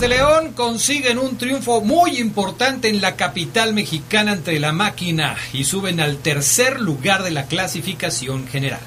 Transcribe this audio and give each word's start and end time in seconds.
De 0.00 0.06
León 0.06 0.52
consiguen 0.52 1.18
un 1.18 1.38
triunfo 1.38 1.80
muy 1.80 2.20
importante 2.20 2.88
en 2.88 3.00
la 3.00 3.16
capital 3.16 3.74
mexicana 3.74 4.32
entre 4.32 4.60
la 4.60 4.70
máquina 4.70 5.36
y 5.52 5.64
suben 5.64 5.98
al 5.98 6.18
tercer 6.18 6.78
lugar 6.80 7.24
de 7.24 7.32
la 7.32 7.46
clasificación 7.46 8.46
general. 8.46 8.78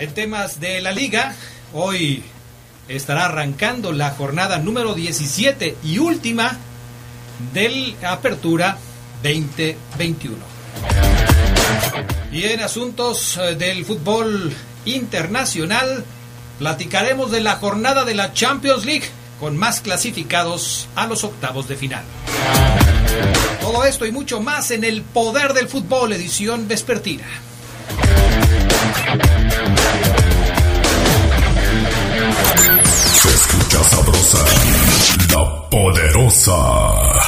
En 0.00 0.12
temas 0.12 0.58
de 0.58 0.80
la 0.80 0.90
liga, 0.90 1.36
hoy 1.72 2.24
estará 2.88 3.26
arrancando 3.26 3.92
la 3.92 4.10
jornada 4.10 4.58
número 4.58 4.94
17 4.94 5.76
y 5.84 5.98
última 5.98 6.58
del 7.54 7.94
Apertura 8.02 8.76
2021. 9.22 10.36
Y 12.32 12.42
en 12.42 12.60
asuntos 12.60 13.36
eh, 13.36 13.54
del 13.54 13.84
fútbol 13.84 14.52
internacional, 14.84 16.04
platicaremos 16.60 17.30
de 17.30 17.40
la 17.40 17.56
jornada 17.56 18.04
de 18.04 18.14
la 18.14 18.34
Champions 18.34 18.84
League 18.84 19.06
con 19.40 19.56
más 19.56 19.80
clasificados 19.80 20.88
a 20.94 21.06
los 21.06 21.24
octavos 21.24 21.66
de 21.68 21.74
final. 21.74 22.04
Todo 23.62 23.84
esto 23.84 24.04
y 24.04 24.12
mucho 24.12 24.42
más 24.42 24.70
en 24.70 24.84
el 24.84 25.00
Poder 25.00 25.54
del 25.54 25.68
Fútbol, 25.68 26.12
edición 26.12 26.68
vespertina. 26.68 27.24
Se 32.94 33.28
escucha 33.30 33.82
sabrosa, 33.84 34.44
la 35.32 35.70
poderosa. 35.70 37.20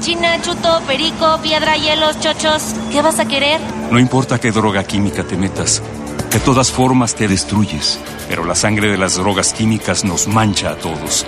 China, 0.00 0.40
chuto, 0.42 0.80
perico, 0.86 1.40
piedra, 1.42 1.76
hielos, 1.76 2.20
chochos. 2.20 2.62
¿Qué 2.92 3.02
vas 3.02 3.18
a 3.18 3.24
querer? 3.24 3.60
No 3.90 3.98
importa 3.98 4.38
qué 4.38 4.52
droga 4.52 4.84
química 4.84 5.24
te 5.24 5.36
metas, 5.36 5.82
de 6.30 6.38
todas 6.38 6.70
formas 6.70 7.16
te 7.16 7.26
destruyes, 7.26 7.98
pero 8.28 8.44
la 8.44 8.54
sangre 8.54 8.88
de 8.88 8.96
las 8.96 9.16
drogas 9.16 9.52
químicas 9.52 10.04
nos 10.04 10.28
mancha 10.28 10.70
a 10.70 10.76
todos. 10.76 11.26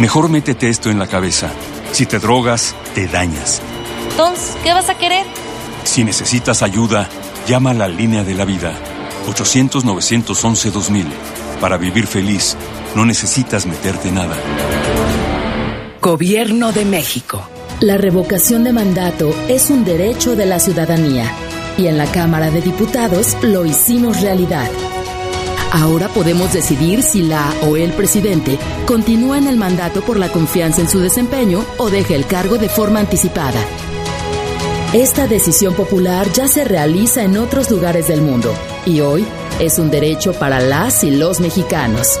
Mejor 0.00 0.28
métete 0.28 0.68
esto 0.68 0.90
en 0.90 0.98
la 0.98 1.06
cabeza. 1.06 1.52
Si 1.92 2.04
te 2.04 2.18
drogas, 2.18 2.74
te 2.96 3.06
dañas. 3.06 3.62
Entonces, 4.10 4.56
¿qué 4.64 4.72
vas 4.72 4.88
a 4.88 4.98
querer? 4.98 5.24
Si 5.84 6.02
necesitas 6.02 6.62
ayuda, 6.62 7.08
llama 7.46 7.70
a 7.70 7.74
la 7.74 7.86
línea 7.86 8.24
de 8.24 8.34
la 8.34 8.44
vida. 8.44 8.72
800-911-2000. 9.28 11.06
Para 11.60 11.76
vivir 11.76 12.08
feliz, 12.08 12.56
no 12.96 13.06
necesitas 13.06 13.66
meterte 13.66 14.10
nada. 14.10 14.36
Gobierno 16.00 16.72
de 16.72 16.84
México. 16.84 17.48
La 17.78 17.98
revocación 17.98 18.64
de 18.64 18.72
mandato 18.72 19.32
es 19.48 19.70
un 19.70 19.84
derecho 19.84 20.34
de 20.34 20.46
la 20.46 20.58
ciudadanía 20.58 21.32
y 21.76 21.86
en 21.86 21.98
la 21.98 22.06
Cámara 22.06 22.50
de 22.50 22.60
Diputados 22.60 23.36
lo 23.42 23.64
hicimos 23.64 24.20
realidad. 24.20 24.70
Ahora 25.72 26.08
podemos 26.08 26.52
decidir 26.52 27.02
si 27.02 27.22
la 27.22 27.52
o 27.62 27.76
el 27.76 27.92
presidente 27.92 28.58
continúa 28.86 29.38
en 29.38 29.48
el 29.48 29.56
mandato 29.56 30.02
por 30.02 30.18
la 30.18 30.28
confianza 30.28 30.80
en 30.80 30.88
su 30.88 31.00
desempeño 31.00 31.64
o 31.78 31.90
deja 31.90 32.14
el 32.14 32.26
cargo 32.26 32.58
de 32.58 32.68
forma 32.68 33.00
anticipada. 33.00 33.60
Esta 34.92 35.26
decisión 35.26 35.74
popular 35.74 36.30
ya 36.32 36.46
se 36.46 36.64
realiza 36.64 37.24
en 37.24 37.36
otros 37.36 37.70
lugares 37.70 38.06
del 38.06 38.22
mundo 38.22 38.54
y 38.86 39.00
hoy 39.00 39.26
es 39.58 39.80
un 39.80 39.90
derecho 39.90 40.32
para 40.32 40.60
las 40.60 41.02
y 41.02 41.10
los 41.10 41.40
mexicanos. 41.40 42.20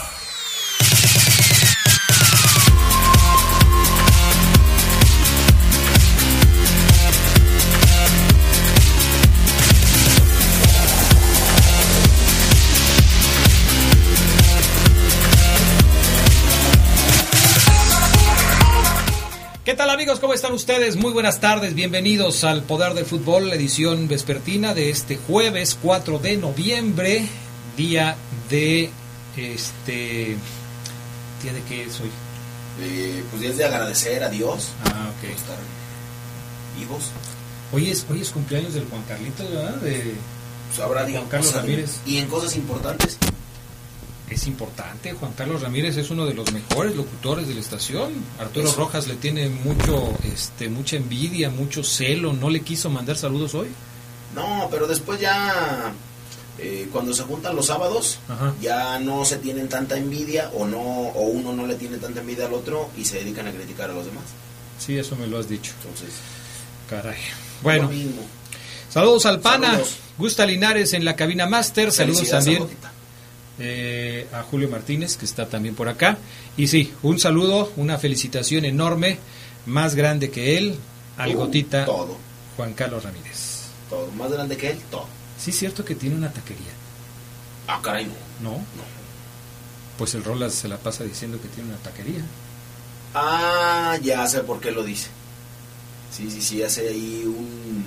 ¿Qué 19.71 19.77
tal 19.77 19.89
amigos? 19.89 20.19
¿Cómo 20.19 20.33
están 20.33 20.51
ustedes? 20.51 20.97
Muy 20.97 21.13
buenas 21.13 21.39
tardes, 21.39 21.73
bienvenidos 21.75 22.43
al 22.43 22.61
Poder 22.63 22.93
del 22.93 23.05
Fútbol, 23.05 23.53
edición 23.53 24.09
vespertina 24.09 24.73
de 24.73 24.89
este 24.89 25.15
jueves 25.15 25.77
4 25.81 26.19
de 26.19 26.35
noviembre, 26.35 27.25
día 27.77 28.17
de 28.49 28.89
este... 29.37 30.35
¿Día 31.41 31.53
de 31.53 31.61
qué 31.69 31.85
es 31.85 32.01
hoy? 32.01 32.09
Eh, 32.81 33.23
pues 33.31 33.43
es 33.43 33.55
de 33.55 33.63
agradecer 33.63 34.21
a 34.25 34.29
Dios 34.29 34.67
Ah, 34.83 35.09
por 35.21 35.29
ok. 35.29 35.35
estar 35.37 35.57
vivos. 36.77 37.03
Hoy 37.71 37.91
es, 37.91 38.05
hoy 38.09 38.19
es 38.23 38.29
cumpleaños 38.31 38.73
del 38.73 38.83
Juan 38.89 39.03
Carlitos, 39.07 39.49
¿verdad? 39.49 39.75
De, 39.75 40.15
Pues 40.67 40.79
habrá 40.85 41.05
digan, 41.05 41.27
Carlos 41.29 41.47
cosas- 41.47 41.61
Ramírez. 41.63 41.91
Y 42.05 42.17
en 42.17 42.27
cosas 42.27 42.57
importantes. 42.57 43.17
Es 44.31 44.47
importante, 44.47 45.13
Juan 45.13 45.33
Carlos 45.33 45.61
Ramírez 45.61 45.97
es 45.97 46.09
uno 46.09 46.25
de 46.25 46.33
los 46.33 46.51
mejores 46.53 46.95
locutores 46.95 47.47
de 47.47 47.53
la 47.53 47.59
estación. 47.59 48.13
Arturo 48.39 48.69
Eso. 48.69 48.77
Rojas 48.77 49.07
le 49.07 49.15
tiene 49.15 49.49
mucho, 49.49 50.13
este, 50.23 50.69
mucha 50.69 50.95
envidia, 50.95 51.49
mucho 51.49 51.83
celo, 51.83 52.31
no 52.33 52.49
le 52.49 52.61
quiso 52.61 52.89
mandar 52.89 53.17
saludos 53.17 53.53
hoy. 53.55 53.67
No, 54.33 54.69
pero 54.71 54.87
después 54.87 55.19
ya, 55.19 55.91
eh, 56.57 56.87
cuando 56.91 57.13
se 57.13 57.23
juntan 57.23 57.55
los 57.55 57.65
sábados, 57.65 58.19
Ajá. 58.29 58.53
ya 58.61 58.99
no 58.99 59.25
se 59.25 59.37
tienen 59.37 59.67
tanta 59.67 59.97
envidia 59.97 60.49
o 60.53 60.65
no 60.65 60.79
o 60.79 61.21
uno 61.23 61.51
no 61.53 61.67
le 61.67 61.75
tiene 61.75 61.97
tanta 61.97 62.21
envidia 62.21 62.45
al 62.45 62.53
otro 62.53 62.89
y 62.97 63.03
se 63.03 63.17
dedican 63.17 63.47
a 63.47 63.51
criticar 63.51 63.89
a 63.89 63.93
los 63.93 64.05
demás. 64.05 64.23
Sí, 64.79 64.97
eso 64.97 65.15
me 65.17 65.27
lo 65.27 65.37
has 65.39 65.49
dicho. 65.49 65.73
Entonces, 65.81 66.09
Caray. 66.89 67.19
Bueno, 67.61 67.89
mismo. 67.89 68.21
saludos 68.89 69.25
al 69.25 69.39
pana. 69.41 69.71
Saludos. 69.71 69.95
Gusta 70.17 70.45
Linares 70.45 70.93
en 70.93 71.03
la 71.05 71.15
cabina 71.15 71.45
máster. 71.47 71.91
Saludos 71.91 72.29
también. 72.29 72.65
Eh, 73.59 74.27
a 74.33 74.43
Julio 74.43 74.69
Martínez, 74.69 75.17
que 75.17 75.25
está 75.25 75.47
también 75.47 75.75
por 75.75 75.89
acá. 75.89 76.17
Y 76.57 76.67
sí, 76.67 76.93
un 77.03 77.19
saludo, 77.19 77.71
una 77.77 77.97
felicitación 77.97 78.65
enorme, 78.65 79.17
más 79.65 79.95
grande 79.95 80.31
que 80.31 80.57
él, 80.57 80.75
al 81.17 81.35
Uh, 81.35 81.39
gotita 81.39 81.85
Todo, 81.85 82.17
Juan 82.57 82.73
Carlos 82.73 83.03
Ramírez. 83.03 83.63
todo. 83.89 84.07
Más 84.17 84.31
grande 84.31 84.57
que 84.57 84.71
él, 84.71 84.79
todo. 84.89 85.05
Sí, 85.37 85.51
es 85.51 85.57
cierto 85.59 85.83
que 85.85 85.95
tiene 85.95 86.15
una 86.15 86.31
taquería, 86.31 86.71
Ah, 87.67 87.79
caray, 87.83 88.05
no. 88.41 88.51
¿no? 88.51 88.57
no. 88.57 88.83
Pues 89.97 90.13
el 90.15 90.23
Rolas 90.23 90.53
se 90.53 90.67
la 90.67 90.77
pasa 90.77 91.03
diciendo 91.03 91.39
que 91.41 91.47
tiene 91.49 91.69
una 91.69 91.77
taquería. 91.79 92.21
Ah, 93.13 93.97
ya 94.01 94.25
sé 94.27 94.39
por 94.41 94.59
qué 94.59 94.71
lo 94.71 94.83
dice. 94.83 95.09
Sí, 96.15 96.29
sí, 96.31 96.41
sí, 96.41 96.63
hace 96.63 96.87
ahí 96.89 97.23
un... 97.25 97.85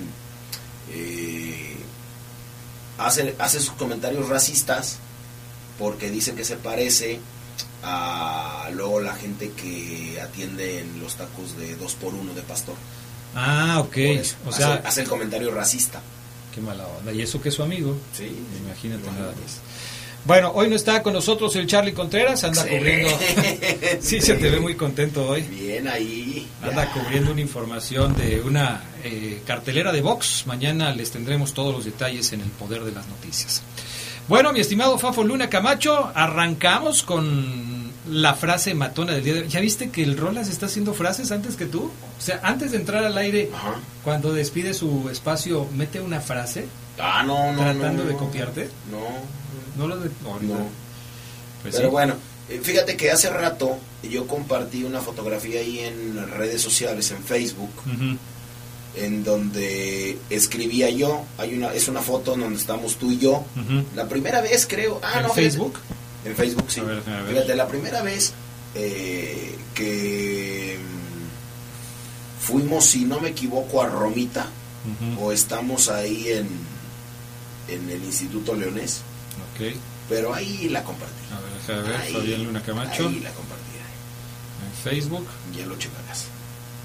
eh, 0.91 1.75
hace, 2.97 3.35
hace 3.39 3.59
sus 3.59 3.73
comentarios 3.73 4.29
racistas 4.29 4.97
porque 5.77 6.09
dice 6.09 6.33
que 6.33 6.43
se 6.43 6.55
parece 6.57 7.19
a 7.83 8.69
luego 8.73 8.99
la 8.99 9.13
gente 9.13 9.51
que 9.51 10.19
atiende 10.21 10.79
en 10.79 10.99
los 10.99 11.15
tacos 11.15 11.57
de 11.57 11.75
2 11.75 11.93
por 11.95 12.13
1 12.13 12.33
de 12.33 12.41
pastor. 12.41 12.75
Ah, 13.35 13.79
ok. 13.79 13.97
O 14.45 14.49
hace, 14.49 14.57
sea, 14.57 14.81
hace 14.85 15.01
el 15.01 15.07
comentario 15.07 15.51
racista. 15.51 16.01
qué 16.53 16.61
mala 16.61 16.87
onda. 16.87 17.11
Y 17.11 17.21
eso 17.21 17.41
que 17.41 17.49
es 17.49 17.55
su 17.55 17.63
amigo. 17.63 17.95
Sí, 18.13 18.31
Imagínate 18.65 19.05
nada 19.11 19.33
más. 19.41 19.59
Bueno, 20.25 20.51
hoy 20.55 20.67
no 20.67 20.75
está 20.75 21.03
con 21.03 21.13
nosotros 21.13 21.55
el 21.55 21.67
Charlie 21.67 21.93
Contreras, 21.93 22.43
anda 22.43 22.63
cubriendo. 22.65 23.15
Sí, 24.01 24.19
se 24.21 24.33
te 24.35 24.49
ve 24.49 24.59
muy 24.59 24.73
contento 24.75 25.27
hoy. 25.27 25.41
Bien 25.43 25.87
ahí. 25.87 26.47
Anda 26.63 26.85
ya. 26.85 26.91
cubriendo 26.93 27.31
una 27.31 27.41
información 27.41 28.15
de 28.15 28.41
una 28.41 28.83
eh, 29.03 29.41
cartelera 29.45 29.91
de 29.91 30.01
box. 30.01 30.45
Mañana 30.47 30.93
les 30.95 31.11
tendremos 31.11 31.53
todos 31.53 31.75
los 31.75 31.85
detalles 31.85 32.33
en 32.33 32.41
el 32.41 32.49
poder 32.49 32.83
de 32.83 32.91
las 32.91 33.07
noticias. 33.07 33.61
Bueno, 34.27 34.51
mi 34.53 34.59
estimado 34.59 34.97
Fafo 34.97 35.23
Luna 35.23 35.49
Camacho, 35.49 36.11
arrancamos 36.15 37.03
con 37.03 37.91
la 38.09 38.33
frase 38.33 38.73
matona 38.73 39.13
del 39.13 39.23
día 39.23 39.33
de 39.35 39.41
hoy. 39.41 39.47
¿Ya 39.49 39.59
viste 39.59 39.89
que 39.91 40.01
el 40.03 40.17
Rolas 40.17 40.49
está 40.49 40.65
haciendo 40.65 40.93
frases 40.93 41.31
antes 41.31 41.55
que 41.55 41.65
tú? 41.65 41.85
O 42.17 42.21
sea, 42.21 42.39
antes 42.43 42.71
de 42.71 42.77
entrar 42.77 43.03
al 43.03 43.17
aire, 43.17 43.51
Ajá. 43.53 43.75
cuando 44.03 44.33
despide 44.33 44.73
su 44.73 45.09
espacio, 45.11 45.67
mete 45.75 46.01
una 46.01 46.21
frase 46.21 46.65
Ah, 46.99 47.23
no, 47.25 47.51
no. 47.53 47.59
tratando 47.61 48.03
no, 48.03 48.07
de 48.07 48.13
no. 48.13 48.19
copiarte. 48.19 48.69
No, 48.89 48.99
No 49.77 49.87
lo 49.87 49.99
de... 49.99 50.09
no, 50.23 50.39
no. 50.39 50.67
Pues 51.61 51.75
Pero 51.75 51.89
sí. 51.89 51.91
bueno, 51.91 52.15
eh, 52.49 52.59
fíjate 52.63 52.95
que 52.97 53.11
hace 53.11 53.29
rato 53.29 53.77
yo 54.03 54.25
compartí 54.27 54.83
una 54.85 55.01
fotografía 55.01 55.59
ahí 55.59 55.79
en 55.79 56.27
redes 56.31 56.61
sociales, 56.61 57.11
en 57.11 57.23
Facebook, 57.23 57.71
Ujú. 57.85 58.17
En 58.97 59.23
donde 59.23 60.17
escribía 60.29 60.89
yo. 60.89 61.23
Hay 61.37 61.55
una, 61.55 61.73
es 61.73 61.87
una 61.87 62.01
foto 62.01 62.33
en 62.35 62.41
donde 62.41 62.59
estamos 62.59 62.95
tú 62.97 63.11
y 63.11 63.17
yo. 63.17 63.43
La 63.95 64.07
primera 64.07 64.41
vez 64.41 64.65
creo. 64.67 64.99
Ah, 65.03 65.13
¿En 65.17 65.23
no, 65.23 65.29
fíjate. 65.29 65.41
Facebook? 65.51 65.79
En 66.25 66.35
Facebook, 66.35 66.65
sí. 66.71 66.79
A 66.79 66.83
ver, 66.83 67.03
a 67.07 67.21
ver. 67.23 67.33
Fíjate, 67.33 67.55
la 67.55 67.67
primera 67.67 68.01
vez 68.01 68.33
eh, 68.75 69.55
que 69.73 70.77
mm, 70.79 72.43
fuimos, 72.45 72.85
si 72.85 73.05
no 73.05 73.19
me 73.19 73.29
equivoco, 73.29 73.81
a 73.81 73.87
Romita, 73.87 74.47
o 75.19 75.31
estamos 75.31 75.89
ahí 75.89 76.27
en, 76.29 76.47
en 77.67 77.89
el 77.89 78.03
Instituto 78.03 78.53
Leonés, 78.53 79.01
Ok. 79.55 79.75
pero 80.07 80.31
ahí 80.33 80.69
la 80.69 80.83
compartí. 80.83 81.13
A 81.33 81.39
ver, 81.41 81.51
déjame 81.59 81.89
ver. 81.89 82.01
Ahí- 82.01 82.13
Fabián 82.13 82.43
Luna 82.43 82.61
Camacho. 82.61 83.07
Ahí 83.07 83.19
la 83.19 83.31
compartí. 83.31 83.63
En 84.63 84.91
Facebook. 84.91 85.25
Ya 85.57 85.65
lo 85.65 85.75
checarás. 85.77 86.25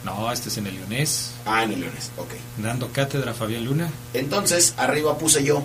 No, 0.05 0.33
este 0.33 0.49
es 0.49 0.57
en 0.57 0.67
el 0.67 0.75
Leonés. 0.77 1.33
Ah, 1.45 1.63
en 1.65 1.73
el 1.73 1.81
Leonés, 1.81 2.11
ok. 2.17 2.31
Dando 2.59 2.91
cátedra 2.93 3.33
a 3.33 3.35
Fabián 3.35 3.65
Luna. 3.65 3.91
Entonces, 4.15 4.75
arriba 4.79 5.19
puse 5.19 5.45
yo, 5.45 5.65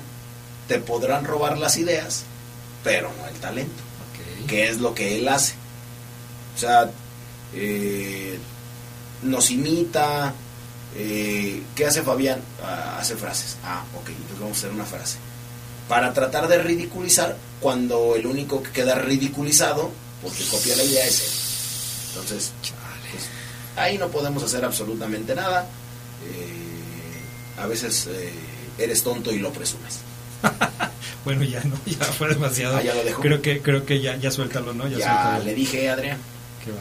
te 0.67 0.79
podrán 0.79 1.23
robar 1.25 1.57
las 1.57 1.77
ideas, 1.77 2.23
pero 2.83 3.11
no 3.17 3.27
el 3.27 3.35
talento. 3.35 3.81
Ok. 4.43 4.47
que 4.47 4.67
es 4.69 4.79
lo 4.79 4.93
que 4.93 5.17
él 5.19 5.27
hace. 5.29 5.53
O 6.55 6.59
sea, 6.59 6.89
eh, 7.53 8.37
nos 9.23 9.49
imita. 9.51 10.33
eh, 10.97 11.63
¿Qué 11.75 11.85
hace 11.85 12.03
Fabián? 12.03 12.39
Ah, 12.63 12.97
hace 12.99 13.15
frases. 13.15 13.57
Ah, 13.63 13.83
ok, 13.95 14.09
entonces 14.09 14.39
vamos 14.39 14.57
a 14.57 14.59
hacer 14.59 14.71
una 14.71 14.85
frase. 14.85 15.17
Para 15.87 16.13
tratar 16.13 16.47
de 16.47 16.57
ridiculizar, 16.57 17.37
cuando 17.61 18.15
el 18.15 18.25
único 18.27 18.61
que 18.63 18.71
queda 18.71 18.95
ridiculizado, 18.95 19.91
porque 20.21 20.43
copia 20.45 20.75
la 20.75 20.83
idea 20.83 21.05
es 21.05 21.19
él. 21.21 21.31
Entonces, 22.09 22.51
pues, 22.61 22.73
ahí 23.75 23.97
no 23.97 24.07
podemos 24.09 24.43
hacer 24.43 24.63
absolutamente 24.65 25.35
nada. 25.35 25.67
Eh, 26.27 27.61
a 27.61 27.65
veces 27.67 28.07
eh, 28.07 28.31
eres 28.77 29.03
tonto 29.03 29.31
y 29.31 29.39
lo 29.39 29.51
presumes. 29.51 29.99
Bueno, 31.23 31.43
ya 31.43 31.63
no, 31.63 31.75
ya 31.87 32.05
fue 32.05 32.27
demasiado. 32.29 32.77
Ah, 32.77 32.83
ya 32.83 32.93
lo 32.93 33.03
dejó. 33.03 33.19
Creo 33.19 33.41
que, 33.41 33.59
creo 33.59 33.83
que 33.83 33.99
ya, 33.99 34.15
ya 34.15 34.29
suéltalo, 34.29 34.75
¿no? 34.75 34.87
Ya, 34.87 34.99
Ya 34.99 35.05
suéltalo. 35.07 35.43
le 35.45 35.55
dije, 35.55 35.89
Adrián, 35.89 36.19
Qué 36.63 36.69
va. 36.69 36.77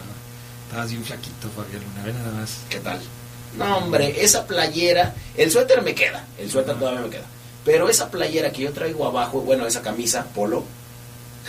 Estabas 0.68 0.90
bien 0.90 1.02
flaquito, 1.02 1.48
Fabián 1.56 1.82
Luna. 1.82 2.04
Ve 2.04 2.12
nada 2.12 2.30
más. 2.40 2.58
¿Qué 2.68 2.78
tal? 2.80 3.00
No, 3.56 3.78
hombre, 3.78 4.22
esa 4.22 4.46
playera, 4.46 5.14
el 5.34 5.50
suéter 5.50 5.80
me 5.80 5.94
queda, 5.94 6.26
el 6.38 6.50
suéter 6.50 6.76
todavía 6.78 7.00
me 7.00 7.08
queda. 7.08 7.24
Pero 7.64 7.88
esa 7.88 8.10
playera 8.10 8.52
que 8.52 8.60
yo 8.64 8.72
traigo 8.72 9.06
abajo, 9.06 9.40
bueno, 9.40 9.66
esa 9.66 9.80
camisa, 9.80 10.26
polo, 10.34 10.62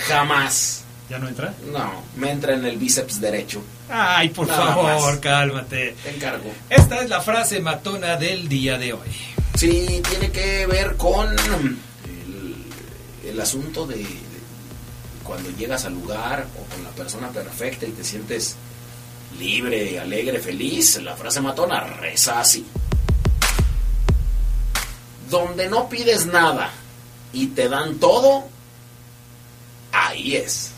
jamás, 0.08 0.85
¿Ya 1.10 1.20
no 1.20 1.28
entra? 1.28 1.54
no, 1.72 2.04
me 2.16 2.32
entra 2.32 2.56
en 2.56 2.66
el 2.66 2.78
bíceps 2.78 3.22
derecho. 3.22 3.62
Ay, 3.90 4.30
por 4.30 4.48
Nada 4.48 4.66
favor, 4.74 5.12
más. 5.12 5.20
cálmate. 5.20 5.96
Te 6.04 6.16
encargo. 6.16 6.52
Esta 6.70 7.02
es 7.02 7.10
la 7.10 7.22
frase 7.22 7.60
matona 7.60 8.16
del 8.18 8.50
día 8.50 8.78
de 8.80 8.94
hoy. 8.94 9.08
Sí, 9.56 10.02
tiene 10.10 10.32
que 10.32 10.66
ver 10.66 10.96
con 10.98 11.30
el, 11.32 12.56
el 13.30 13.40
asunto 13.40 13.86
de, 13.86 13.98
de 13.98 14.06
cuando 15.24 15.50
llegas 15.52 15.86
al 15.86 15.94
lugar 15.94 16.48
o 16.60 16.74
con 16.74 16.84
la 16.84 16.90
persona 16.90 17.30
perfecta 17.30 17.86
y 17.86 17.92
te 17.92 18.04
sientes 18.04 18.56
libre, 19.40 20.00
alegre, 20.00 20.40
feliz. 20.40 21.00
La 21.04 21.16
frase 21.16 21.40
matona 21.40 21.82
reza 21.82 22.40
así. 22.40 22.66
Donde 25.30 25.68
no 25.70 25.88
pides 25.90 26.26
nada 26.26 26.72
y 27.34 27.48
te 27.48 27.68
dan 27.70 27.96
todo, 27.96 28.48
ahí 29.92 30.36
es. 30.36 30.72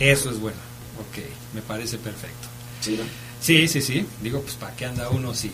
Eso 0.00 0.30
es 0.30 0.40
bueno. 0.40 0.58
Ok, 0.98 1.24
me 1.54 1.62
parece 1.62 1.98
perfecto. 1.98 2.48
¿Sí, 2.80 2.96
no? 2.98 3.04
Sí, 3.40 3.68
sí, 3.68 3.80
sí. 3.82 4.06
Digo, 4.22 4.40
pues 4.40 4.54
¿para 4.54 4.74
qué 4.74 4.86
anda 4.86 5.08
uno 5.10 5.34
si 5.34 5.52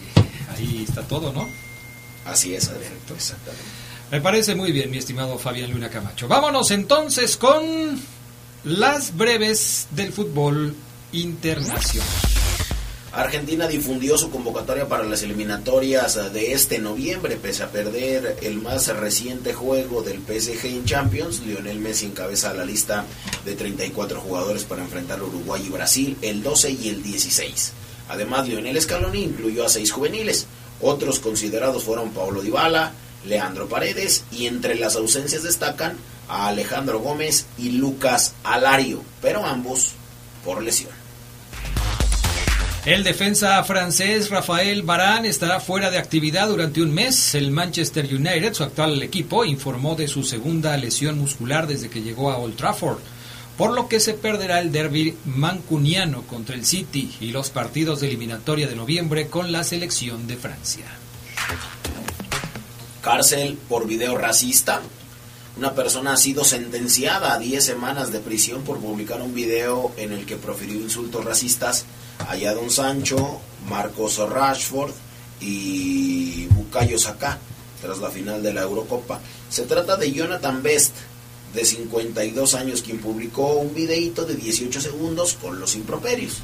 ahí 0.51 0.85
está 0.89 1.03
todo, 1.03 1.33
no? 1.33 1.49
Así 2.25 2.55
es, 2.55 2.69
Adrián. 2.69 2.93
Exactamente. 3.15 3.65
Me 4.11 4.21
parece 4.21 4.55
muy 4.55 4.73
bien, 4.73 4.91
mi 4.91 4.99
estimado 4.99 5.39
Fabián 5.39 5.71
Luna 5.71 5.91
Camacho. 5.91 6.29
Vámonos 6.29 6.71
entonces 6.71 7.37
con 7.37 8.01
las 8.65 9.17
breves 9.17 9.89
del 9.91 10.13
fútbol 10.13 10.75
internacional. 11.13 12.44
Argentina 13.15 13.69
difundió 13.69 14.19
su 14.19 14.29
convocatoria 14.29 14.89
para 14.89 15.05
las 15.05 15.23
eliminatorias 15.23 16.33
de 16.33 16.53
este 16.53 16.81
noviembre, 16.81 17.37
pese 17.37 17.63
a 17.63 17.71
perder 17.71 18.39
el 18.43 18.61
más 18.61 18.89
reciente 18.89 19.55
juego 19.55 20.03
del 20.03 20.19
PSG 20.19 20.67
en 20.67 20.85
Champions. 20.85 21.41
Lionel 21.47 21.79
Messi 21.79 22.07
encabeza 22.07 22.53
la 22.53 22.65
lista 22.65 23.05
de 23.45 23.55
34 23.55 24.21
jugadores 24.21 24.65
para 24.65 24.83
enfrentar 24.83 25.21
a 25.21 25.25
Uruguay 25.25 25.63
y 25.65 25.71
Brasil 25.71 26.17
el 26.23 26.43
12 26.43 26.73
y 26.73 26.89
el 26.89 27.05
16. 27.05 27.73
Además, 28.09 28.49
Lionel 28.49 28.83
Scaloni 28.83 29.23
incluyó 29.23 29.65
a 29.65 29.69
seis 29.69 29.93
juveniles. 29.93 30.49
Otros 30.81 31.21
considerados 31.21 31.85
fueron 31.85 32.11
Paulo 32.11 32.43
Dybala, 32.43 32.95
Leandro 33.25 33.69
Paredes 33.69 34.25
y 34.33 34.47
entre 34.47 34.75
las 34.75 34.97
ausencias 34.97 35.45
destacan 35.45 35.97
a 36.29 36.49
Alejandro 36.49 36.99
Gómez 36.99 37.47
y 37.59 37.71
Lucas 37.71 38.35
Alario, 38.43 39.05
pero 39.23 39.47
ambos 39.47 39.93
por 40.45 40.65
lesión. 40.65 41.04
El 42.85 43.03
defensa 43.03 43.65
francés 43.65 44.29
Rafael 44.29 44.83
Varane 44.83 45.29
estará 45.29 45.59
fuera 45.59 45.91
de 45.91 45.97
actividad 45.97 46.49
durante 46.49 46.83
un 46.83 46.93
mes. 46.93 47.35
El 47.35 47.51
Manchester 47.51 48.05
United, 48.05 48.53
su 48.53 48.63
actual 48.63 49.03
equipo, 49.03 49.47
informó 49.47 49.95
de 49.95 50.07
su 50.07 50.23
segunda 50.23 50.77
lesión 50.77 51.19
muscular 51.19 51.67
desde 51.67 51.89
que 51.89 52.03
llegó 52.03 52.31
a 52.31 52.37
Old 52.37 52.57
Trafford, 52.57 52.99
por 53.57 53.73
lo 53.73 53.89
que 53.89 54.01
se 54.01 54.13
perderá 54.13 54.61
el 54.61 54.71
derby 54.71 55.17
mancuniano 55.25 56.25
contra 56.25 56.57
el 56.57 56.67
City 56.67 57.11
y 57.23 57.29
los 57.29 57.49
partidos 57.49 58.01
de 58.01 58.09
eliminatoria 58.09 58.69
de 58.69 58.77
noviembre 58.77 59.29
con 59.29 59.51
la 59.51 59.65
selección 59.65 60.27
de 60.27 60.37
Francia. 60.37 60.85
Cárcel 63.01 63.57
por 63.67 63.87
video 63.87 64.19
racista. 64.19 64.83
Una 65.57 65.73
persona 65.73 66.13
ha 66.13 66.17
sido 66.19 66.45
sentenciada 66.45 67.33
a 67.33 67.39
10 67.39 67.65
semanas 67.65 68.13
de 68.13 68.21
prisión 68.21 68.63
por 68.63 68.79
publicar 68.79 69.23
un 69.23 69.35
video 69.35 69.95
en 69.97 70.13
el 70.13 70.27
que 70.27 70.37
profirió 70.37 70.75
insultos 70.75 71.25
racistas 71.25 71.87
a 72.19 72.37
Jadon 72.39 72.71
Sancho, 72.71 73.41
Marcos 73.69 74.19
Rashford 74.19 74.93
y 75.41 76.47
Bukayo 76.47 76.99
Saka 76.99 77.39
tras 77.81 77.99
la 77.99 78.11
final 78.11 78.43
de 78.43 78.53
la 78.53 78.63
Eurocopa. 78.63 79.21
Se 79.51 79.63
trata 79.63 79.97
de 79.97 80.11
Jonathan 80.11 80.63
Best, 80.63 80.95
de 81.53 81.65
52 81.65 82.55
años, 82.55 82.83
quien 82.83 82.99
publicó 82.99 83.55
un 83.55 83.75
videíto 83.75 84.25
de 84.25 84.35
18 84.35 84.81
segundos 84.81 85.35
con 85.35 85.61
los 85.61 85.75
improperios. 85.77 86.39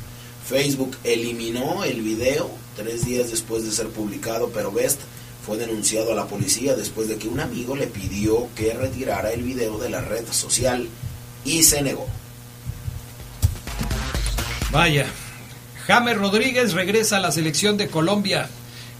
Facebook 0.46 0.96
eliminó 1.04 1.84
el 1.84 2.02
video 2.02 2.50
tres 2.76 3.04
días 3.06 3.30
después 3.30 3.64
de 3.64 3.72
ser 3.72 3.88
publicado, 3.88 4.50
pero 4.50 4.70
Best 4.70 5.00
fue 5.44 5.56
denunciado 5.56 6.12
a 6.12 6.14
la 6.14 6.26
policía 6.26 6.74
después 6.76 7.08
de 7.08 7.16
que 7.16 7.28
un 7.28 7.40
amigo 7.40 7.74
le 7.74 7.86
pidió 7.86 8.48
que 8.54 8.74
retirara 8.74 9.32
el 9.32 9.42
video 9.42 9.78
de 9.78 9.90
la 9.90 10.00
red 10.00 10.24
social 10.30 10.88
y 11.44 11.62
se 11.62 11.82
negó. 11.82 12.06
Vaya, 14.70 15.06
James 15.86 16.16
Rodríguez 16.16 16.72
regresa 16.72 17.16
a 17.16 17.20
la 17.20 17.32
selección 17.32 17.76
de 17.76 17.88
Colombia. 17.88 18.48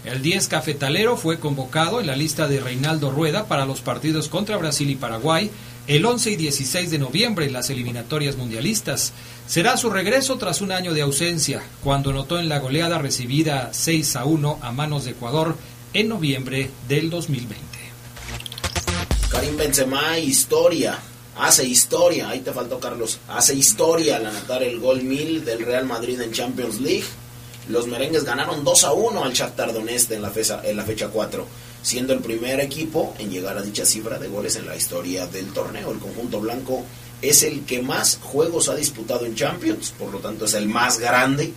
El 0.05 0.23
10 0.23 0.49
cafetalero 0.49 1.17
fue 1.17 1.39
convocado 1.39 2.01
en 2.01 2.07
la 2.07 2.17
lista 2.17 2.49
de 2.49 2.61
Reinaldo 2.61 3.11
Rueda 3.11 3.47
para 3.47 3.67
los 3.67 3.81
partidos 3.83 4.29
contra 4.29 4.57
Brasil 4.57 4.89
y 4.89 4.97
Paraguay 4.97 5.51
el 5.87 6.07
11 6.07 6.31
y 6.31 6.37
16 6.37 6.91
de 6.91 6.99
noviembre 6.99 7.47
en 7.47 7.53
las 7.53 7.69
eliminatorias 7.69 8.37
mundialistas. 8.37 9.13
Será 9.47 9.77
su 9.77 9.91
regreso 9.91 10.39
tras 10.39 10.61
un 10.61 10.73
año 10.73 10.95
de 10.95 11.03
ausencia, 11.03 11.63
cuando 11.83 12.13
notó 12.13 12.39
en 12.39 12.49
la 12.49 12.61
goleada 12.61 12.99
recibida 12.99 13.71
6 13.73 14.17
a 14.17 14.25
1 14.25 14.61
a 14.63 14.73
manos 14.73 15.05
de 15.05 15.13
Ecuador 15.13 15.57
en 15.93 16.09
noviembre 16.09 16.71
del 16.89 17.11
2020. 17.11 17.59
Karim 19.31 19.57
Benzema, 19.57 20.19
historia. 20.19 20.99
Hace 21.41 21.65
historia, 21.65 22.29
ahí 22.29 22.41
te 22.41 22.53
faltó 22.53 22.79
Carlos. 22.79 23.19
Hace 23.27 23.55
historia 23.55 24.17
al 24.17 24.27
anotar 24.27 24.63
el 24.63 24.79
gol 24.79 25.03
1000 25.03 25.43
del 25.43 25.65
Real 25.65 25.87
Madrid 25.87 26.21
en 26.21 26.33
Champions 26.33 26.83
League. 26.83 27.07
Los 27.71 27.87
merengues 27.87 28.25
ganaron 28.25 28.63
2 28.63 28.85
a 28.85 28.93
1 28.93 29.25
al 29.25 29.33
Shakhtar 29.33 29.73
Donetsk 29.73 30.11
en 30.11 30.21
la, 30.21 30.29
fecha, 30.29 30.61
en 30.63 30.77
la 30.77 30.85
fecha 30.85 31.09
4, 31.09 31.47
siendo 31.83 32.13
el 32.13 32.21
primer 32.21 32.61
equipo 32.61 33.15
en 33.19 33.31
llegar 33.31 33.57
a 33.57 33.63
dicha 33.63 33.87
cifra 33.87 34.19
de 34.19 34.29
goles 34.29 34.57
en 34.57 34.67
la 34.67 34.77
historia 34.77 35.27
del 35.29 35.51
torneo. 35.55 35.91
El 35.93 35.99
conjunto 35.99 36.41
blanco 36.41 36.85
es 37.23 37.43
el 37.43 37.65
que 37.65 37.81
más 37.81 38.19
juegos 38.23 38.69
ha 38.69 38.75
disputado 38.75 39.25
en 39.25 39.35
Champions, 39.35 39.95
por 39.99 40.13
lo 40.13 40.19
tanto 40.19 40.45
es 40.45 40.53
el 40.53 40.69
más 40.69 40.99
grande, 40.99 41.55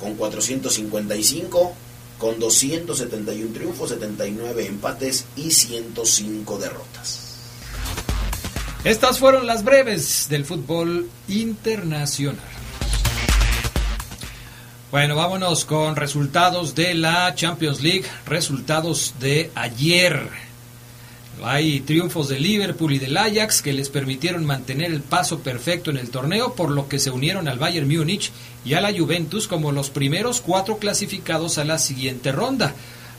con 0.00 0.14
455, 0.14 1.74
con 2.18 2.38
271 2.38 3.52
triunfos, 3.52 3.90
79 3.90 4.64
empates 4.64 5.26
y 5.36 5.50
105 5.50 6.56
derrotas. 6.56 7.29
Estas 8.82 9.18
fueron 9.18 9.46
las 9.46 9.62
breves 9.62 10.28
del 10.30 10.46
fútbol 10.46 11.10
internacional. 11.28 12.38
Bueno, 14.90 15.16
vámonos 15.16 15.66
con 15.66 15.96
resultados 15.96 16.74
de 16.74 16.94
la 16.94 17.34
Champions 17.34 17.82
League, 17.82 18.04
resultados 18.24 19.16
de 19.20 19.50
ayer. 19.54 20.30
Hay 21.44 21.80
triunfos 21.80 22.28
de 22.28 22.40
Liverpool 22.40 22.94
y 22.94 22.98
del 22.98 23.18
Ajax 23.18 23.60
que 23.60 23.74
les 23.74 23.90
permitieron 23.90 24.46
mantener 24.46 24.90
el 24.90 25.02
paso 25.02 25.40
perfecto 25.40 25.90
en 25.90 25.98
el 25.98 26.08
torneo, 26.08 26.54
por 26.54 26.70
lo 26.70 26.88
que 26.88 26.98
se 26.98 27.10
unieron 27.10 27.48
al 27.48 27.58
Bayern 27.58 27.86
Múnich 27.86 28.32
y 28.64 28.74
a 28.74 28.80
la 28.80 28.96
Juventus 28.96 29.46
como 29.46 29.72
los 29.72 29.90
primeros 29.90 30.40
cuatro 30.40 30.78
clasificados 30.78 31.58
a 31.58 31.64
la 31.64 31.78
siguiente 31.78 32.32
ronda. 32.32 32.74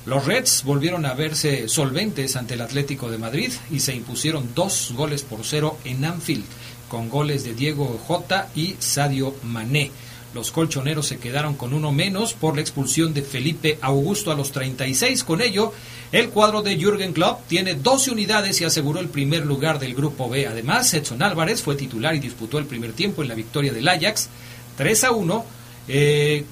Los 0.05 0.25
Reds 0.25 0.63
volvieron 0.63 1.05
a 1.05 1.13
verse 1.13 1.67
solventes 1.69 2.35
ante 2.35 2.55
el 2.55 2.61
Atlético 2.61 3.11
de 3.11 3.19
Madrid 3.19 3.51
y 3.69 3.81
se 3.81 3.93
impusieron 3.93 4.49
dos 4.55 4.93
goles 4.95 5.21
por 5.21 5.45
cero 5.45 5.77
en 5.85 6.03
Anfield, 6.03 6.43
con 6.89 7.07
goles 7.07 7.43
de 7.43 7.53
Diego 7.53 7.99
Jota 8.07 8.49
y 8.55 8.75
Sadio 8.79 9.35
Mané. 9.43 9.91
Los 10.33 10.49
colchoneros 10.49 11.05
se 11.07 11.19
quedaron 11.19 11.55
con 11.55 11.73
uno 11.73 11.91
menos 11.91 12.33
por 12.33 12.55
la 12.55 12.61
expulsión 12.61 13.13
de 13.13 13.21
Felipe 13.21 13.77
Augusto 13.81 14.31
a 14.31 14.35
los 14.35 14.51
36. 14.51 15.23
Con 15.23 15.41
ello, 15.41 15.71
el 16.11 16.29
cuadro 16.29 16.63
de 16.63 16.77
Jürgen 16.77 17.13
Klopp 17.13 17.47
tiene 17.47 17.75
12 17.75 18.11
unidades 18.11 18.59
y 18.59 18.63
aseguró 18.63 19.01
el 19.01 19.09
primer 19.09 19.45
lugar 19.45 19.77
del 19.77 19.93
grupo 19.93 20.29
B. 20.29 20.47
Además, 20.47 20.91
Edson 20.93 21.21
Álvarez 21.21 21.61
fue 21.61 21.75
titular 21.75 22.15
y 22.15 22.19
disputó 22.19 22.57
el 22.57 22.65
primer 22.65 22.93
tiempo 22.93 23.21
en 23.21 23.27
la 23.27 23.35
victoria 23.35 23.73
del 23.73 23.87
Ajax 23.87 24.29
3 24.77 25.03
a 25.03 25.11
1 25.11 25.45
eh, 25.87 26.45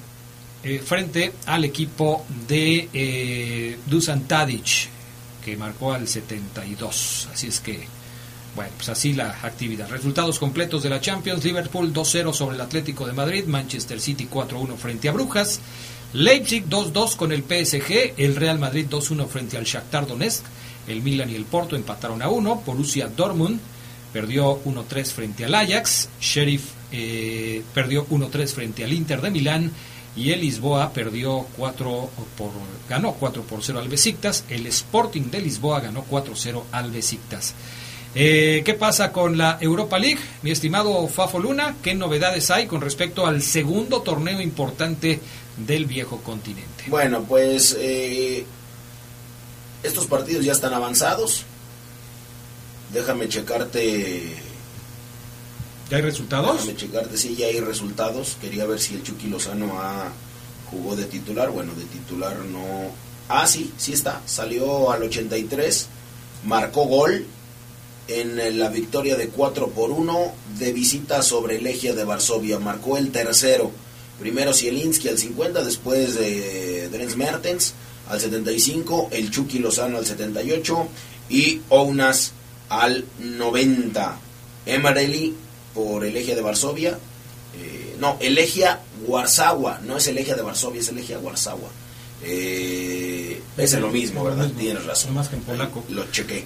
eh, 0.62 0.78
frente 0.84 1.32
al 1.46 1.64
equipo 1.64 2.24
de 2.46 2.88
eh, 2.92 3.78
Dusan 3.86 4.28
Tadic, 4.28 4.88
que 5.44 5.56
marcó 5.56 5.92
al 5.92 6.06
72. 6.06 7.28
Así 7.32 7.46
es 7.46 7.60
que 7.60 8.00
bueno, 8.54 8.72
pues 8.76 8.88
así 8.88 9.12
la 9.12 9.30
actividad. 9.42 9.88
Resultados 9.88 10.38
completos 10.38 10.82
de 10.82 10.90
la 10.90 11.00
Champions. 11.00 11.44
Liverpool 11.44 11.92
2-0 11.92 12.32
sobre 12.32 12.56
el 12.56 12.60
Atlético 12.60 13.06
de 13.06 13.12
Madrid. 13.12 13.44
Manchester 13.46 14.00
City 14.00 14.28
4-1 14.30 14.76
frente 14.76 15.08
a 15.08 15.12
Brujas. 15.12 15.60
Leipzig 16.12 16.66
2-2 16.68 17.16
con 17.16 17.32
el 17.32 17.42
PSG. 17.42 18.14
El 18.16 18.36
Real 18.36 18.58
Madrid 18.58 18.86
2-1 18.90 19.28
frente 19.28 19.56
al 19.56 19.64
Shakhtar 19.64 20.06
Donetsk. 20.06 20.44
El 20.88 21.02
Milan 21.02 21.30
y 21.30 21.36
el 21.36 21.44
Porto 21.44 21.76
empataron 21.76 22.22
a 22.22 22.28
1. 22.28 22.62
Borussia 22.66 23.06
Dortmund 23.06 23.60
perdió 24.12 24.62
1-3 24.64 25.06
frente 25.06 25.44
al 25.44 25.54
Ajax. 25.54 26.08
Sheriff 26.20 26.64
eh, 26.90 27.62
perdió 27.72 28.06
1-3 28.08 28.48
frente 28.48 28.84
al 28.84 28.92
Inter 28.92 29.20
de 29.20 29.30
Milán. 29.30 29.70
Y 30.16 30.32
el 30.32 30.40
Lisboa 30.40 30.92
perdió 30.92 31.46
4 31.56 32.10
por, 32.36 32.50
ganó 32.88 33.12
4 33.14 33.42
por 33.42 33.62
0 33.62 33.78
al 33.78 33.88
Besiktas. 33.88 34.44
El 34.48 34.66
Sporting 34.66 35.30
de 35.30 35.40
Lisboa 35.40 35.80
ganó 35.80 36.04
4-0 36.08 36.62
al 36.72 36.90
Besiktas. 36.90 37.54
Eh, 38.14 38.62
¿Qué 38.64 38.74
pasa 38.74 39.12
con 39.12 39.38
la 39.38 39.58
Europa 39.60 39.98
League? 39.98 40.20
Mi 40.42 40.50
estimado 40.50 41.06
Fafo 41.06 41.38
Luna, 41.38 41.76
¿qué 41.80 41.94
novedades 41.94 42.50
hay 42.50 42.66
con 42.66 42.80
respecto 42.80 43.24
al 43.24 43.40
segundo 43.40 44.02
torneo 44.02 44.40
importante 44.40 45.20
del 45.56 45.84
viejo 45.84 46.18
continente? 46.18 46.84
Bueno, 46.88 47.22
pues 47.22 47.76
eh, 47.78 48.44
estos 49.84 50.06
partidos 50.06 50.44
ya 50.44 50.52
están 50.52 50.74
avanzados. 50.74 51.44
Déjame 52.92 53.28
checarte. 53.28 54.49
¿Ya 55.90 55.96
hay 55.96 56.02
resultados? 56.04 56.52
Déjame 56.52 56.76
checarte, 56.76 57.16
sí, 57.16 57.34
ya 57.36 57.48
hay 57.48 57.58
resultados. 57.58 58.36
Quería 58.40 58.64
ver 58.64 58.78
si 58.78 58.94
el 58.94 59.02
Chucky 59.02 59.26
Lozano 59.26 59.72
jugó 60.70 60.94
de 60.94 61.04
titular. 61.04 61.50
Bueno, 61.50 61.72
de 61.74 61.84
titular 61.84 62.36
no. 62.44 62.92
Ah, 63.28 63.44
sí, 63.48 63.72
sí 63.76 63.92
está. 63.92 64.22
Salió 64.24 64.92
al 64.92 65.02
83, 65.02 65.88
marcó 66.44 66.84
gol 66.84 67.26
en 68.06 68.58
la 68.60 68.68
victoria 68.68 69.16
de 69.16 69.28
4 69.30 69.70
por 69.70 69.90
1 69.90 70.32
de 70.60 70.72
visita 70.72 71.22
sobre 71.22 71.60
Legia 71.60 71.92
de 71.92 72.04
Varsovia. 72.04 72.60
Marcó 72.60 72.96
el 72.96 73.10
tercero. 73.10 73.72
Primero 74.20 74.54
Zielinski 74.54 75.08
al 75.08 75.18
50, 75.18 75.64
después 75.64 76.14
de 76.14 76.88
Drenz 76.88 77.16
Mertens 77.16 77.74
al 78.08 78.20
75, 78.20 79.08
el 79.10 79.30
Chucky 79.32 79.58
Lozano 79.58 79.98
al 79.98 80.06
78 80.06 80.88
y 81.30 81.62
Ounas 81.68 82.32
al 82.68 83.04
90. 83.18 84.20
Emarelli 84.66 85.34
por 85.74 86.04
Elegia 86.04 86.34
de 86.34 86.42
Varsovia. 86.42 86.98
Eh, 87.56 87.96
no, 87.98 88.16
Elegia 88.20 88.80
Warsawa, 89.06 89.80
no 89.84 89.96
es 89.96 90.06
Elegia 90.06 90.34
de 90.34 90.42
Varsovia, 90.42 90.80
es 90.80 90.88
Elegia 90.88 91.18
Warsawa. 91.18 91.68
Eh, 92.22 93.40
es 93.56 93.72
lo 93.74 93.88
mismo, 93.88 94.24
¿verdad? 94.24 94.50
Tienes 94.56 94.84
razón. 94.84 95.14
Más 95.14 95.28
que 95.28 95.36
en 95.36 95.42
polaco. 95.42 95.84
Lo 95.88 96.10
chequé. 96.10 96.44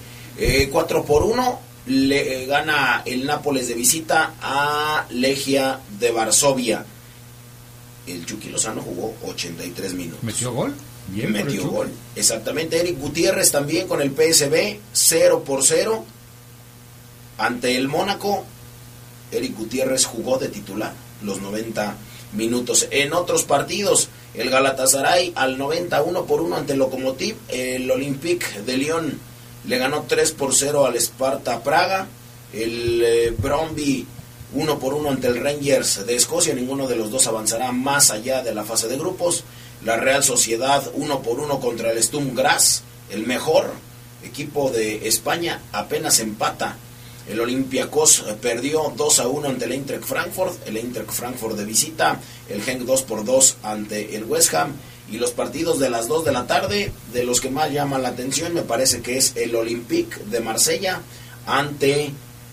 4 0.71 0.99
eh, 0.99 1.03
por 1.05 1.23
1 1.23 1.59
le 1.87 2.43
eh, 2.43 2.45
gana 2.45 3.03
el 3.05 3.25
Nápoles 3.25 3.67
de 3.67 3.73
visita 3.73 4.33
a 4.41 5.05
Legia 5.11 5.79
de 5.99 6.11
Varsovia. 6.11 6.85
El 8.07 8.25
Chucky 8.25 8.49
Lozano 8.49 8.81
jugó 8.81 9.15
83 9.25 9.93
minutos. 9.93 10.23
¿Metió 10.23 10.51
gol? 10.51 10.73
Bien 11.07 11.31
Metió 11.31 11.67
gol. 11.69 11.91
Exactamente. 12.15 12.79
Eric 12.79 12.99
Gutiérrez 12.99 13.51
también 13.51 13.87
con 13.87 14.01
el 14.01 14.11
PSB, 14.11 14.79
0 14.93 15.43
por 15.45 15.63
0. 15.63 16.05
Ante 17.37 17.75
el 17.75 17.87
Mónaco, 17.87 18.45
Eric 19.31 19.55
Gutiérrez 19.57 20.05
jugó 20.05 20.37
de 20.37 20.49
titular 20.49 20.93
los 21.23 21.41
90 21.41 21.95
minutos. 22.33 22.87
En 22.91 23.13
otros 23.13 23.43
partidos, 23.43 24.09
el 24.33 24.49
Galatasaray 24.49 25.33
al 25.35 25.57
91 25.57 26.25
por 26.25 26.41
1 26.41 26.55
ante 26.55 26.73
el 26.73 26.79
Lokomotiv, 26.79 27.35
el 27.47 27.89
Olympique 27.89 28.61
de 28.65 28.77
Lyon 28.77 29.19
le 29.67 29.77
ganó 29.77 30.03
3 30.07 30.31
por 30.33 30.53
0 30.53 30.85
al 30.85 30.95
Sparta 30.95 31.63
Praga. 31.63 32.07
El 32.53 33.01
eh, 33.03 33.33
Bromby 33.37 34.05
1 34.53 34.79
por 34.79 34.93
1 34.93 35.09
ante 35.09 35.27
el 35.27 35.41
Rangers 35.41 36.05
de 36.05 36.15
Escocia. 36.15 36.53
Ninguno 36.53 36.87
de 36.87 36.95
los 36.95 37.09
dos 37.09 37.27
avanzará 37.27 37.71
más 37.71 38.11
allá 38.11 38.43
de 38.43 38.53
la 38.53 38.63
fase 38.63 38.87
de 38.87 38.97
grupos. 38.97 39.43
La 39.83 39.97
Real 39.97 40.23
Sociedad 40.23 40.83
1 40.93 41.21
por 41.21 41.39
1 41.39 41.59
contra 41.59 41.91
el 41.91 42.01
Stum 42.01 42.35
Graz. 42.35 42.83
El 43.09 43.25
mejor 43.25 43.71
equipo 44.23 44.69
de 44.69 45.07
España 45.07 45.61
apenas 45.71 46.19
empata. 46.19 46.77
El 47.27 47.39
Olympiacos 47.39 48.23
eh, 48.27 48.35
perdió 48.39 48.93
2 48.95 49.19
a 49.19 49.27
1 49.27 49.47
ante 49.47 49.65
el 49.65 49.71
Eintracht 49.71 50.03
Frankfurt. 50.03 50.67
El 50.67 50.77
Eintracht 50.77 51.11
Frankfurt 51.11 51.57
de 51.57 51.65
visita. 51.65 52.19
El 52.49 52.61
Genk 52.61 52.81
2 52.83 53.03
por 53.03 53.25
2 53.25 53.57
ante 53.63 54.15
el 54.15 54.25
West 54.25 54.53
Ham. 54.53 54.73
Y 55.11 55.17
los 55.17 55.31
partidos 55.31 55.79
de 55.79 55.89
las 55.89 56.07
2 56.07 56.25
de 56.25 56.31
la 56.31 56.47
tarde, 56.47 56.91
de 57.13 57.23
los 57.23 57.39
que 57.39 57.51
más 57.51 57.71
llaman 57.71 58.01
la 58.01 58.09
atención, 58.09 58.53
me 58.53 58.63
parece 58.63 59.01
que 59.01 59.17
es 59.17 59.33
el 59.35 59.55
Olympique 59.55 60.17
de 60.31 60.39
Marsella 60.39 61.01
ante 61.45 62.11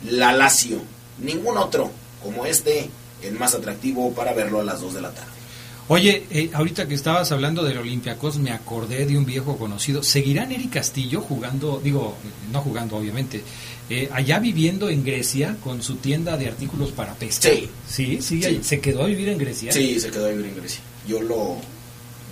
la 0.09 0.33
Lazio. 0.33 0.79
Ningún 1.19 1.57
otro 1.57 1.91
como 2.23 2.45
este, 2.47 2.89
el 3.23 3.35
más 3.35 3.55
atractivo 3.55 4.13
para 4.13 4.33
verlo 4.33 4.61
a 4.61 4.65
las 4.65 4.81
2 4.81 4.95
de 4.95 5.01
la 5.01 5.11
tarde. 5.11 5.42
Oye, 5.89 6.27
eh, 6.31 6.51
ahorita 6.53 6.87
que 6.87 6.95
estabas 6.95 7.33
hablando 7.33 7.65
del 7.65 7.79
Olympiacos, 7.79 8.39
me 8.39 8.53
acordé 8.53 9.05
de 9.05 9.19
un 9.19 9.25
viejo 9.25 9.59
conocido. 9.59 10.03
¿Seguirá 10.03 10.47
Neri 10.47 10.69
Castillo 10.69 11.21
jugando, 11.21 11.81
digo, 11.83 12.17
no 12.53 12.61
jugando 12.61 12.97
obviamente, 12.97 13.43
eh, 13.91 14.09
allá 14.13 14.39
viviendo 14.39 14.89
en 14.89 15.05
Grecia 15.05 15.57
con 15.63 15.83
su 15.83 15.97
tienda 15.97 16.37
de 16.37 16.49
artículos 16.49 16.93
para 16.93 17.15
pesca? 17.15 17.49
Sí. 17.49 17.69
¿Sí? 17.89 18.23
¿Sí? 18.23 18.61
¿Se 18.63 18.81
quedó 18.81 19.03
a 19.03 19.07
vivir 19.07 19.29
en 19.29 19.39
Grecia? 19.39 19.73
Sí, 19.73 19.99
se 20.01 20.11
quedó 20.11 20.27
a 20.27 20.31
vivir 20.31 20.47
en 20.47 20.57
Grecia. 20.57 20.81
Yo 21.07 21.21
lo, 21.21 21.57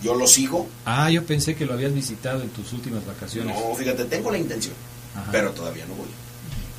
yo 0.02 0.14
lo 0.14 0.26
sigo. 0.26 0.68
Ah, 0.84 1.10
yo 1.10 1.24
pensé 1.24 1.56
que 1.56 1.66
lo 1.66 1.74
habías 1.74 1.92
visitado 1.92 2.42
en 2.42 2.50
tus 2.50 2.72
últimas 2.72 3.04
vacaciones. 3.04 3.54
No, 3.54 3.74
fíjate, 3.74 4.04
tengo 4.04 4.30
la 4.30 4.38
intención, 4.38 4.74
pero 5.32 5.50
todavía 5.50 5.84
no 5.86 5.94
voy. 5.94 6.08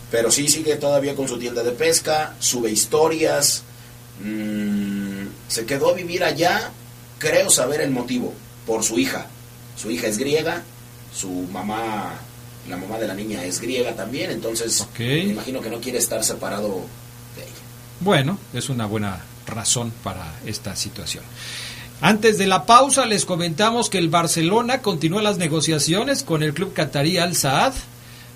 Pero 0.09 0.31
sí 0.31 0.47
sigue 0.47 0.75
todavía 0.77 1.15
con 1.15 1.27
su 1.27 1.37
tienda 1.37 1.63
de 1.63 1.71
pesca, 1.71 2.35
sube 2.39 2.71
historias. 2.71 3.63
Mm, 4.23 5.00
se 5.51 5.65
quedó 5.65 5.89
a 5.89 5.93
vivir 5.93 6.23
allá, 6.23 6.71
creo 7.19 7.49
saber 7.49 7.81
el 7.81 7.91
motivo, 7.91 8.33
por 8.65 8.85
su 8.85 8.97
hija. 8.97 9.25
Su 9.75 9.91
hija 9.91 10.07
es 10.07 10.17
griega, 10.17 10.63
su 11.13 11.29
mamá, 11.29 12.13
la 12.69 12.77
mamá 12.77 12.97
de 12.97 13.07
la 13.07 13.13
niña 13.13 13.43
es 13.43 13.59
griega 13.59 13.93
también, 13.93 14.31
entonces 14.31 14.87
me 14.97 15.19
imagino 15.19 15.59
que 15.59 15.69
no 15.69 15.81
quiere 15.81 15.97
estar 15.97 16.23
separado 16.23 16.85
de 17.35 17.43
ella. 17.43 17.51
Bueno, 17.99 18.39
es 18.53 18.69
una 18.69 18.85
buena 18.85 19.25
razón 19.45 19.91
para 20.05 20.39
esta 20.45 20.77
situación. 20.77 21.25
Antes 21.99 22.37
de 22.37 22.47
la 22.47 22.65
pausa 22.65 23.05
les 23.05 23.25
comentamos 23.25 23.89
que 23.89 23.97
el 23.97 24.07
Barcelona 24.07 24.81
continúa 24.81 25.21
las 25.21 25.37
negociaciones 25.37 26.23
con 26.23 26.43
el 26.43 26.53
club 26.53 26.71
catarí 26.71 27.17
Al 27.17 27.35
Saad 27.35 27.73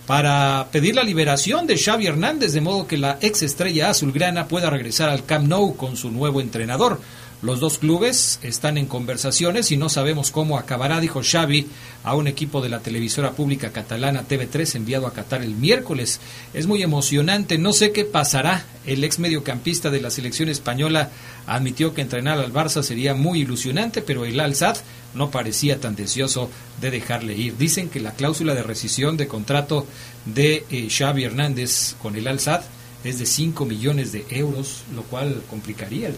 para 0.06 0.68
pedir 0.72 0.96
la 0.96 1.04
liberación 1.04 1.66
de 1.68 1.78
Xavi 1.78 2.08
Hernández 2.08 2.54
de 2.54 2.62
modo 2.62 2.88
que 2.88 2.98
la 2.98 3.18
ex 3.22 3.42
estrella 3.42 3.90
azulgrana 3.90 4.48
pueda 4.48 4.70
regresar 4.70 5.10
al 5.10 5.26
Camp 5.26 5.48
Nou 5.48 5.76
con 5.76 5.98
su 5.98 6.12
nuevo 6.12 6.42
entrenador. 6.42 7.02
Los 7.42 7.60
dos 7.60 7.78
clubes 7.78 8.40
están 8.44 8.78
en 8.78 8.86
conversaciones 8.86 9.72
y 9.72 9.78
no 9.78 9.90
sabemos 9.90 10.32
cómo 10.32 10.58
acabará, 10.58 11.00
dijo 11.00 11.22
Xavi 11.22 11.68
a 12.04 12.16
un 12.16 12.28
equipo 12.28 12.62
de 12.62 12.70
la 12.70 12.80
televisora 12.80 13.34
pública 13.34 13.72
catalana 13.72 14.26
TV3 14.28 14.76
enviado 14.76 15.06
a 15.06 15.14
Qatar 15.14 15.44
el 15.44 15.54
miércoles. 15.54 16.22
Es 16.54 16.66
muy 16.66 16.82
emocionante, 16.82 17.58
no 17.58 17.74
sé 17.74 17.92
qué 17.92 18.06
pasará. 18.06 18.66
El 18.86 19.04
ex 19.04 19.20
mediocampista 19.20 19.90
de 19.92 20.02
la 20.02 20.12
selección 20.12 20.48
española 20.48 21.10
admitió 21.46 21.94
que 21.94 22.02
entrenar 22.02 22.40
al 22.40 22.54
Barça 22.54 22.82
sería 22.84 23.14
muy 23.14 23.42
ilusionante, 23.42 24.02
pero 24.02 24.26
el 24.26 24.40
Al-Sad 24.40 24.78
no 25.14 25.30
parecía 25.30 25.80
tan 25.80 25.96
deseoso 25.96 26.50
de 26.80 26.90
dejarle 26.90 27.36
ir. 27.36 27.58
Dicen 27.58 27.90
que 27.90 28.00
la 28.00 28.14
cláusula 28.14 28.56
de 28.56 28.64
rescisión 28.64 29.18
de 29.18 29.28
contrato 29.28 29.86
de 30.26 30.66
eh, 30.72 30.88
Xavi 30.90 31.26
Hernández 31.26 31.96
con 32.02 32.16
el 32.16 32.28
Al-Sad 32.28 32.62
es 33.04 33.20
de 33.20 33.26
5 33.26 33.66
millones 33.66 34.14
de 34.14 34.26
euros, 34.30 34.84
lo 34.96 35.04
cual 35.04 35.44
complicaría 35.50 36.08
el 36.08 36.16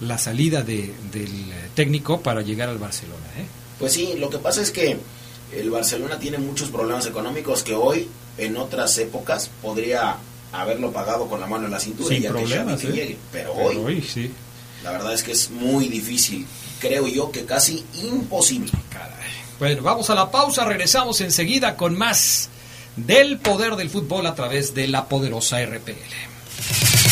la 0.00 0.18
salida 0.18 0.62
de, 0.62 0.94
del 1.12 1.30
técnico 1.74 2.20
para 2.20 2.42
llegar 2.42 2.68
al 2.68 2.78
Barcelona. 2.78 3.26
¿eh? 3.38 3.46
Pues 3.78 3.92
sí, 3.92 4.14
lo 4.18 4.30
que 4.30 4.38
pasa 4.38 4.62
es 4.62 4.70
que 4.70 4.98
el 5.52 5.70
Barcelona 5.70 6.18
tiene 6.18 6.38
muchos 6.38 6.70
problemas 6.70 7.06
económicos 7.06 7.62
que 7.62 7.74
hoy, 7.74 8.08
en 8.38 8.56
otras 8.56 8.96
épocas, 8.98 9.50
podría 9.62 10.16
haberlo 10.52 10.92
pagado 10.92 11.28
con 11.28 11.40
la 11.40 11.46
mano 11.46 11.66
en 11.66 11.72
la 11.72 11.80
cintura 11.80 12.08
Sin 12.08 12.18
y 12.18 12.20
ya 12.22 12.30
problemas, 12.30 12.80
que 12.80 12.88
¿eh? 12.88 12.92
llegue. 12.92 13.18
Pero, 13.32 13.52
Pero 13.54 13.68
hoy, 13.68 13.76
hoy 13.76 14.02
sí. 14.02 14.30
la 14.82 14.92
verdad 14.92 15.12
es 15.12 15.22
que 15.22 15.32
es 15.32 15.50
muy 15.50 15.88
difícil. 15.88 16.46
Creo 16.80 17.06
yo 17.06 17.30
que 17.30 17.44
casi 17.44 17.84
imposible. 17.94 18.72
Caray. 18.90 19.16
Bueno, 19.58 19.82
vamos 19.82 20.10
a 20.10 20.14
la 20.14 20.30
pausa, 20.30 20.64
regresamos 20.64 21.20
enseguida 21.22 21.76
con 21.76 21.96
más 21.96 22.50
del 22.96 23.38
poder 23.38 23.76
del 23.76 23.90
fútbol 23.90 24.26
a 24.26 24.34
través 24.34 24.74
de 24.74 24.88
la 24.88 25.08
poderosa 25.08 25.64
RPL. 25.64 27.05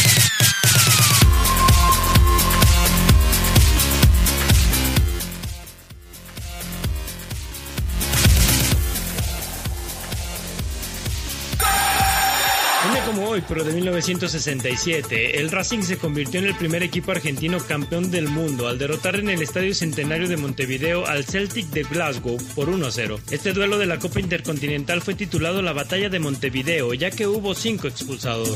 Pero 13.49 13.65
de 13.65 13.73
1967, 13.73 15.41
el 15.41 15.51
Racing 15.51 15.83
se 15.83 15.99
convirtió 15.99 16.41
en 16.41 16.47
el 16.47 16.55
primer 16.55 16.83
equipo 16.83 17.13
argentino 17.13 17.59
campeón 17.59 18.11
del 18.11 18.29
mundo 18.29 18.69
al 18.69 18.79
derrotar 18.79 19.17
en 19.17 19.31
el 19.31 19.43
Estadio 19.43 19.75
Centenario 19.75 20.29
de 20.29 20.37
Montevideo 20.37 21.07
al 21.07 21.25
Celtic 21.25 21.67
de 21.67 21.83
Glasgow 21.83 22.37
por 22.55 22.69
1-0. 22.69 23.21
Este 23.31 23.53
duelo 23.53 23.79
de 23.79 23.87
la 23.87 23.99
Copa 23.99 24.21
Intercontinental 24.21 25.03
fue 25.03 25.15
titulado 25.15 25.63
la 25.63 25.73
Batalla 25.73 26.09
de 26.09 26.19
Montevideo, 26.19 26.95
ya 26.95 27.11
que 27.11 27.27
hubo 27.27 27.55
cinco 27.55 27.89
expulsados. 27.89 28.51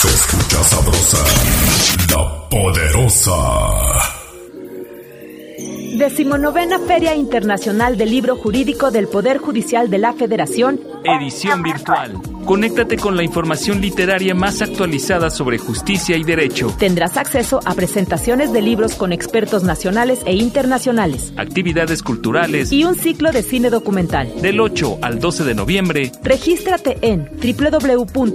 Se 0.00 0.08
escucha 0.08 0.64
sabrosa, 0.64 1.24
la 2.14 2.48
poderosa. 2.48 4.19
Decimonovena 6.00 6.78
Feria 6.78 7.14
Internacional 7.14 7.98
del 7.98 8.10
Libro 8.10 8.34
Jurídico 8.34 8.90
del 8.90 9.06
Poder 9.06 9.36
Judicial 9.36 9.90
de 9.90 9.98
la 9.98 10.14
Federación. 10.14 10.80
Edición 11.04 11.62
virtual. 11.62 12.14
Conéctate 12.46 12.96
con 12.96 13.18
la 13.18 13.22
información 13.22 13.82
literaria 13.82 14.34
más 14.34 14.62
actualizada 14.62 15.28
sobre 15.28 15.58
justicia 15.58 16.16
y 16.16 16.24
derecho. 16.24 16.74
Tendrás 16.78 17.18
acceso 17.18 17.60
a 17.66 17.74
presentaciones 17.74 18.50
de 18.50 18.62
libros 18.62 18.94
con 18.94 19.12
expertos 19.12 19.62
nacionales 19.62 20.20
e 20.24 20.34
internacionales. 20.34 21.34
Actividades 21.36 22.02
culturales. 22.02 22.72
Y 22.72 22.84
un 22.84 22.94
ciclo 22.94 23.30
de 23.30 23.42
cine 23.42 23.68
documental. 23.68 24.32
Del 24.40 24.58
8 24.58 25.00
al 25.02 25.20
12 25.20 25.44
de 25.44 25.54
noviembre. 25.54 26.12
Regístrate 26.22 26.96
en 27.02 27.28
www.scjn.gov.mx. 27.30 28.28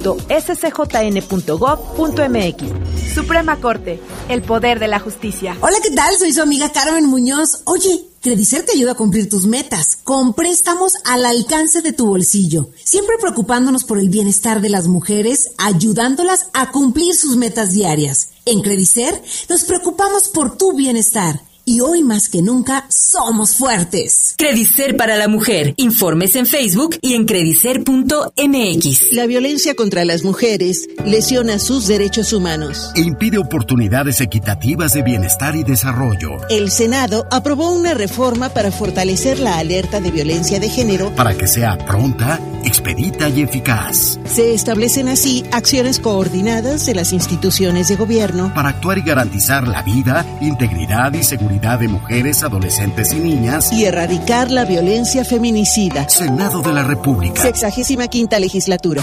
Suprema 3.15 3.57
Corte, 3.57 3.99
el 4.29 4.43
poder 4.43 4.79
de 4.79 4.87
la 4.87 4.99
justicia. 4.99 5.57
Hola, 5.61 5.77
¿qué 5.81 5.89
tal? 5.95 6.15
Soy 6.15 6.31
su 6.31 6.41
amiga 6.43 6.71
Carmen 6.71 7.05
Muñoz. 7.05 7.54
Oye, 7.65 8.05
Credicer 8.21 8.65
te 8.65 8.73
ayuda 8.73 8.93
a 8.93 8.95
cumplir 8.95 9.29
tus 9.29 9.45
metas 9.45 9.95
con 10.03 10.33
préstamos 10.33 10.93
al 11.05 11.25
alcance 11.25 11.81
de 11.81 11.93
tu 11.93 12.07
bolsillo, 12.07 12.69
siempre 12.83 13.17
preocupándonos 13.21 13.83
por 13.83 13.99
el 13.99 14.09
bienestar 14.09 14.61
de 14.61 14.69
las 14.69 14.87
mujeres, 14.87 15.51
ayudándolas 15.57 16.49
a 16.53 16.71
cumplir 16.71 17.15
sus 17.15 17.37
metas 17.37 17.71
diarias. 17.71 18.29
En 18.45 18.61
Credicer 18.61 19.21
nos 19.47 19.63
preocupamos 19.63 20.27
por 20.29 20.57
tu 20.57 20.73
bienestar. 20.73 21.41
Y 21.67 21.79
hoy 21.79 22.03
más 22.03 22.29
que 22.29 22.43
nunca 22.43 22.85
somos 22.89 23.55
fuertes. 23.55 24.35
Credicer 24.37 24.95
para 24.95 25.15
la 25.15 25.27
mujer. 25.27 25.73
Informes 25.77 26.35
en 26.35 26.45
Facebook 26.45 26.99
y 27.01 27.15
en 27.15 27.25
credicer.mx. 27.25 29.11
La 29.13 29.25
violencia 29.25 29.73
contra 29.73 30.05
las 30.05 30.23
mujeres 30.23 30.87
lesiona 31.05 31.57
sus 31.57 31.87
derechos 31.87 32.33
humanos. 32.33 32.91
E 32.93 33.01
impide 33.01 33.39
oportunidades 33.39 34.21
equitativas 34.21 34.93
de 34.93 35.01
bienestar 35.01 35.55
y 35.55 35.63
desarrollo. 35.63 36.37
El 36.51 36.69
Senado 36.69 37.25
aprobó 37.31 37.71
una 37.71 37.95
reforma 37.95 38.49
para 38.49 38.71
fortalecer 38.71 39.39
la 39.39 39.57
alerta 39.57 39.99
de 39.99 40.11
violencia 40.11 40.59
de 40.59 40.69
género 40.69 41.15
para 41.15 41.35
que 41.35 41.47
sea 41.47 41.79
pronta, 41.79 42.39
expedita 42.63 43.27
y 43.29 43.41
eficaz. 43.41 44.19
Se 44.25 44.53
establecen 44.53 45.07
así 45.07 45.43
acciones 45.51 45.99
coordinadas 45.99 46.85
de 46.85 46.93
las 46.93 47.11
instituciones 47.11 47.87
de 47.87 47.95
gobierno 47.95 48.53
para 48.53 48.69
actuar 48.69 48.99
y 48.99 49.01
garantizar 49.01 49.67
la 49.67 49.81
vida, 49.81 50.23
integridad 50.41 51.11
y 51.13 51.23
seguridad 51.23 51.54
de 51.55 51.87
mujeres, 51.87 52.43
adolescentes 52.43 53.13
y 53.13 53.19
niñas 53.19 53.71
y 53.71 53.85
erradicar 53.85 54.51
la 54.51 54.65
violencia 54.65 55.23
feminicida. 55.23 56.07
Senado 56.09 56.61
de 56.61 56.73
la 56.73 56.83
República. 56.83 57.41
Sexagésima 57.41 58.07
quinta 58.07 58.39
legislatura. 58.39 59.01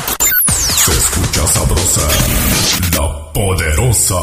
Se 0.49 0.93
escucha 0.93 1.47
sabrosa, 1.47 2.09
la 2.93 3.33
poderosa. 3.33 4.21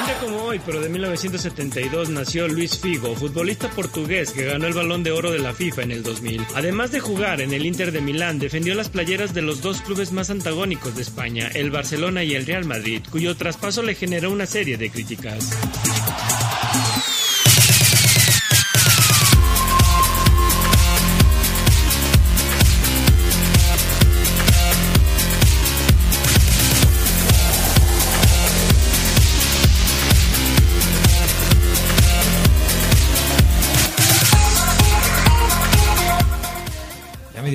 Un 0.00 0.06
día 0.06 0.18
como 0.20 0.38
hoy, 0.44 0.60
pero 0.64 0.80
de 0.80 0.88
1972, 0.88 2.08
nació 2.10 2.48
Luis 2.48 2.78
Figo, 2.78 3.14
futbolista 3.14 3.68
portugués 3.68 4.30
que 4.30 4.44
ganó 4.44 4.66
el 4.66 4.74
balón 4.74 5.02
de 5.02 5.12
oro 5.12 5.30
de 5.30 5.38
la 5.38 5.52
FIFA 5.52 5.82
en 5.82 5.90
el 5.90 6.02
2000. 6.02 6.46
Además 6.54 6.92
de 6.92 7.00
jugar 7.00 7.40
en 7.40 7.52
el 7.52 7.66
Inter 7.66 7.92
de 7.92 8.00
Milán, 8.00 8.38
defendió 8.38 8.74
las 8.74 8.88
playeras 8.88 9.34
de 9.34 9.42
los 9.42 9.60
dos 9.60 9.82
clubes 9.82 10.12
más 10.12 10.30
antagónicos 10.30 10.96
de 10.96 11.02
España, 11.02 11.50
el 11.54 11.70
Barcelona 11.70 12.24
y 12.24 12.34
el 12.34 12.46
Real 12.46 12.64
Madrid, 12.64 13.02
cuyo 13.10 13.36
traspaso 13.36 13.82
le 13.82 13.94
generó 13.94 14.30
una 14.30 14.46
serie 14.46 14.78
de 14.78 14.90
críticas. 14.90 15.50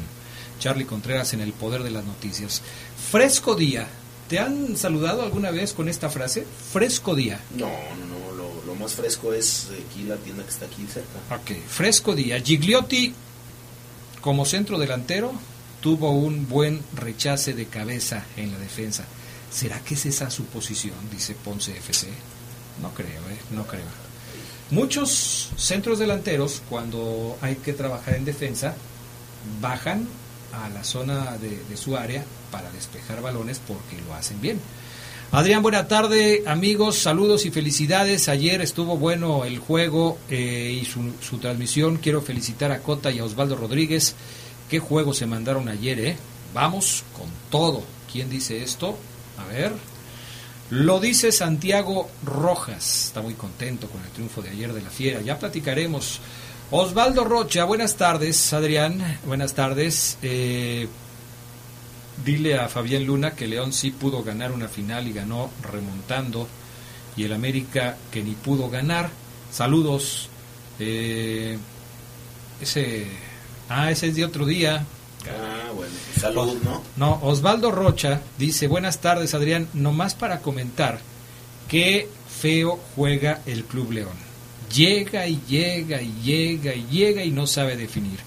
Charlie 0.61 0.85
Contreras 0.87 1.33
en 1.33 1.41
el 1.41 1.53
poder 1.53 1.83
de 1.83 1.91
las 1.91 2.05
noticias. 2.05 2.63
Fresco 3.11 3.57
día. 3.57 3.89
¿Te 4.29 4.39
han 4.39 4.77
saludado 4.77 5.23
alguna 5.23 5.51
vez 5.51 5.73
con 5.73 5.89
esta 5.89 6.09
frase? 6.09 6.47
Fresco 6.73 7.17
día. 7.17 7.41
No, 7.57 7.67
no, 7.67 8.07
no. 8.07 8.33
Lo, 8.37 8.65
lo 8.65 8.75
más 8.77 8.95
fresco 8.95 9.33
es 9.33 9.67
aquí 9.71 10.05
la 10.05 10.17
tienda 10.17 10.45
que 10.45 10.51
está 10.51 10.67
aquí 10.67 10.87
cerca. 10.87 11.35
Ok, 11.35 11.59
fresco 11.67 12.15
día. 12.15 12.41
Gigliotti, 12.41 13.13
como 14.21 14.45
centro 14.45 14.79
delantero, 14.79 15.33
tuvo 15.81 16.13
un 16.13 16.49
buen 16.49 16.81
rechace 16.95 17.55
de 17.55 17.67
cabeza 17.67 18.25
en 18.37 18.53
la 18.53 18.59
defensa. 18.59 19.05
¿Será 19.51 19.81
que 19.81 19.95
es 19.95 20.07
esa 20.07 20.31
su 20.31 20.45
posición? 20.45 20.95
Dice 21.11 21.35
Ponce 21.35 21.77
FC. 21.77 22.07
No 22.81 22.95
creo, 22.95 23.09
¿eh? 23.09 23.39
No 23.51 23.67
creo. 23.67 23.85
Muchos 24.71 25.51
centros 25.57 25.99
delanteros, 25.99 26.63
cuando 26.71 27.37
hay 27.41 27.57
que 27.57 27.73
trabajar 27.73 28.15
en 28.15 28.25
defensa, 28.25 28.77
bajan 29.61 30.07
a 30.53 30.69
la 30.69 30.85
zona 30.85 31.37
de, 31.39 31.77
su 31.77 31.97
área 31.97 32.25
para 32.51 32.71
despejar 32.73 33.23
balones 33.23 33.61
porque 33.67 34.01
lo 34.07 34.15
hacen 34.15 34.41
bien. 34.41 34.61
Adrián, 35.33 35.63
buena 35.63 35.87
tarde, 35.87 36.43
amigos, 36.47 36.99
saludos 36.99 37.47
y 37.47 37.51
felicidades. 37.51 38.29
Ayer 38.29 38.61
estuvo 38.61 38.97
bueno 38.97 39.45
el 39.45 39.59
juego 39.59 40.19
eh, 40.29 40.79
y 40.83 40.85
su, 40.85 41.13
su, 41.21 41.39
transmisión. 41.39 41.99
Quiero 41.99 42.21
felicitar 42.21 42.73
a 42.73 42.81
Cota 42.81 43.13
y 43.13 43.21
a 43.21 43.25
Osvaldo 43.25 43.55
Rodríguez. 43.55 44.17
Qué 44.69 44.81
juego 44.81 45.15
se 45.15 45.27
mandaron 45.27 45.69
ayer, 45.69 46.01
¿eh? 46.01 46.17
Vamos 46.53 47.05
con 47.17 47.29
todo. 47.49 47.85
¿Quién 48.11 48.29
dice 48.29 48.63
esto? 48.63 48.97
A 49.39 49.45
ver. 49.53 49.73
Lo 50.71 51.01
dice 51.01 51.33
Santiago 51.33 52.09
Rojas, 52.25 53.07
está 53.07 53.21
muy 53.21 53.35
contento 53.35 53.89
con 53.89 54.01
el 54.03 54.09
triunfo 54.11 54.41
de 54.41 54.51
ayer 54.51 54.73
de 54.73 54.81
la 54.81 54.89
Fiera, 54.89 55.21
ya 55.21 55.37
platicaremos. 55.37 56.21
Osvaldo 56.73 57.25
Rocha, 57.25 57.65
buenas 57.65 57.97
tardes, 57.97 58.53
Adrián, 58.53 59.19
buenas 59.27 59.55
tardes. 59.55 60.17
Eh, 60.23 60.87
dile 62.25 62.61
a 62.61 62.69
Fabián 62.69 63.05
Luna 63.05 63.33
que 63.33 63.49
León 63.49 63.73
sí 63.73 63.91
pudo 63.91 64.23
ganar 64.23 64.53
una 64.53 64.69
final 64.69 65.09
y 65.09 65.13
ganó 65.13 65.51
remontando, 65.63 66.47
y 67.17 67.25
el 67.25 67.33
América 67.33 67.97
que 68.13 68.23
ni 68.23 68.35
pudo 68.35 68.71
ganar. 68.71 69.11
Saludos. 69.51 70.29
Eh, 70.79 71.59
ese, 72.61 73.09
ah, 73.69 73.91
ese 73.91 74.07
es 74.07 74.15
de 74.15 74.25
otro 74.25 74.47
día. 74.47 74.87
Ah, 75.27 75.73
bueno, 75.75 75.93
salud, 76.21 76.57
¿no? 76.63 76.83
No, 76.97 77.19
Osvaldo 77.25 77.73
Rocha 77.73 78.21
dice, 78.39 78.69
buenas 78.69 79.01
tardes 79.01 79.35
Adrián, 79.35 79.67
nomás 79.75 80.15
para 80.15 80.39
comentar 80.39 81.01
que 81.69 82.09
feo 82.29 82.79
juega 82.95 83.41
el 83.47 83.65
Club 83.65 83.91
León. 83.91 84.30
Llega 84.75 85.27
y 85.27 85.41
llega 85.49 86.01
y 86.01 86.13
llega 86.23 86.75
y 86.75 86.87
llega 86.91 87.25
y 87.25 87.31
no 87.31 87.47
sabe 87.47 87.77
definir. 87.77 88.19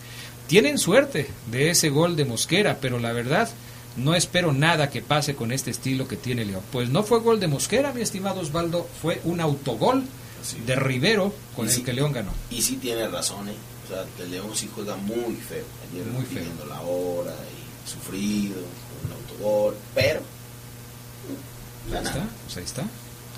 Tienen 0.47 0.77
suerte 0.77 1.29
de 1.49 1.69
ese 1.69 1.89
gol 1.89 2.15
de 2.15 2.25
Mosquera, 2.25 2.77
pero 2.81 2.99
la 2.99 3.13
verdad 3.13 3.49
no 3.95 4.15
espero 4.15 4.51
nada 4.51 4.89
que 4.89 5.01
pase 5.01 5.35
con 5.35 5.51
este 5.51 5.71
estilo 5.71 6.07
que 6.07 6.17
tiene 6.17 6.45
León. 6.45 6.63
Pues 6.71 6.89
no 6.89 7.03
fue 7.03 7.19
gol 7.19 7.39
de 7.39 7.47
Mosquera, 7.47 7.93
mi 7.93 8.01
estimado 8.01 8.41
Osvaldo, 8.41 8.87
fue 9.01 9.21
un 9.23 9.39
autogol 9.39 10.03
de 10.65 10.75
Rivero 10.75 11.33
con 11.55 11.69
el 11.69 11.83
que 11.83 11.93
León 11.93 12.11
ganó. 12.11 12.31
Y 12.49 12.61
sí 12.61 12.75
tiene 12.77 13.07
razón, 13.07 13.47
¿eh? 13.47 13.55
O 13.85 13.87
sea, 13.87 14.05
el 14.19 14.31
León 14.31 14.49
sí 14.53 14.69
juega 14.73 14.95
muy 14.95 15.35
feo. 15.35 15.65
Ayer 15.91 16.05
muy 16.07 16.25
feo. 16.25 16.43
la 16.67 16.81
hora 16.81 17.33
y 17.33 17.89
sufrido, 17.89 18.57
un 19.05 19.11
autogol, 19.11 19.75
pero. 19.93 20.21
Ahí 21.91 22.03
está, 22.03 22.27
pues 22.45 22.57
ahí 22.57 22.63
está. 22.63 22.83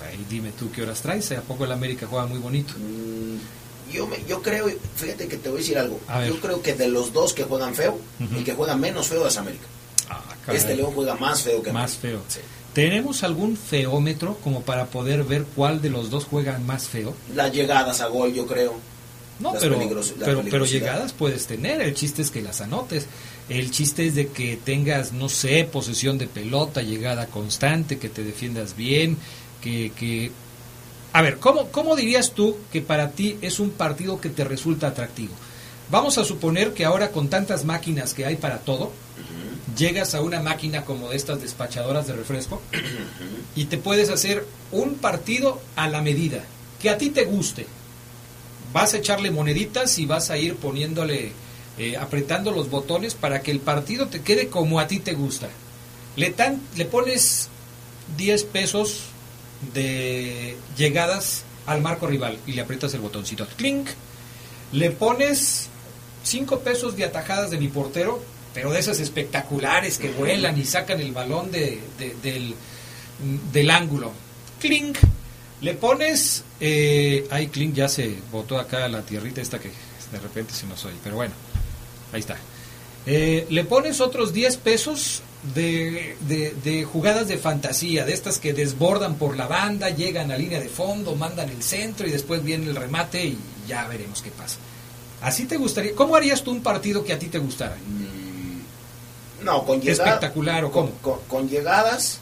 Ahí 0.04 0.24
dime 0.28 0.52
tú 0.52 0.70
qué 0.70 0.82
horas 0.82 1.00
traes. 1.00 1.30
¿A 1.32 1.40
poco 1.40 1.64
el 1.64 1.72
América 1.72 2.06
juega 2.08 2.26
muy 2.26 2.38
bonito? 2.38 2.74
Mm, 2.78 3.92
yo, 3.92 4.06
me, 4.06 4.18
yo 4.28 4.42
creo, 4.42 4.70
fíjate 4.96 5.28
que 5.28 5.36
te 5.36 5.48
voy 5.48 5.58
a 5.58 5.60
decir 5.60 5.78
algo. 5.78 6.00
yo 6.26 6.40
creo 6.40 6.62
que 6.62 6.74
de 6.74 6.88
los 6.88 7.12
dos 7.12 7.32
que 7.32 7.44
juegan 7.44 7.74
feo, 7.74 7.98
el 8.20 8.44
que 8.44 8.54
juega 8.54 8.76
menos 8.76 9.06
feo 9.06 9.26
es 9.26 9.36
América. 9.36 9.66
Ah, 10.08 10.22
este 10.52 10.76
León 10.76 10.92
juega 10.94 11.16
más 11.16 11.42
feo 11.42 11.62
que 11.62 11.72
Más 11.72 11.96
feo. 11.96 12.20
¿Tenemos 12.72 13.22
algún 13.22 13.56
feómetro 13.56 14.36
como 14.44 14.62
para 14.62 14.86
poder 14.86 15.24
ver 15.24 15.44
cuál 15.44 15.80
de 15.80 15.88
los 15.88 16.10
dos 16.10 16.26
juega 16.26 16.58
más 16.58 16.88
feo? 16.88 17.14
Las 17.34 17.52
llegadas 17.52 18.00
a 18.02 18.08
gol, 18.08 18.34
yo 18.34 18.46
creo. 18.46 18.74
No, 19.38 19.52
pero, 19.60 19.78
pero, 20.24 20.42
pero, 20.50 20.64
llegadas 20.64 21.12
puedes 21.12 21.46
tener, 21.46 21.82
el 21.82 21.94
chiste 21.94 22.22
es 22.22 22.30
que 22.30 22.40
las 22.40 22.62
anotes. 22.62 23.06
El 23.48 23.70
chiste 23.70 24.06
es 24.06 24.14
de 24.14 24.28
que 24.28 24.56
tengas, 24.56 25.12
no 25.12 25.28
sé, 25.28 25.64
posesión 25.70 26.16
de 26.16 26.26
pelota, 26.26 26.82
llegada 26.82 27.26
constante, 27.26 27.98
que 27.98 28.08
te 28.08 28.24
defiendas 28.24 28.76
bien, 28.76 29.18
que... 29.60 29.92
que... 29.96 30.32
A 31.12 31.22
ver, 31.22 31.38
¿cómo, 31.38 31.68
¿cómo 31.68 31.96
dirías 31.96 32.32
tú 32.32 32.58
que 32.70 32.82
para 32.82 33.10
ti 33.10 33.38
es 33.40 33.58
un 33.58 33.70
partido 33.70 34.20
que 34.20 34.28
te 34.28 34.44
resulta 34.44 34.88
atractivo? 34.88 35.32
Vamos 35.90 36.18
a 36.18 36.24
suponer 36.24 36.74
que 36.74 36.84
ahora 36.84 37.10
con 37.10 37.28
tantas 37.28 37.64
máquinas 37.64 38.12
que 38.12 38.26
hay 38.26 38.36
para 38.36 38.58
todo, 38.58 38.92
llegas 39.78 40.14
a 40.14 40.20
una 40.20 40.42
máquina 40.42 40.84
como 40.84 41.08
de 41.08 41.16
estas 41.16 41.40
despachadoras 41.40 42.06
de 42.06 42.14
refresco 42.14 42.60
y 43.54 43.66
te 43.66 43.78
puedes 43.78 44.10
hacer 44.10 44.46
un 44.72 44.96
partido 44.96 45.60
a 45.74 45.88
la 45.88 46.02
medida, 46.02 46.44
que 46.82 46.90
a 46.90 46.98
ti 46.98 47.08
te 47.08 47.24
guste 47.24 47.66
vas 48.76 48.92
a 48.92 48.98
echarle 48.98 49.30
moneditas 49.30 49.98
y 49.98 50.04
vas 50.04 50.30
a 50.30 50.36
ir 50.36 50.56
poniéndole, 50.56 51.32
eh, 51.78 51.96
apretando 51.96 52.50
los 52.50 52.68
botones 52.68 53.14
para 53.14 53.40
que 53.40 53.50
el 53.50 53.60
partido 53.60 54.08
te 54.08 54.20
quede 54.20 54.48
como 54.48 54.80
a 54.80 54.86
ti 54.86 54.98
te 54.98 55.14
gusta. 55.14 55.48
Le, 56.14 56.30
tan, 56.30 56.60
le 56.76 56.84
pones 56.84 57.48
10 58.18 58.44
pesos 58.44 59.04
de 59.74 60.56
llegadas 60.76 61.44
al 61.66 61.82
marco 61.82 62.06
rival 62.06 62.38
y 62.46 62.52
le 62.52 62.62
aprietas 62.62 62.94
el 62.94 63.00
botoncito. 63.00 63.46
Clink. 63.56 63.88
Le 64.72 64.90
pones 64.90 65.68
5 66.24 66.60
pesos 66.60 66.96
de 66.96 67.04
atajadas 67.04 67.50
de 67.50 67.58
mi 67.58 67.68
portero, 67.68 68.20
pero 68.52 68.72
de 68.72 68.80
esas 68.80 68.98
espectaculares 68.98 69.98
que 69.98 70.10
vuelan 70.10 70.58
y 70.58 70.64
sacan 70.64 71.00
el 71.00 71.12
balón 71.12 71.52
de, 71.52 71.80
del, 72.22 72.54
del 73.52 73.70
ángulo. 73.70 74.12
Clink 74.60 74.98
le 75.60 75.74
pones, 75.74 76.44
eh, 76.60 77.26
ay, 77.30 77.48
Clint 77.48 77.74
ya 77.74 77.88
se 77.88 78.18
botó 78.30 78.58
acá 78.58 78.88
la 78.88 79.02
tierrita 79.02 79.40
esta 79.40 79.58
que 79.58 79.70
de 80.12 80.20
repente 80.20 80.52
se 80.52 80.66
nos 80.66 80.84
oye, 80.84 80.96
pero 81.02 81.16
bueno, 81.16 81.34
ahí 82.12 82.20
está. 82.20 82.36
Eh, 83.06 83.46
le 83.50 83.64
pones 83.64 84.00
otros 84.00 84.32
10 84.32 84.56
pesos 84.58 85.22
de, 85.54 86.16
de, 86.26 86.84
jugadas 86.84 87.28
de 87.28 87.38
fantasía, 87.38 88.04
de 88.04 88.12
estas 88.12 88.38
que 88.38 88.52
desbordan 88.52 89.14
por 89.14 89.36
la 89.36 89.46
banda, 89.46 89.90
llegan 89.90 90.32
a 90.32 90.36
línea 90.36 90.58
de 90.58 90.68
fondo, 90.68 91.14
mandan 91.14 91.48
el 91.48 91.62
centro 91.62 92.06
y 92.06 92.10
después 92.10 92.42
viene 92.42 92.66
el 92.66 92.74
remate 92.74 93.24
y 93.24 93.38
ya 93.68 93.86
veremos 93.86 94.22
qué 94.22 94.30
pasa. 94.30 94.58
¿Así 95.22 95.46
te 95.46 95.56
gustaría? 95.56 95.94
¿Cómo 95.94 96.16
harías 96.16 96.42
tú 96.42 96.50
un 96.50 96.62
partido 96.62 97.04
que 97.04 97.12
a 97.12 97.18
ti 97.18 97.26
te 97.26 97.38
gustara? 97.38 97.76
Mm, 97.76 99.44
no, 99.44 99.64
con 99.64 99.80
llegadas. 99.80 100.14
¿Espectacular 100.14 100.64
o 100.64 100.72
cómo? 100.72 100.90
Con, 101.28 101.48
llegadas. 101.48 102.20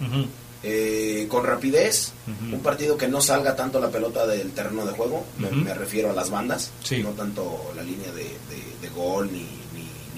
Eh, 0.62 1.26
con 1.28 1.44
rapidez, 1.44 2.12
un 2.50 2.60
partido 2.60 2.96
que 2.96 3.06
no 3.06 3.20
salga 3.20 3.54
tanto 3.54 3.78
la 3.80 3.90
pelota 3.90 4.26
del 4.26 4.52
terreno 4.52 4.86
de 4.86 4.92
juego, 4.92 5.24
me, 5.38 5.74
refiero 5.74 6.10
a 6.10 6.14
las 6.14 6.30
bandas, 6.30 6.70
no 7.02 7.10
tanto 7.10 7.72
la 7.76 7.82
línea 7.82 8.10
de, 8.12 8.88
gol, 8.88 9.30
ni, 9.30 9.46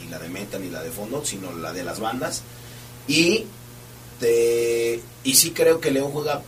ni, 0.06 0.10
la 0.10 0.18
de 0.18 0.28
meta, 0.28 0.58
ni 0.58 0.70
la 0.70 0.82
de 0.82 0.90
fondo, 0.90 1.24
sino 1.24 1.52
la 1.52 1.72
de 1.72 1.84
las 1.84 2.00
bandas. 2.00 2.42
Y, 3.08 3.44
te, 4.20 5.02
y 5.24 5.34
sí 5.34 5.50
creo 5.50 5.80
que 5.80 5.90
León 5.90 6.12
juega 6.12 6.42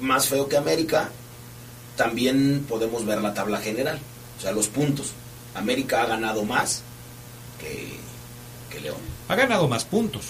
más 0.00 0.28
feo 0.28 0.48
que 0.48 0.56
América, 0.56 1.10
también 1.96 2.66
podemos 2.68 3.04
ver 3.06 3.22
la 3.22 3.34
tabla 3.34 3.58
general, 3.58 4.00
o 4.38 4.42
sea, 4.42 4.52
los 4.52 4.68
puntos. 4.68 5.12
América 5.54 6.02
ha 6.02 6.06
ganado 6.06 6.44
más 6.44 6.82
que, 7.60 7.96
que 8.70 8.80
León. 8.80 8.98
Ha 9.28 9.36
ganado 9.36 9.68
más 9.68 9.84
puntos 9.84 10.24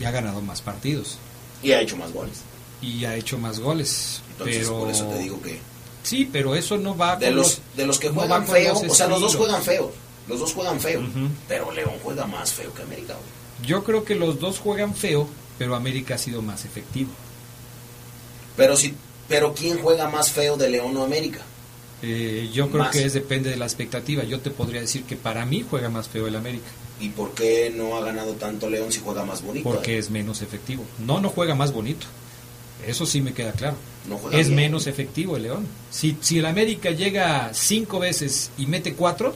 y 0.00 0.04
ha 0.04 0.10
ganado 0.10 0.40
más 0.40 0.62
partidos. 0.62 1.18
Y 1.62 1.72
ha 1.72 1.80
hecho 1.80 1.96
más 1.96 2.12
goles. 2.12 2.40
Y 2.80 3.04
ha 3.04 3.14
hecho 3.14 3.38
más 3.38 3.60
goles. 3.60 4.22
Entonces, 4.32 4.58
pero... 4.62 4.80
por 4.80 4.90
eso 4.90 5.04
te 5.06 5.18
digo 5.18 5.40
que. 5.42 5.60
Sí, 6.02 6.28
pero 6.32 6.54
eso 6.54 6.78
no 6.78 6.96
va 6.96 7.16
de 7.16 7.30
los, 7.30 7.60
De 7.76 7.86
los 7.86 7.98
que 8.00 8.08
juegan 8.08 8.46
feo, 8.46 8.74
o 8.74 8.94
sea, 8.94 9.06
los 9.06 9.20
dos 9.20 9.36
juegan 9.36 9.62
feo. 9.62 9.92
Los 10.30 10.38
dos 10.38 10.54
juegan 10.54 10.80
feo. 10.80 11.02
Pero 11.48 11.72
León 11.72 11.94
juega 12.04 12.24
más 12.24 12.52
feo 12.52 12.72
que 12.72 12.82
América. 12.82 13.16
Yo 13.66 13.82
creo 13.82 14.04
que 14.04 14.14
los 14.14 14.38
dos 14.38 14.60
juegan 14.60 14.94
feo, 14.94 15.28
pero 15.58 15.74
América 15.74 16.14
ha 16.14 16.18
sido 16.18 16.40
más 16.40 16.64
efectivo. 16.64 17.10
Pero 18.56 18.76
si, 18.76 18.94
pero 19.28 19.52
¿quién 19.52 19.78
juega 19.78 20.08
más 20.08 20.30
feo 20.30 20.56
de 20.56 20.70
León 20.70 20.96
o 20.96 21.02
América? 21.02 21.40
Eh, 22.02 22.48
yo 22.54 22.70
creo 22.70 22.88
que 22.92 23.04
es 23.04 23.12
depende 23.12 23.50
de 23.50 23.56
la 23.56 23.64
expectativa. 23.66 24.22
Yo 24.22 24.38
te 24.38 24.50
podría 24.50 24.80
decir 24.80 25.02
que 25.02 25.16
para 25.16 25.44
mí 25.44 25.66
juega 25.68 25.88
más 25.88 26.08
feo 26.08 26.28
el 26.28 26.36
América. 26.36 26.68
¿Y 27.00 27.08
por 27.08 27.34
qué 27.34 27.72
no 27.74 27.96
ha 27.96 28.04
ganado 28.04 28.34
tanto 28.34 28.70
León 28.70 28.92
si 28.92 29.00
juega 29.00 29.24
más 29.24 29.42
bonito? 29.42 29.68
Porque 29.68 29.98
es 29.98 30.10
menos 30.10 30.42
efectivo. 30.42 30.84
No, 31.00 31.20
no 31.20 31.28
juega 31.30 31.56
más 31.56 31.72
bonito. 31.72 32.06
Eso 32.86 33.04
sí 33.04 33.20
me 33.20 33.34
queda 33.34 33.52
claro. 33.52 33.76
es 34.32 34.48
menos 34.48 34.86
efectivo 34.86 35.36
el 35.36 35.42
León. 35.42 35.66
Si, 35.90 36.16
si 36.20 36.38
el 36.38 36.46
América 36.46 36.92
llega 36.92 37.50
cinco 37.52 37.98
veces 37.98 38.52
y 38.56 38.66
mete 38.66 38.94
cuatro, 38.94 39.34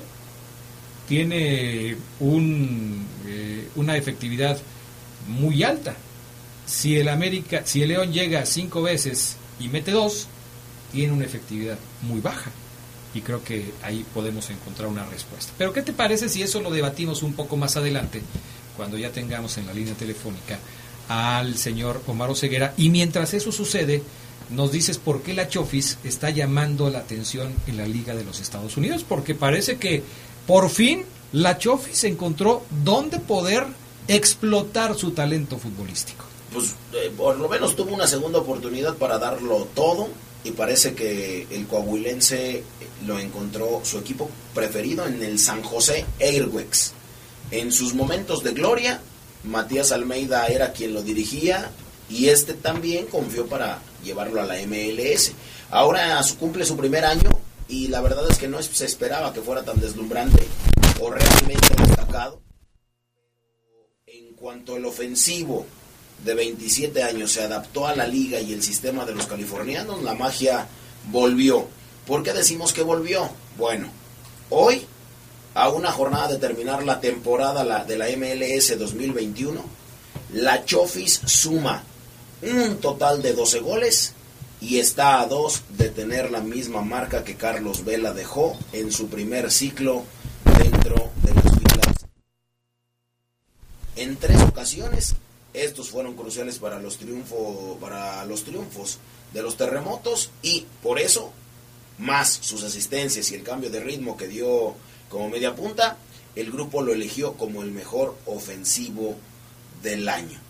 tiene 1.09 1.97
un, 2.21 3.07
eh, 3.27 3.69
una 3.77 3.97
efectividad 3.97 4.59
muy 5.29 5.63
alta. 5.63 5.95
Si 6.67 6.97
el 6.97 7.09
América, 7.09 7.63
si 7.65 7.83
el 7.83 7.89
León 7.91 8.13
llega 8.13 8.47
cinco 8.47 8.83
veces 8.83 9.37
y 9.61 9.69
mete 9.69 9.91
dos, 9.91 10.29
tiene 10.93 11.13
una 11.13 11.25
efectividad 11.25 11.79
muy 12.03 12.21
baja 12.21 12.51
y 13.15 13.21
creo 13.21 13.43
que 13.45 13.73
ahí 13.83 14.05
podemos 14.13 14.51
encontrar 14.51 14.89
una 14.89 15.05
respuesta. 15.07 15.53
Pero 15.57 15.73
¿qué 15.73 15.83
te 15.83 15.93
parece 15.93 16.29
si 16.29 16.43
eso 16.43 16.61
lo 16.61 16.71
debatimos 16.71 17.23
un 17.23 17.35
poco 17.35 17.57
más 17.57 17.77
adelante, 17.77 18.23
cuando 18.77 18.99
ya 18.99 19.11
tengamos 19.11 19.57
en 19.57 19.67
la 19.67 19.73
línea 19.73 19.95
telefónica 19.95 20.59
al 21.09 21.57
señor 21.57 22.03
Omar 22.07 22.31
Oseguera? 22.31 22.75
Y 22.77 22.91
mientras 22.91 23.33
eso 23.35 23.53
sucede, 23.53 24.03
nos 24.51 24.73
dices 24.73 24.99
por 24.99 25.23
qué 25.23 25.33
la 25.33 25.49
Chofis 25.49 25.99
está 26.03 26.31
llamando 26.31 26.91
la 26.91 26.99
atención 26.99 27.53
en 27.67 27.77
la 27.77 27.87
Liga 27.87 28.15
de 28.15 28.25
los 28.25 28.41
Estados 28.41 28.77
Unidos, 28.77 29.05
porque 29.09 29.35
parece 29.35 29.77
que 29.77 30.03
por 30.47 30.71
fin 30.71 31.05
la 31.33 31.59
Chofis 31.59 32.05
encontró 32.05 32.63
dónde 32.85 33.19
poder 33.19 33.65
explotar 34.07 34.95
su 34.95 35.11
talento 35.11 35.59
futbolístico. 35.59 36.25
Pues 36.53 36.75
eh, 36.93 37.13
por 37.17 37.37
lo 37.39 37.49
menos 37.49 37.75
tuvo 37.75 37.95
una 37.95 38.07
segunda 38.07 38.39
oportunidad 38.39 38.95
para 38.95 39.19
darlo 39.19 39.67
todo 39.75 40.09
y 40.45 40.53
parece 40.53 40.95
que 40.95 41.49
el 41.51 41.67
coahuilense 41.67 42.63
lo 43.07 43.19
encontró 43.19 43.81
su 43.83 43.99
equipo 43.99 44.31
preferido 44.55 45.07
en 45.07 45.23
el 45.23 45.39
San 45.39 45.63
José 45.63 46.05
Airwax. 46.21 46.93
En 47.51 47.73
sus 47.73 47.95
momentos 47.95 48.45
de 48.45 48.53
gloria, 48.53 49.01
Matías 49.43 49.91
Almeida 49.91 50.47
era 50.47 50.73
quien 50.73 50.95
lo 50.95 51.03
dirigía 51.03 51.71
y 52.09 52.29
este 52.29 52.55
también 52.55 53.07
confió 53.07 53.47
para 53.47 53.81
llevarlo 54.05 54.41
a 54.41 54.45
la 54.45 54.57
MLS. 54.67 55.33
Ahora 55.71 56.21
cumple 56.39 56.65
su 56.65 56.77
primer 56.77 57.05
año 57.05 57.31
y 57.69 57.89
la 57.89 58.01
verdad 58.01 58.31
es 58.31 58.39
que 58.39 58.49
no 58.49 58.63
se 58.63 58.85
esperaba 58.85 59.33
que 59.33 59.41
fuera 59.41 59.63
tan 59.63 59.81
deslumbrante 59.81 60.47
o 61.01 61.11
realmente 61.11 61.75
destacado. 61.87 62.41
En 64.07 64.35
cuanto 64.35 64.77
al 64.77 64.85
ofensivo 64.85 65.67
de 66.25 66.35
27 66.35 67.03
años 67.03 67.33
se 67.33 67.43
adaptó 67.43 67.87
a 67.87 67.97
la 67.97 68.07
liga 68.07 68.41
y 68.41 68.53
el 68.53 68.63
sistema 68.63 69.05
de 69.05 69.15
los 69.15 69.27
californianos, 69.27 70.03
la 70.03 70.15
magia 70.15 70.67
volvió. 71.11 71.67
¿Por 72.07 72.23
qué 72.23 72.33
decimos 72.33 72.73
que 72.73 72.83
volvió? 72.83 73.31
Bueno, 73.57 73.89
hoy, 74.51 74.87
a 75.55 75.69
una 75.71 75.91
jornada 75.91 76.29
de 76.29 76.39
terminar 76.39 76.85
la 76.85 77.01
temporada 77.01 77.85
de 77.85 77.97
la 77.97 78.07
MLS 78.17 78.79
2021, 78.79 79.65
la 80.35 80.65
Chofis 80.65 81.21
suma 81.25 81.83
un 82.43 82.77
total 82.79 83.23
de 83.23 83.33
12 83.33 83.61
goles 83.61 84.15
y 84.61 84.79
está 84.79 85.21
a 85.21 85.27
dos 85.27 85.63
de 85.71 85.91
tener 85.91 86.31
la 86.31 86.41
misma 86.41 86.83
marca 86.83 87.25
que 87.25 87.37
Carlos 87.37 87.85
Vela 87.85 88.13
dejó 88.13 88.59
en 88.73 88.93
su 88.93 89.09
primer 89.09 89.51
ciclo 89.51 90.05
dentro 90.59 91.11
de 91.23 91.35
las 91.35 91.59
filas. 91.59 92.07
En 93.97 94.17
tres 94.17 94.41
ocasiones 94.43 95.17
estos 95.55 95.91
fueron 95.91 96.15
cruciales 96.15 96.59
para 96.59 96.81
los, 96.81 96.99
triunfos 96.99 97.79
para 97.81 98.25
los 98.25 98.43
triunfos 98.43 98.99
de 99.33 99.43
los 99.43 99.57
terremotos 99.57 100.31
y 100.43 100.67
por 100.83 100.99
eso, 100.99 101.33
más 101.99 102.29
sus 102.29 102.65
asistencias 102.65 103.31
y 103.31 103.37
el 103.37 103.45
cambio 103.45 103.71
de 103.71 103.81
ritmo 103.81 104.17
que 104.17 104.27
dio 104.27 104.75
como 105.09 105.29
media 105.29 105.55
punta, 105.55 105.97
el 106.35 106.51
grupo 106.51 106.83
lo 106.83 106.93
eligió 106.93 107.35
como 107.35 107.63
el 107.63 107.71
mejor 107.71 108.17
ofensivo 108.27 109.15
del 109.83 110.09
año. 110.09 110.41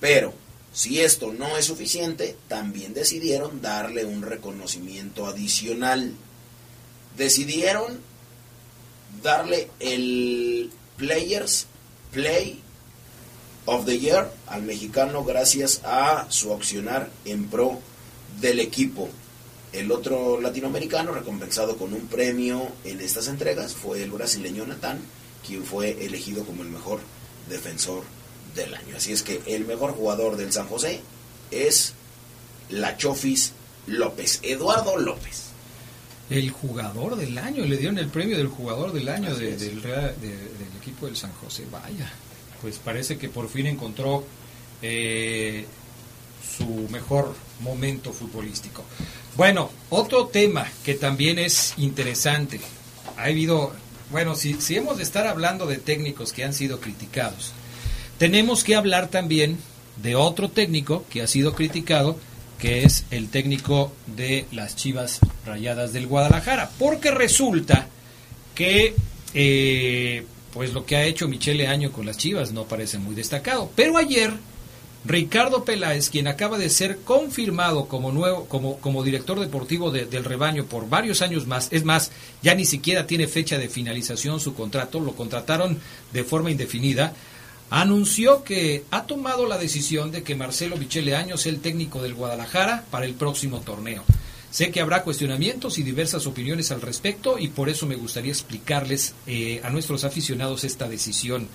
Pero, 0.00 0.32
si 0.78 1.00
esto 1.00 1.32
no 1.32 1.56
es 1.56 1.64
suficiente, 1.64 2.36
también 2.46 2.94
decidieron 2.94 3.60
darle 3.60 4.04
un 4.04 4.22
reconocimiento 4.22 5.26
adicional. 5.26 6.12
Decidieron 7.16 7.98
darle 9.20 9.70
el 9.80 10.70
Players 10.96 11.66
Play 12.12 12.62
of 13.66 13.86
the 13.86 13.98
Year 13.98 14.32
al 14.46 14.62
mexicano 14.62 15.24
gracias 15.24 15.80
a 15.82 16.26
su 16.30 16.54
accionar 16.54 17.10
en 17.24 17.48
pro 17.48 17.80
del 18.40 18.60
equipo. 18.60 19.08
El 19.72 19.90
otro 19.90 20.40
latinoamericano 20.40 21.10
recompensado 21.10 21.76
con 21.76 21.92
un 21.92 22.06
premio 22.06 22.68
en 22.84 23.00
estas 23.00 23.26
entregas 23.26 23.74
fue 23.74 24.04
el 24.04 24.12
brasileño 24.12 24.64
Natán, 24.64 25.00
quien 25.44 25.64
fue 25.64 26.04
elegido 26.06 26.44
como 26.44 26.62
el 26.62 26.68
mejor 26.68 27.00
defensor 27.48 28.04
del 28.58 28.74
año. 28.74 28.96
Así 28.96 29.12
es 29.12 29.22
que 29.22 29.40
el 29.46 29.64
mejor 29.64 29.92
jugador 29.92 30.36
del 30.36 30.52
San 30.52 30.68
José 30.68 31.00
es 31.50 31.94
la 32.68 32.96
Chofis 32.96 33.52
López, 33.86 34.40
Eduardo 34.42 34.96
López. 34.98 35.44
El 36.28 36.50
jugador 36.50 37.16
del 37.16 37.38
año, 37.38 37.64
le 37.64 37.78
dieron 37.78 37.98
el 37.98 38.08
premio 38.08 38.36
del 38.36 38.48
jugador 38.48 38.92
del 38.92 39.08
año 39.08 39.34
del, 39.34 39.58
del 39.58 40.76
equipo 40.78 41.06
del 41.06 41.16
San 41.16 41.32
José. 41.32 41.64
Vaya, 41.72 42.12
pues 42.60 42.76
parece 42.76 43.16
que 43.16 43.30
por 43.30 43.48
fin 43.48 43.66
encontró 43.66 44.24
eh, 44.82 45.64
su 46.56 46.66
mejor 46.90 47.34
momento 47.60 48.12
futbolístico. 48.12 48.84
Bueno, 49.36 49.70
otro 49.90 50.26
tema 50.26 50.66
que 50.84 50.94
también 50.94 51.38
es 51.38 51.74
interesante. 51.78 52.60
Ha 53.16 53.24
habido, 53.24 53.72
bueno, 54.10 54.34
si, 54.34 54.60
si 54.60 54.76
hemos 54.76 54.98
de 54.98 55.04
estar 55.04 55.26
hablando 55.26 55.66
de 55.66 55.78
técnicos 55.78 56.32
que 56.32 56.44
han 56.44 56.52
sido 56.52 56.80
criticados, 56.80 57.52
tenemos 58.18 58.64
que 58.64 58.74
hablar 58.74 59.08
también 59.08 59.58
de 60.02 60.16
otro 60.16 60.48
técnico 60.48 61.04
que 61.10 61.22
ha 61.22 61.26
sido 61.26 61.54
criticado, 61.54 62.18
que 62.58 62.82
es 62.82 63.04
el 63.10 63.28
técnico 63.28 63.92
de 64.06 64.46
las 64.52 64.76
Chivas 64.76 65.20
Rayadas 65.46 65.92
del 65.92 66.06
Guadalajara, 66.06 66.70
porque 66.78 67.10
resulta 67.10 67.88
que 68.54 68.94
eh, 69.34 70.24
pues 70.52 70.72
lo 70.72 70.84
que 70.84 70.96
ha 70.96 71.04
hecho 71.04 71.28
Michele 71.28 71.68
Año 71.68 71.92
con 71.92 72.06
las 72.06 72.16
Chivas 72.16 72.52
no 72.52 72.64
parece 72.64 72.98
muy 72.98 73.14
destacado. 73.14 73.70
Pero 73.76 73.96
ayer, 73.96 74.32
Ricardo 75.04 75.64
Peláez, 75.64 76.10
quien 76.10 76.26
acaba 76.26 76.58
de 76.58 76.70
ser 76.70 76.98
confirmado 76.98 77.86
como 77.86 78.10
nuevo, 78.10 78.46
como, 78.46 78.78
como 78.78 79.04
director 79.04 79.38
deportivo 79.38 79.90
del 79.90 80.24
rebaño 80.24 80.64
por 80.64 80.88
varios 80.88 81.22
años 81.22 81.46
más, 81.46 81.68
es 81.70 81.84
más, 81.84 82.10
ya 82.42 82.54
ni 82.54 82.64
siquiera 82.64 83.06
tiene 83.06 83.28
fecha 83.28 83.58
de 83.58 83.68
finalización 83.68 84.40
su 84.40 84.54
contrato, 84.54 84.98
lo 84.98 85.14
contrataron 85.14 85.78
de 86.12 86.24
forma 86.24 86.50
indefinida, 86.50 87.14
anunció 87.70 88.44
que 88.44 88.84
ha 88.90 89.04
tomado 89.04 89.46
la 89.46 89.58
decisión 89.58 90.10
de 90.10 90.22
que 90.22 90.34
Marcelo 90.34 90.76
Michele 90.76 91.16
Año 91.16 91.36
sea 91.36 91.52
el 91.52 91.60
técnico 91.60 92.02
del 92.02 92.14
Guadalajara 92.14 92.84
para 92.90 93.06
el 93.06 93.14
próximo 93.14 93.60
torneo. 93.60 94.04
Sé 94.50 94.70
que 94.70 94.80
habrá 94.80 95.02
cuestionamientos 95.02 95.78
y 95.78 95.82
diversas 95.82 96.26
opiniones 96.26 96.72
al 96.72 96.80
respecto 96.80 97.38
y 97.38 97.48
por 97.48 97.68
eso 97.68 97.86
me 97.86 97.96
gustaría 97.96 98.32
explicarles 98.32 99.14
eh, 99.26 99.60
a 99.62 99.70
nuestros 99.70 100.04
aficionados 100.04 100.64
esta 100.64 100.88
decisión 100.88 101.48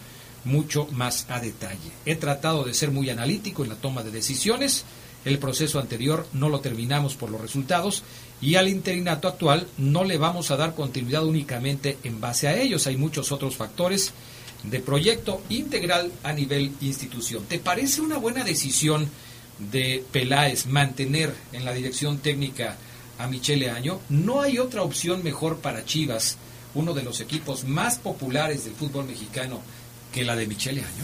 mucho 0.46 0.88
más 0.92 1.26
a 1.30 1.40
detalle. 1.40 1.92
He 2.06 2.16
tratado 2.16 2.64
de 2.64 2.74
ser 2.74 2.92
muy 2.92 3.10
analítico 3.10 3.64
en 3.64 3.70
la 3.70 3.76
toma 3.76 4.04
de 4.04 4.12
decisiones. 4.12 4.86
El 5.26 5.40
proceso 5.40 5.80
anterior 5.80 6.28
no 6.34 6.50
lo 6.50 6.60
terminamos 6.60 7.16
por 7.16 7.32
los 7.32 7.42
resultados 7.42 8.04
y 8.42 8.56
al 8.56 8.68
interinato 8.68 9.28
actual 9.28 9.68
no 9.78 10.04
le 10.04 10.18
vamos 10.18 10.52
a 10.52 10.58
dar 10.58 10.76
continuidad 10.76 11.26
únicamente 11.26 11.98
en 12.04 12.22
base 12.22 12.48
a 12.48 12.58
ellos. 12.58 12.86
Hay 12.86 12.98
muchos 12.98 13.32
otros 13.32 13.56
factores 13.56 14.14
de 14.64 14.80
proyecto 14.80 15.42
integral 15.50 16.12
a 16.24 16.34
nivel 16.34 16.72
institución. 16.82 17.46
¿Te 17.46 17.60
parece 17.60 18.02
una 18.02 18.18
buena 18.18 18.44
decisión? 18.44 19.10
de 19.72 20.04
Peláez 20.12 20.66
mantener 20.68 21.34
en 21.52 21.66
la 21.66 21.74
dirección 21.74 22.18
técnica 22.20 22.78
a 23.18 23.28
Michele 23.28 23.70
Año, 23.70 24.00
no 24.10 24.42
hay 24.42 24.58
otra 24.58 24.82
opción 24.82 25.24
mejor 25.24 25.58
para 25.58 25.86
Chivas, 25.86 26.38
uno 26.74 26.94
de 26.94 27.04
los 27.04 27.22
equipos 27.22 27.64
más 27.66 27.98
populares 28.00 28.66
del 28.66 28.74
fútbol 28.74 29.06
mexicano, 29.06 29.62
que 30.12 30.24
la 30.24 30.36
de 30.36 30.48
Michele 30.48 30.82
Año. 30.82 31.04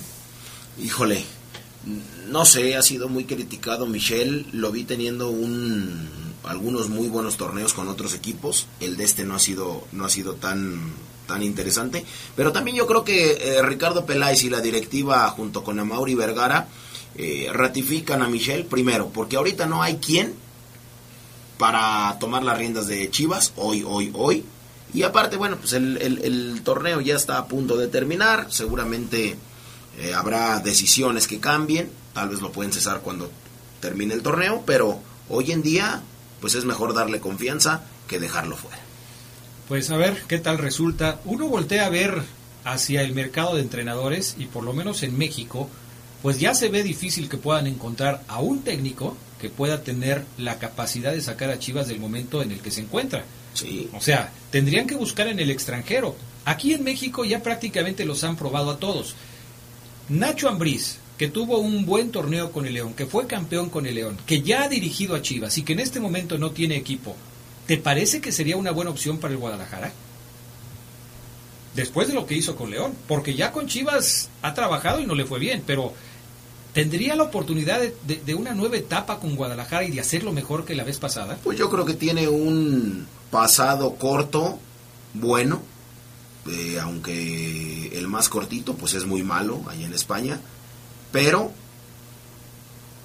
Híjole, 0.84 1.24
no 2.30 2.45
sé, 2.45 2.76
ha 2.76 2.82
sido 2.82 3.08
muy 3.08 3.26
criticado 3.26 3.86
Michel, 3.86 4.48
lo 4.52 4.72
vi 4.72 4.84
teniendo 4.84 5.30
un 5.30 6.19
algunos 6.43 6.89
muy 6.89 7.08
buenos 7.10 7.38
torneos 7.38 7.74
con 7.74 7.89
otros 7.89 8.13
equipos, 8.15 8.67
el 8.80 8.98
de 8.98 9.04
este 9.04 9.26
no 9.26 9.36
ha 9.36 9.39
sido 9.39 9.88
no 9.91 10.06
ha 10.06 10.10
sido 10.10 10.36
tan 10.36 10.93
tan 11.29 11.43
interesante, 11.43 12.03
pero 12.35 12.51
también 12.51 12.75
yo 12.75 12.87
creo 12.87 13.03
que 13.03 13.33
eh, 13.33 13.61
Ricardo 13.61 14.03
Peláez 14.03 14.43
y 14.43 14.49
la 14.49 14.61
directiva 14.61 15.29
junto 15.29 15.63
con 15.63 15.79
Amauri 15.79 16.15
Vergara 16.15 16.67
eh, 17.15 17.49
ratifican 17.53 18.23
a 18.23 18.27
Michel 18.27 18.65
primero, 18.65 19.09
porque 19.09 19.37
ahorita 19.37 19.67
no 19.67 19.83
hay 19.83 19.97
quien 19.97 20.33
para 21.59 22.17
tomar 22.19 22.41
las 22.41 22.57
riendas 22.57 22.87
de 22.87 23.11
Chivas, 23.11 23.53
hoy, 23.57 23.83
hoy, 23.85 24.11
hoy. 24.15 24.43
Y 24.91 25.03
aparte, 25.03 25.37
bueno, 25.37 25.57
pues 25.57 25.73
el, 25.73 26.61
torneo 26.63 26.99
ya 26.99 27.15
está 27.15 27.37
a 27.37 27.47
punto 27.47 27.77
de 27.77 27.87
terminar, 27.87 28.47
seguramente 28.49 29.37
eh, 29.99 30.13
habrá 30.15 30.59
decisiones 30.61 31.27
que 31.27 31.39
cambien, 31.39 31.91
tal 32.13 32.29
vez 32.29 32.41
lo 32.41 32.51
pueden 32.51 32.73
cesar 32.73 33.01
cuando 33.01 33.29
termine 33.81 34.15
el 34.15 34.23
torneo, 34.23 34.63
pero 34.65 34.99
hoy 35.29 35.51
en 35.51 35.61
día, 35.61 36.01
pues 36.41 36.55
es 36.55 36.65
mejor 36.65 36.95
darle 36.95 37.19
confianza 37.19 37.83
que 38.07 38.19
dejarlo 38.19 38.57
fuera. 38.57 38.88
Pues 39.69 39.91
a 39.91 39.97
ver 39.97 40.23
qué 40.27 40.39
tal 40.39 40.58
resulta. 40.58 41.21
Uno 41.25 41.47
voltea 41.47 41.86
a 41.86 41.89
ver 41.89 42.23
hacia 42.63 43.03
el 43.03 43.13
mercado 43.13 43.55
de 43.55 43.62
entrenadores 43.62 44.36
y 44.39 44.45
por 44.45 44.63
lo 44.63 44.73
menos 44.73 45.03
en 45.03 45.15
México, 45.15 45.69
pues 46.23 46.39
ya 46.39 46.55
se 46.55 46.69
ve 46.69 46.82
difícil 46.82 47.29
que 47.29 47.38
puedan 47.38 47.67
encontrar 47.67 48.23
a 48.27 48.39
un 48.39 48.63
técnico 48.63 49.15
que 49.39 49.51
pueda 49.51 49.84
tener 49.84 50.25
la 50.39 50.58
capacidad 50.58 51.12
de 51.12 51.21
sacar 51.21 51.51
a 51.51 51.60
Chivas 51.60 51.88
del 51.88 51.99
momento 51.99 52.41
en 52.41 52.51
el 52.51 52.62
que 52.62 52.71
se 52.71 52.82
encuentra. 52.82 53.23
Sí. 53.53 53.88
O 53.93 54.01
sea, 54.01 54.34
tendrían 54.49 54.88
que 54.88 54.95
buscar 54.95 55.27
en 55.27 55.39
el 55.39 55.51
extranjero. 55.51 56.15
Aquí 56.45 56.73
en 56.73 56.84
México 56.84 57.23
ya 57.23 57.43
prácticamente 57.43 58.05
los 58.05 58.23
han 58.23 58.38
probado 58.38 58.71
a 58.71 58.79
todos. 58.79 59.13
Nacho 60.10 60.49
Ambriz, 60.49 60.97
que 61.15 61.27
tuvo 61.27 61.60
un 61.60 61.86
buen 61.86 62.10
torneo 62.10 62.51
con 62.51 62.65
el 62.65 62.73
León, 62.73 62.95
que 62.95 63.05
fue 63.05 63.27
campeón 63.27 63.69
con 63.69 63.86
el 63.86 63.93
León, 63.93 64.17
que 64.25 64.41
ya 64.41 64.63
ha 64.63 64.67
dirigido 64.67 65.15
a 65.15 65.21
Chivas 65.21 65.60
y 65.60 65.63
que 65.63 65.73
en 65.73 65.79
este 65.79 65.99
momento 65.99 66.39
no 66.39 66.49
tiene 66.49 66.75
equipo, 66.75 67.15
¿te 67.69 67.77
parece 67.77 68.19
que 68.19 68.32
sería 68.32 68.58
una 68.58 68.71
buena 68.71 68.89
opción 68.89 69.19
para 69.19 69.32
el 69.32 69.39
Guadalajara? 69.39 69.93
Después 71.75 72.08
de 72.08 72.15
lo 72.15 72.25
que 72.25 72.34
hizo 72.34 72.55
con 72.55 72.71
León, 72.71 72.95
porque 73.08 73.36
ya 73.36 73.51
con 73.51 73.67
Chivas 73.67 74.32
ha 74.41 74.55
trabajado 74.55 74.99
y 75.01 75.05
no 75.05 75.13
le 75.13 75.25
fue 75.25 75.38
bien, 75.38 75.62
pero 75.67 75.93
¿Tendría 76.73 77.15
la 77.15 77.23
oportunidad 77.23 77.82
de, 77.82 78.36
una 78.36 78.53
nueva 78.53 78.77
etapa 78.77 79.19
con 79.19 79.36
Guadalajara 79.36 79.84
y 79.86 79.91
de 79.91 79.99
hacerlo 79.99 80.32
mejor 80.32 80.65
que 80.65 80.75
la 80.75 80.84
vez 80.84 80.99
pasada? 80.99 81.38
Pues 81.43 81.58
yo 81.58 81.69
creo 81.69 81.84
que 81.84 81.95
tiene 81.95 82.27
un 82.27 83.08
pasado 83.32 83.95
corto, 83.95 84.60
bueno, 85.15 85.63
eh, 86.47 86.77
aunque 86.79 87.97
el 87.97 88.08
más 88.08 88.29
cortito 88.29 88.75
pues 88.75 88.93
es 88.93 89.05
muy 89.05 89.23
malo 89.23 89.63
allá 89.67 89.88
en 89.88 89.93
España, 89.93 90.39
pero 91.12 91.51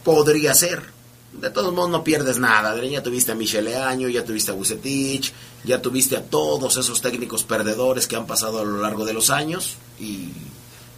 podría 0.04 0.54
ser. 0.54 0.93
De 1.40 1.50
todos 1.50 1.74
modos 1.74 1.90
no 1.90 2.04
pierdes 2.04 2.38
nada, 2.38 2.80
ya 2.84 3.02
tuviste 3.02 3.32
a 3.32 3.34
Michele 3.34 3.76
Año, 3.76 4.08
ya 4.08 4.24
tuviste 4.24 4.52
a 4.52 4.54
Bucetich, 4.54 5.32
ya 5.64 5.82
tuviste 5.82 6.16
a 6.16 6.22
todos 6.22 6.76
esos 6.76 7.00
técnicos 7.00 7.44
perdedores 7.44 8.06
que 8.06 8.16
han 8.16 8.26
pasado 8.26 8.60
a 8.60 8.64
lo 8.64 8.80
largo 8.80 9.04
de 9.04 9.12
los 9.12 9.30
años 9.30 9.76
y 9.98 10.28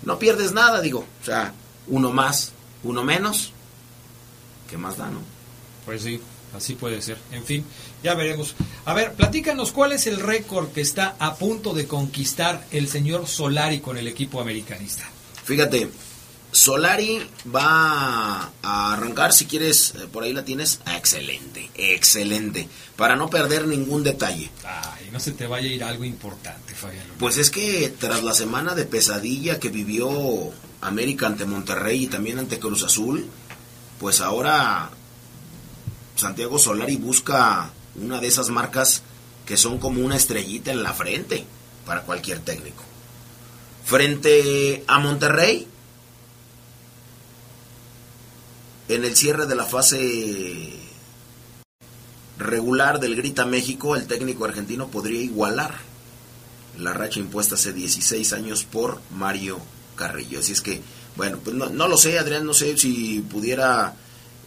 no 0.03 0.19
pierdes 0.19 0.53
nada, 0.53 0.81
digo, 0.81 1.07
o 1.23 1.25
sea, 1.25 1.55
uno 1.89 2.13
más 2.13 2.53
uno 2.87 3.03
menos, 3.03 3.53
¿qué 4.71 4.79
más 4.79 4.97
da, 4.97 5.09
no? 5.11 5.21
Pues 5.85 6.03
sí, 6.03 6.21
así 6.55 6.75
puede 6.75 7.03
ser. 7.03 7.19
En 7.33 7.45
fin, 7.45 7.65
ya 8.03 8.15
veremos. 8.15 8.55
A 8.85 8.95
ver, 8.95 9.15
platícanos 9.15 9.73
cuál 9.73 9.93
es 9.93 10.07
el 10.07 10.21
récord 10.21 10.69
que 10.69 10.81
está 10.81 11.17
a 11.19 11.35
punto 11.35 11.75
de 11.75 11.87
conquistar 11.87 12.65
el 12.71 12.89
señor 12.89 13.27
Solari 13.27 13.81
con 13.81 13.97
el 13.99 14.07
equipo 14.09 14.41
americanista. 14.41 15.09
Fíjate, 15.45 15.91
Solari 16.57 17.21
va 17.55 18.51
a 18.63 18.93
arrancar, 18.95 19.35
si 19.35 19.45
quieres, 19.45 19.95
eh, 19.95 20.07
por 20.11 20.25
ahí 20.25 20.33
la 20.33 20.43
tienes. 20.43 20.81
Ah, 20.87 20.97
excelente, 20.97 21.71
excelente. 21.75 22.67
Para 22.97 23.15
no 23.15 23.29
perder 23.29 23.67
ningún 23.67 24.03
detalle. 24.03 24.51
Ay, 24.65 25.11
no 25.13 25.21
se 25.21 25.33
te 25.33 25.47
vaya 25.47 25.69
a 25.69 25.73
ir 25.73 25.85
algo 25.85 26.05
importante, 26.05 26.75
Fabián. 26.75 27.05
Pues 27.19 27.37
es 27.37 27.51
que 27.51 27.95
tras 28.01 28.23
la 28.23 28.33
semana 28.33 28.75
de 28.75 28.87
pesadilla 28.87 29.61
que 29.61 29.69
vivió 29.69 30.09
América 30.81 31.27
ante 31.27 31.45
Monterrey 31.45 32.05
y 32.05 32.07
también 32.07 32.39
ante 32.39 32.59
Cruz 32.59 32.85
Azul, 32.85 33.27
pues 34.01 34.23
ahora 34.23 34.89
Santiago 36.15 36.59
Solari 36.59 36.97
busca 36.97 37.71
una 37.97 38.19
de 38.19 38.29
esas 38.29 38.49
marcas 38.49 39.03
que 39.45 39.59
son 39.59 39.77
como 39.77 40.03
una 40.03 40.17
estrellita 40.17 40.73
en 40.73 40.83
la 40.83 40.95
frente 40.95 41.45
para 41.85 42.01
cualquier 42.01 42.39
técnico. 42.39 42.83
Frente 43.85 44.85
a 44.89 44.99
Monterrey, 45.01 45.69
en 48.89 49.05
el 49.05 49.17
cierre 49.17 49.47
de 49.47 49.55
la 49.55 49.65
fase 49.65 50.73
regular 52.39 53.01
del 53.01 53.17
Grita 53.17 53.47
México, 53.47 53.97
el 53.97 54.07
técnico 54.07 54.45
argentino 54.45 54.89
podría 54.89 55.21
igualar 55.23 55.75
la 56.79 56.93
racha 56.93 57.19
impuesta 57.21 57.55
hace 57.55 57.73
16 57.73 58.33
años 58.35 58.65
por 58.65 59.01
Mario 59.11 59.59
Carrillo. 59.97 60.41
Así 60.41 60.53
es 60.53 60.61
que, 60.61 60.83
bueno, 61.17 61.39
pues 61.43 61.57
no, 61.57 61.71
no 61.71 61.89
lo 61.89 61.97
sé, 61.97 62.19
Adrián, 62.19 62.45
no 62.45 62.53
sé 62.53 62.77
si 62.77 63.21
pudiera 63.21 63.95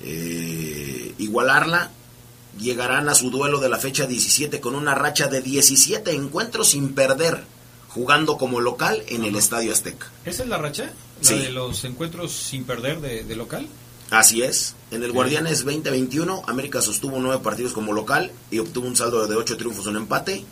eh, 0.01 1.13
igualarla. 1.17 1.91
Llegarán 2.59 3.09
a 3.09 3.15
su 3.15 3.29
duelo 3.31 3.59
de 3.59 3.69
la 3.69 3.77
fecha 3.77 4.05
17 4.05 4.59
con 4.59 4.75
una 4.75 4.93
racha 4.93 5.27
de 5.27 5.41
17 5.41 6.11
encuentros 6.13 6.69
sin 6.69 6.93
perder, 6.93 7.43
jugando 7.89 8.37
como 8.37 8.59
local 8.59 9.01
en 9.07 9.23
el 9.23 9.35
Estadio 9.35 9.71
Azteca. 9.71 10.11
¿Esa 10.25 10.43
es 10.43 10.49
la 10.49 10.57
racha? 10.57 10.83
¿La 10.83 11.27
Sí. 11.27 11.37
de 11.39 11.49
los 11.51 11.83
encuentros 11.85 12.31
sin 12.31 12.63
perder 12.65 13.01
de, 13.01 13.23
de 13.23 13.35
local? 13.35 13.67
Así 14.11 14.41
es. 14.41 14.75
En 14.89 15.03
el 15.03 15.11
Guardianes 15.11 15.63
2021, 15.63 16.43
América 16.47 16.81
sostuvo 16.81 17.19
nueve 17.19 17.43
partidos 17.43 17.73
como 17.73 17.93
local 17.93 18.31
y 18.49 18.57
obtuvo 18.57 18.87
un 18.87 18.95
saldo 18.95 19.27
de 19.27 19.35
ocho 19.35 19.55
triunfos 19.55 19.85
un 19.85 19.97
empate. 19.97 20.43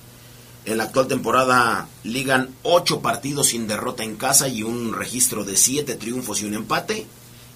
En 0.66 0.78
la 0.78 0.84
actual 0.84 1.08
temporada 1.08 1.88
ligan 2.04 2.50
ocho 2.62 3.02
partidos 3.02 3.48
sin 3.48 3.68
derrota 3.68 4.04
en 4.04 4.16
casa 4.16 4.48
y 4.48 4.62
un 4.62 4.94
registro 4.94 5.44
de 5.44 5.58
siete 5.58 5.96
triunfos 5.96 6.42
y 6.42 6.46
un 6.46 6.54
empate. 6.54 7.08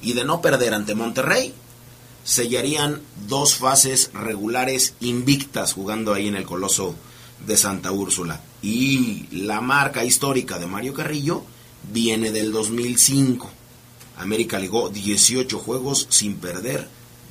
Y 0.02 0.14
de 0.14 0.26
no 0.26 0.42
perder 0.42 0.74
ante 0.74 0.96
Monterrey, 0.96 1.54
sellarían 2.24 3.02
dos 3.28 3.56
fases 3.56 4.10
regulares 4.14 4.96
invictas 5.02 5.74
jugando 5.74 6.14
ahí 6.14 6.28
en 6.28 6.36
el 6.36 6.46
Coloso 6.46 6.96
de 7.46 7.58
Santa 7.58 7.92
Úrsula. 7.92 8.42
Y 8.64 9.28
la 9.32 9.62
marca 9.62 10.04
histórica 10.04 10.58
de 10.58 10.66
Mario 10.66 10.96
Carrillo 10.96 11.44
viene 11.92 12.32
del 12.32 12.52
2005. 12.52 13.61
América 14.22 14.60
ligó 14.60 14.90
18 14.90 15.58
juegos 15.60 16.08
sin 16.10 16.36
perder 16.36 16.88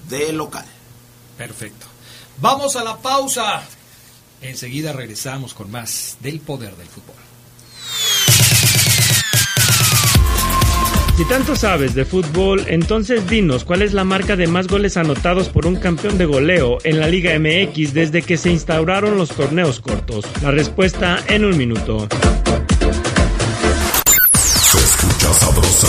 de 0.08 0.32
local. 0.32 0.66
Perfecto. 1.38 1.86
Vamos 2.38 2.76
a 2.76 2.84
la 2.84 2.96
pausa. 2.96 3.62
Enseguida 4.40 4.92
regresamos 4.92 5.54
con 5.54 5.70
más 5.70 6.16
del 6.20 6.40
poder 6.40 6.74
del 6.76 6.88
fútbol. 6.88 7.16
Si 11.20 11.26
tanto 11.26 11.54
sabes 11.54 11.94
de 11.94 12.06
fútbol, 12.06 12.64
entonces 12.68 13.28
dinos 13.28 13.64
cuál 13.64 13.82
es 13.82 13.92
la 13.92 14.04
marca 14.04 14.36
de 14.36 14.46
más 14.46 14.68
goles 14.68 14.96
anotados 14.96 15.50
por 15.50 15.66
un 15.66 15.76
campeón 15.76 16.16
de 16.16 16.24
goleo 16.24 16.78
en 16.82 16.98
la 16.98 17.08
Liga 17.08 17.38
MX 17.38 17.92
desde 17.92 18.22
que 18.22 18.38
se 18.38 18.50
instauraron 18.50 19.18
los 19.18 19.28
torneos 19.28 19.80
cortos. 19.80 20.24
La 20.42 20.50
respuesta 20.50 21.22
en 21.28 21.44
un 21.44 21.58
minuto. 21.58 22.08
Se 24.34 24.78
escucha 24.78 25.34
sabrosa, 25.34 25.88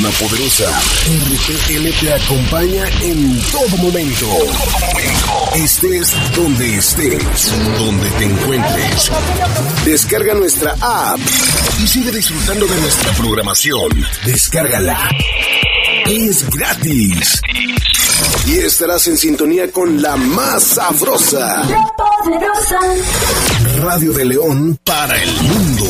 La 0.00 0.08
poderosa 0.12 0.80
RTL 1.06 2.00
te 2.00 2.14
acompaña 2.14 2.88
en 3.02 3.38
todo 3.50 3.76
momento. 3.76 4.26
Estés 5.54 6.14
donde 6.34 6.76
estés, 6.76 7.52
donde 7.78 8.10
te 8.12 8.24
encuentres. 8.24 9.10
Descarga 9.84 10.32
nuestra 10.32 10.74
app 10.80 11.20
y 11.82 11.86
sigue 11.86 12.10
disfrutando 12.10 12.66
de 12.66 12.80
nuestra 12.80 13.12
programación. 13.12 13.90
Descárgala. 14.24 15.10
Es 16.06 16.48
gratis. 16.48 17.42
Y 18.46 18.58
estarás 18.60 19.06
en 19.08 19.18
sintonía 19.18 19.70
con 19.70 20.00
la 20.00 20.16
más 20.16 20.62
sabrosa. 20.62 21.62
Radio 23.82 24.12
de 24.12 24.24
León 24.24 24.78
para 24.84 25.22
el 25.22 25.32
mundo. 25.42 25.84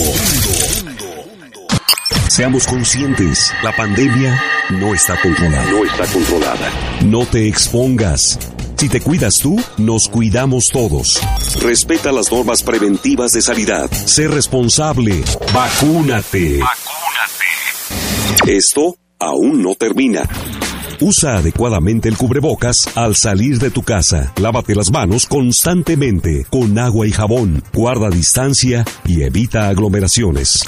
Seamos 2.33 2.67
conscientes, 2.67 3.53
la 3.63 3.77
pandemia 3.77 4.43
no 4.71 4.95
está 4.95 5.21
controlada. 5.21 5.71
No 5.71 5.85
está 5.85 6.07
controlada. 6.07 6.71
No 7.05 7.27
te 7.27 7.47
expongas. 7.47 8.39
Si 8.79 8.89
te 8.89 9.03
cuidas 9.03 9.39
tú, 9.39 9.63
nos 9.77 10.09
cuidamos 10.09 10.71
todos. 10.71 11.21
Respeta 11.61 12.11
las 12.11 12.33
normas 12.33 12.63
preventivas 12.63 13.33
de 13.33 13.43
sanidad. 13.43 13.91
Sé 13.91 14.29
responsable. 14.29 15.23
Vacúnate. 15.53 16.61
Esto 18.47 18.97
aún 19.19 19.63
no 19.63 19.75
termina. 19.75 20.23
Usa 21.03 21.35
adecuadamente 21.35 22.09
el 22.09 22.17
cubrebocas 22.17 22.89
al 22.97 23.17
salir 23.17 23.59
de 23.59 23.73
tu 23.73 23.83
casa. 23.83 24.33
Lávate 24.41 24.77
las 24.77 24.93
manos 24.93 25.27
constantemente 25.27 26.47
con 26.49 26.79
agua 26.79 27.09
y 27.09 27.11
jabón. 27.11 27.65
Guarda 27.73 28.09
distancia 28.09 28.85
y 29.05 29.23
evita 29.23 29.67
aglomeraciones. 29.67 30.63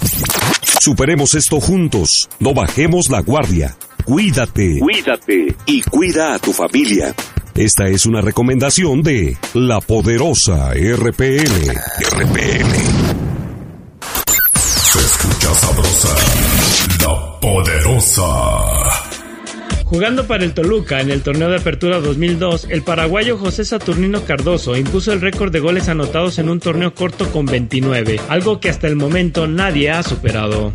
Superemos 0.81 1.37
esto 1.37 1.61
juntos. 1.61 2.29
No 2.41 2.53
bajemos 2.53 3.11
la 3.11 3.21
guardia. 3.21 3.77
Cuídate. 4.05 4.81
Cuídate. 4.81 5.55
Y 5.67 5.83
cuida 5.83 6.35
a 6.35 6.41
tu 6.41 6.53
familia. 6.53 7.15
Esta 7.55 7.87
es 7.87 8.05
una 8.05 8.21
recomendación 8.21 9.05
de 9.05 9.37
La 9.53 9.81
Poderosa 9.81 10.73
RPL. 10.75 11.71
RPL. 12.11 12.75
Se 14.83 14.99
escucha 14.99 15.55
sabrosa, 15.55 16.17
la 17.03 17.41
poderosa. 17.41 19.04
Jugando 19.95 20.27
para 20.27 20.43
el 20.43 20.55
Toluca 20.55 21.01
en 21.01 21.13
el 21.13 21.23
torneo 21.23 21.49
de 21.49 21.59
apertura 21.59 22.01
2002, 22.01 22.67
el 22.69 22.83
paraguayo 22.83 23.39
José 23.39 23.65
Saturnino 23.65 24.25
Cardoso 24.25 24.77
impuso 24.77 25.13
el 25.13 25.21
récord 25.21 25.53
de 25.53 25.61
goles 25.61 25.89
anotados 25.89 26.41
en 26.41 26.49
un 26.49 26.59
torneo 26.59 26.93
corto 26.97 27.31
con 27.31 27.47
29, 27.47 28.19
algo 28.29 28.59
que 28.59 28.71
hasta 28.71 28.89
el 28.89 28.97
momento 28.97 29.47
nadie 29.47 29.93
ha 29.93 30.03
superado. 30.03 30.73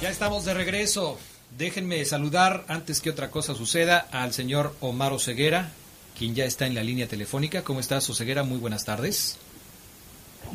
Ya 0.00 0.08
estamos 0.08 0.46
de 0.46 0.54
regreso. 0.54 1.18
Déjenme 1.58 2.04
saludar, 2.04 2.62
antes 2.68 3.00
que 3.00 3.10
otra 3.10 3.32
cosa 3.32 3.52
suceda, 3.52 4.06
al 4.12 4.32
señor 4.32 4.74
Omar 4.80 5.12
Oseguera, 5.12 5.72
quien 6.16 6.36
ya 6.36 6.44
está 6.44 6.68
en 6.68 6.76
la 6.76 6.84
línea 6.84 7.08
telefónica. 7.08 7.64
¿Cómo 7.64 7.80
estás, 7.80 8.08
Oseguera? 8.08 8.44
Muy 8.44 8.58
buenas 8.58 8.84
tardes. 8.84 9.40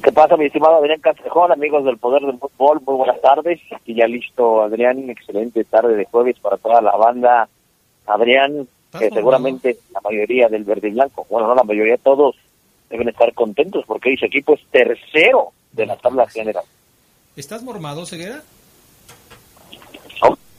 ¿Qué 0.02 0.14
pasa, 0.14 0.38
mi 0.38 0.46
estimado 0.46 0.78
Adrián 0.78 1.02
Castrejón, 1.02 1.52
amigos 1.52 1.84
del 1.84 1.98
Poder 1.98 2.22
del 2.22 2.40
Fútbol? 2.40 2.80
Muy 2.88 2.96
buenas 2.96 3.20
tardes. 3.20 3.60
Aquí 3.76 3.96
ya 3.96 4.08
listo, 4.08 4.62
Adrián. 4.62 5.10
Excelente 5.10 5.66
tarde 5.66 5.98
de 5.98 6.06
jueves 6.06 6.40
para 6.40 6.56
toda 6.56 6.82
la 6.82 6.96
banda. 6.96 7.50
Adrián, 8.06 8.66
que 8.98 9.10
seguramente 9.10 9.80
la 9.94 10.00
mayoría 10.00 10.48
del 10.48 10.64
verde 10.64 10.88
y 10.88 10.92
blanco, 10.92 11.28
bueno, 11.30 11.50
no 11.50 11.56
la 11.56 11.64
mayoría, 11.64 11.98
todos 11.98 12.38
deben 12.90 13.10
estar 13.10 13.34
contentos 13.34 13.84
porque 13.86 14.14
ese 14.14 14.28
equipo 14.28 14.54
es 14.54 14.62
tercero 14.72 15.52
de 15.74 15.86
la 15.86 15.98
tabla 15.98 16.30
general. 16.30 16.64
¿Estás 17.36 17.62
mormado, 17.62 18.06
Ceguera? 18.06 18.42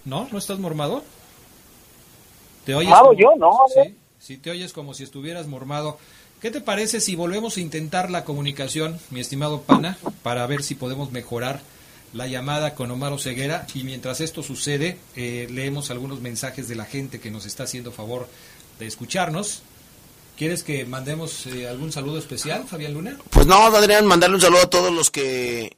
¿No? 0.04 0.28
¿No 0.30 0.38
estás 0.38 0.58
mormado? 0.58 1.02
¿Te 2.64 2.74
oyes 2.74 2.90
Mormado 2.90 3.08
como- 3.08 3.18
yo, 3.20 3.28
no, 3.38 3.58
Sí, 3.72 3.94
sí, 4.18 4.36
te 4.38 4.50
oyes 4.50 4.72
como 4.72 4.94
si 4.94 5.02
estuvieras 5.04 5.46
mormado. 5.46 5.98
¿Qué 6.40 6.50
te 6.50 6.60
parece 6.60 7.00
si 7.00 7.16
volvemos 7.16 7.56
a 7.56 7.60
intentar 7.60 8.10
la 8.10 8.24
comunicación, 8.24 8.98
mi 9.10 9.20
estimado 9.20 9.62
Pana, 9.62 9.96
para 10.22 10.46
ver 10.46 10.62
si 10.62 10.74
podemos 10.74 11.10
mejorar 11.10 11.60
la 12.12 12.26
llamada 12.26 12.74
con 12.74 12.90
Omar 12.90 13.18
Ceguera? 13.18 13.66
Y 13.74 13.84
mientras 13.84 14.20
esto 14.20 14.42
sucede, 14.42 14.98
eh, 15.16 15.46
leemos 15.50 15.90
algunos 15.90 16.20
mensajes 16.20 16.68
de 16.68 16.74
la 16.74 16.84
gente 16.84 17.18
que 17.20 17.30
nos 17.30 17.46
está 17.46 17.62
haciendo 17.64 17.92
favor 17.92 18.28
de 18.78 18.86
escucharnos. 18.86 19.62
¿Quieres 20.36 20.64
que 20.64 20.84
mandemos 20.84 21.46
eh, 21.46 21.68
algún 21.68 21.92
saludo 21.92 22.18
especial, 22.18 22.64
Fabián 22.66 22.92
Luna? 22.92 23.16
Pues 23.30 23.46
no, 23.46 23.54
Adrián, 23.54 24.04
mandarle 24.06 24.36
un 24.36 24.42
saludo 24.42 24.62
a 24.62 24.70
todos 24.70 24.92
los 24.92 25.10
que 25.10 25.76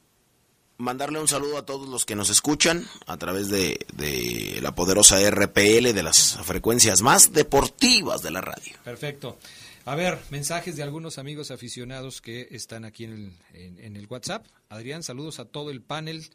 mandarle 0.77 1.19
un 1.19 1.27
saludo 1.27 1.57
a 1.57 1.65
todos 1.65 1.87
los 1.87 2.05
que 2.05 2.15
nos 2.15 2.29
escuchan 2.29 2.85
a 3.05 3.17
través 3.17 3.49
de, 3.49 3.79
de, 3.95 4.59
la 4.61 4.75
poderosa 4.75 5.17
RPL, 5.29 5.93
de 5.93 6.03
las 6.03 6.37
frecuencias 6.43 7.01
más 7.01 7.33
deportivas 7.33 8.21
de 8.21 8.31
la 8.31 8.41
radio. 8.41 8.73
Perfecto. 8.83 9.37
A 9.85 9.95
ver, 9.95 10.19
mensajes 10.31 10.75
de 10.75 10.83
algunos 10.83 11.17
amigos 11.17 11.49
aficionados 11.49 12.21
que 12.21 12.49
están 12.51 12.83
aquí 12.83 13.05
en 13.05 13.13
el, 13.13 13.79
en, 13.79 13.95
el 13.95 14.05
WhatsApp. 14.07 14.45
Adrián, 14.67 15.01
saludos 15.01 15.39
a 15.39 15.45
todo 15.45 15.71
el 15.71 15.81
panel. 15.81 16.25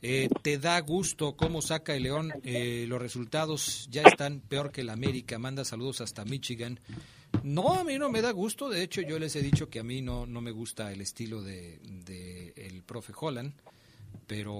Eh, 0.00 0.28
¿Te 0.42 0.58
da 0.58 0.80
gusto 0.80 1.36
cómo 1.36 1.60
saca 1.60 1.94
el 1.94 2.04
León? 2.04 2.32
Eh, 2.44 2.86
los 2.88 3.00
resultados 3.00 3.88
ya 3.90 4.02
están 4.02 4.40
peor 4.40 4.72
que 4.72 4.80
el 4.80 4.88
América. 4.88 5.38
Manda 5.38 5.66
saludos 5.66 6.00
hasta 6.00 6.24
Michigan. 6.24 6.80
No, 7.42 7.74
a 7.74 7.84
mí 7.84 7.98
no 7.98 8.08
me 8.08 8.22
da 8.22 8.30
gusto. 8.30 8.70
De 8.70 8.82
hecho, 8.82 9.02
yo 9.02 9.18
les 9.18 9.36
he 9.36 9.42
dicho 9.42 9.68
que 9.68 9.80
a 9.80 9.84
mí 9.84 10.00
no, 10.00 10.24
no 10.24 10.40
me 10.40 10.50
gusta 10.50 10.90
el 10.90 11.02
estilo 11.02 11.42
de, 11.42 11.78
de 11.82 12.54
el 12.56 12.82
profe 12.82 13.12
Holland. 13.14 13.52
Pero 14.26 14.52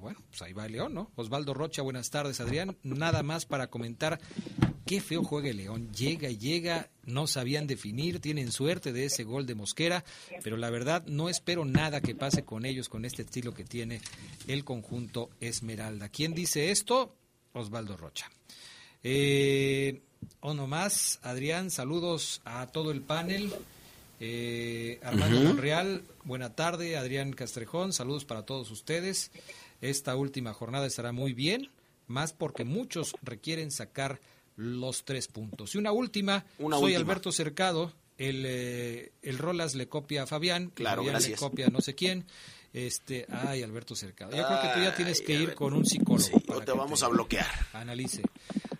bueno, 0.00 0.20
pues 0.30 0.42
ahí 0.42 0.52
va 0.52 0.66
el 0.66 0.72
León, 0.72 0.94
¿no? 0.94 1.10
Osvaldo 1.14 1.54
Rocha, 1.54 1.82
buenas 1.82 2.10
tardes, 2.10 2.40
Adrián. 2.40 2.76
Nada 2.82 3.22
más 3.22 3.44
para 3.46 3.68
comentar 3.68 4.18
qué 4.86 5.00
feo 5.00 5.22
juega 5.22 5.50
el 5.50 5.58
León. 5.58 5.92
Llega 5.92 6.30
llega, 6.30 6.90
no 7.04 7.26
sabían 7.26 7.66
definir, 7.66 8.20
tienen 8.20 8.52
suerte 8.52 8.92
de 8.92 9.06
ese 9.06 9.24
gol 9.24 9.46
de 9.46 9.54
Mosquera, 9.54 10.04
pero 10.42 10.56
la 10.56 10.70
verdad 10.70 11.04
no 11.06 11.28
espero 11.28 11.64
nada 11.64 12.00
que 12.00 12.14
pase 12.14 12.44
con 12.44 12.64
ellos 12.64 12.88
con 12.88 13.04
este 13.04 13.22
estilo 13.22 13.54
que 13.54 13.64
tiene 13.64 14.00
el 14.46 14.64
conjunto 14.64 15.30
Esmeralda. 15.40 16.08
¿Quién 16.08 16.34
dice 16.34 16.70
esto? 16.70 17.14
Osvaldo 17.52 17.96
Rocha. 17.96 18.30
Eh, 19.02 20.02
o 20.40 20.54
no 20.54 20.66
más, 20.66 21.18
Adrián, 21.22 21.70
saludos 21.70 22.40
a 22.44 22.66
todo 22.66 22.90
el 22.90 23.02
panel. 23.02 23.52
Eh, 24.20 25.00
Armando 25.02 25.36
uh 25.38 25.40
-huh. 25.42 25.46
Monreal, 25.48 26.02
buena 26.24 26.54
tarde. 26.54 26.96
Adrián 26.96 27.32
Castrejón, 27.32 27.92
saludos 27.92 28.24
para 28.24 28.42
todos 28.44 28.70
ustedes. 28.70 29.30
Esta 29.80 30.16
última 30.16 30.52
jornada 30.54 30.86
estará 30.86 31.12
muy 31.12 31.32
bien, 31.34 31.70
más 32.06 32.32
porque 32.32 32.64
muchos 32.64 33.14
requieren 33.22 33.70
sacar 33.70 34.20
los 34.56 35.04
tres 35.04 35.26
puntos. 35.28 35.74
Y 35.74 35.78
una 35.78 35.92
última, 35.92 36.44
una 36.58 36.76
soy 36.76 36.92
última. 36.92 37.00
Alberto 37.00 37.32
Cercado, 37.32 37.92
el, 38.18 38.44
eh, 38.46 39.12
el 39.22 39.38
Rolas 39.38 39.74
le 39.74 39.88
copia 39.88 40.22
a 40.22 40.26
Fabián, 40.26 40.70
claro, 40.74 40.98
Fabián 41.02 41.14
gracias. 41.14 41.32
le 41.32 41.36
copia 41.36 41.66
a 41.66 41.70
no 41.70 41.80
sé 41.80 41.94
quién. 41.94 42.24
Este, 42.72 43.24
ay, 43.30 43.62
Alberto 43.62 43.94
Cercado. 43.94 44.36
Yo 44.36 44.44
creo 44.44 44.60
que 44.62 44.68
tú 44.74 44.80
ya 44.80 44.94
tienes 44.96 45.20
que 45.20 45.32
ir 45.34 45.54
con 45.54 45.74
un 45.74 45.86
psicólogo. 45.86 46.18
Sí, 46.24 46.32
o 46.48 46.60
te 46.60 46.72
vamos 46.72 46.98
te 46.98 47.06
a 47.06 47.08
bloquear. 47.08 47.46
Analice. 47.72 48.22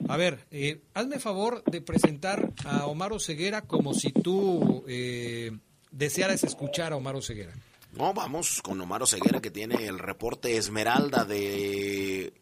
A 0.08 0.16
ver, 0.16 0.46
eh, 0.50 0.80
hazme 0.92 1.18
favor 1.18 1.62
de 1.64 1.80
presentar 1.80 2.52
a 2.64 2.86
Omar 2.86 3.12
Oseguera 3.12 3.62
como 3.62 3.94
si 3.94 4.12
tú 4.12 4.84
eh, 4.86 5.52
desearas 5.90 6.44
escuchar 6.44 6.92
a 6.92 6.96
Omar 6.96 7.16
Oseguera. 7.16 7.52
No, 7.92 8.12
vamos 8.12 8.60
con 8.62 8.80
Omar 8.80 9.02
Oseguera 9.02 9.40
que 9.40 9.50
tiene 9.50 9.86
el 9.86 9.98
reporte 9.98 10.56
Esmeralda 10.56 11.24
de 11.24 12.32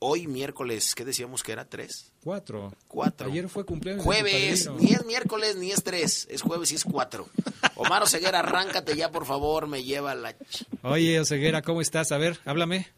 hoy 0.00 0.26
miércoles, 0.26 0.94
¿qué 0.94 1.04
decíamos 1.04 1.42
que 1.42 1.52
era? 1.52 1.64
¿Tres? 1.68 2.12
Cuatro. 2.22 2.72
Cuatro. 2.86 3.30
Ayer 3.30 3.48
fue 3.48 3.64
cumpleaños. 3.64 4.04
Jueves, 4.04 4.70
ni 4.78 4.92
es 4.92 5.04
miércoles 5.04 5.56
ni 5.56 5.70
es 5.70 5.82
tres, 5.82 6.26
es 6.30 6.42
jueves 6.42 6.72
y 6.72 6.76
es 6.76 6.84
cuatro. 6.84 7.28
Omar 7.76 8.02
Oseguera, 8.02 8.40
arráncate 8.40 8.96
ya 8.96 9.10
por 9.10 9.24
favor, 9.24 9.66
me 9.66 9.82
lleva 9.84 10.14
la... 10.14 10.34
Oye, 10.82 11.18
Oseguera, 11.20 11.62
¿cómo 11.62 11.80
estás? 11.80 12.12
A 12.12 12.18
ver, 12.18 12.38
háblame. 12.44 12.88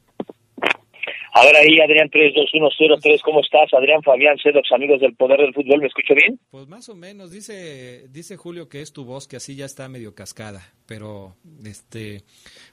A 1.32 1.44
ver 1.44 1.54
ahí, 1.56 1.78
Adrián 1.78 2.10
32103, 2.10 3.22
¿cómo 3.22 3.40
estás? 3.40 3.72
Adrián 3.72 4.02
Fabián 4.02 4.36
Cedox, 4.42 4.72
amigos 4.72 5.00
del 5.00 5.14
Poder 5.14 5.38
del 5.38 5.54
Fútbol, 5.54 5.80
¿me 5.80 5.86
escucho 5.86 6.12
bien? 6.14 6.40
Pues 6.50 6.66
más 6.66 6.88
o 6.88 6.96
menos, 6.96 7.30
dice, 7.30 8.08
dice 8.08 8.36
Julio 8.36 8.68
que 8.68 8.80
es 8.80 8.92
tu 8.92 9.04
voz, 9.04 9.28
que 9.28 9.36
así 9.36 9.54
ya 9.54 9.64
está 9.64 9.88
medio 9.88 10.12
cascada, 10.12 10.60
pero 10.86 11.36
este, 11.64 12.24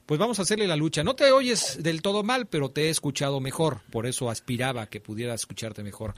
pues 0.06 0.18
vamos 0.18 0.40
a 0.40 0.42
hacerle 0.42 0.66
la 0.66 0.74
lucha. 0.74 1.04
No 1.04 1.14
te 1.14 1.30
oyes 1.30 1.80
del 1.84 2.02
todo 2.02 2.24
mal, 2.24 2.46
pero 2.46 2.70
te 2.70 2.86
he 2.86 2.88
escuchado 2.88 3.38
mejor, 3.38 3.82
por 3.92 4.06
eso 4.06 4.28
aspiraba 4.28 4.88
que 4.88 5.00
pudiera 5.00 5.34
escucharte 5.34 5.84
mejor. 5.84 6.14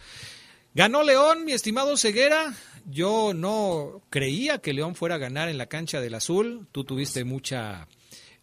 Ganó 0.73 1.03
León, 1.03 1.45
mi 1.45 1.53
estimado 1.53 1.97
Ceguera. 1.97 2.55
Yo 2.87 3.35
no 3.35 4.03
creía 4.09 4.59
que 4.59 4.73
León 4.73 4.95
fuera 4.95 5.17
a 5.17 5.19
ganar 5.19 5.49
en 5.49 5.59
la 5.59 5.67
cancha 5.67 6.01
del 6.01 6.15
Azul. 6.15 6.69
Tú 6.73 6.85
tuviste 6.85 7.25
mucha 7.25 7.89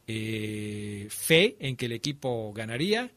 eh, 0.07 1.07
fe 1.09 1.55
en 1.59 1.77
que 1.77 1.85
el 1.85 1.93
equipo 1.93 2.51
ganaría 2.53 3.09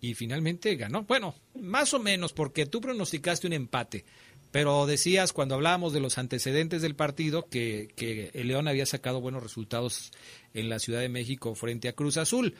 y 0.00 0.14
finalmente 0.14 0.76
ganó. 0.76 1.02
Bueno, 1.04 1.34
más 1.54 1.94
o 1.94 1.98
menos, 1.98 2.32
porque 2.32 2.66
tú 2.66 2.80
pronosticaste 2.80 3.46
un 3.46 3.52
empate, 3.52 4.04
pero 4.50 4.86
decías 4.86 5.32
cuando 5.32 5.54
hablábamos 5.54 5.92
de 5.92 6.00
los 6.00 6.18
antecedentes 6.18 6.82
del 6.82 6.94
partido 6.94 7.46
que, 7.48 7.88
que 7.96 8.30
el 8.34 8.48
León 8.48 8.68
había 8.68 8.86
sacado 8.86 9.20
buenos 9.20 9.42
resultados 9.42 10.10
en 10.54 10.68
la 10.68 10.78
Ciudad 10.78 11.00
de 11.00 11.08
México 11.08 11.54
frente 11.54 11.88
a 11.88 11.94
Cruz 11.94 12.16
Azul. 12.16 12.54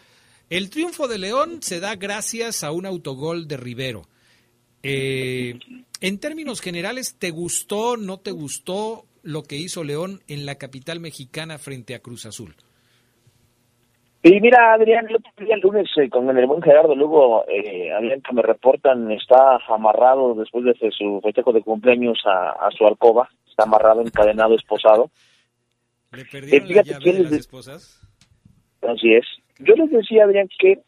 El 0.49 0.71
triunfo 0.71 1.09
de 1.09 1.19
León 1.19 1.59
se 1.63 1.81
da 1.81 1.97
gracias 1.97 2.63
a 2.63 2.71
un 2.71 2.87
autogol 2.87 3.49
de 3.49 3.57
Rivero. 3.57 4.09
Eh, 4.83 5.59
en 6.01 6.19
términos 6.19 6.61
generales, 6.61 7.17
¿te 7.19 7.31
gustó, 7.31 7.97
no 7.97 8.21
te 8.21 8.31
gustó 8.31 9.07
lo 9.23 9.43
que 9.43 9.57
hizo 9.57 9.83
León 9.83 10.23
en 10.29 10.47
la 10.47 10.55
capital 10.57 11.01
mexicana 11.01 11.59
frente 11.59 11.95
a 11.95 11.99
Cruz 11.99 12.27
Azul? 12.27 12.55
Y 14.29 14.41
mira, 14.41 14.73
Adrián, 14.75 15.07
el 15.09 15.17
otro 15.17 15.31
día 15.39 15.55
el 15.55 15.61
lunes 15.61 15.89
eh, 15.97 16.11
con 16.11 16.29
el 16.37 16.47
buen 16.47 16.61
Gerardo 16.61 16.97
Lugo, 16.97 17.45
eh, 17.47 17.93
Adrián, 17.93 18.21
que 18.23 18.35
me 18.35 18.43
reportan, 18.43 19.09
está 19.13 19.61
amarrado 19.69 20.35
después 20.35 20.65
de 20.65 20.75
su 20.91 21.21
festejo 21.23 21.53
de 21.53 21.63
cumpleaños 21.63 22.19
a, 22.25 22.67
a 22.67 22.71
su 22.73 22.85
alcoba, 22.89 23.31
está 23.49 23.63
amarrado, 23.63 24.01
encadenado, 24.01 24.57
esposado. 24.57 25.13
¿Le 26.11 26.25
perdieron 26.25 26.69
Eh, 26.69 26.75
la 26.75 26.83
llave 26.83 27.13
de 27.13 27.23
las 27.23 27.33
esposas? 27.35 28.03
Así 28.83 29.15
es. 29.15 29.25
Yo 29.61 29.77
les 29.77 29.93
decía, 29.93 30.25
Adrián, 30.25 30.49
que 30.59 30.81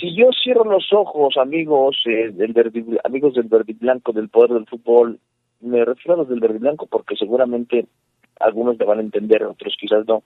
si 0.00 0.16
yo 0.16 0.30
cierro 0.42 0.64
los 0.64 0.92
ojos, 0.92 1.36
amigos, 1.36 2.02
eh, 2.06 2.30
del 2.32 2.52
verde, 2.52 2.84
amigos 3.04 3.34
del 3.34 3.46
verde 3.46 3.76
blanco, 3.78 4.12
del 4.12 4.28
poder 4.28 4.54
del 4.54 4.66
fútbol, 4.66 5.20
me 5.60 5.84
refiero 5.84 6.14
a 6.14 6.16
los 6.16 6.28
del 6.28 6.40
verde 6.40 6.58
blanco 6.58 6.86
porque 6.86 7.14
seguramente 7.14 7.86
algunos 8.40 8.76
me 8.76 8.84
van 8.84 8.98
a 8.98 9.02
entender, 9.02 9.44
otros 9.44 9.76
quizás 9.78 10.04
no. 10.04 10.24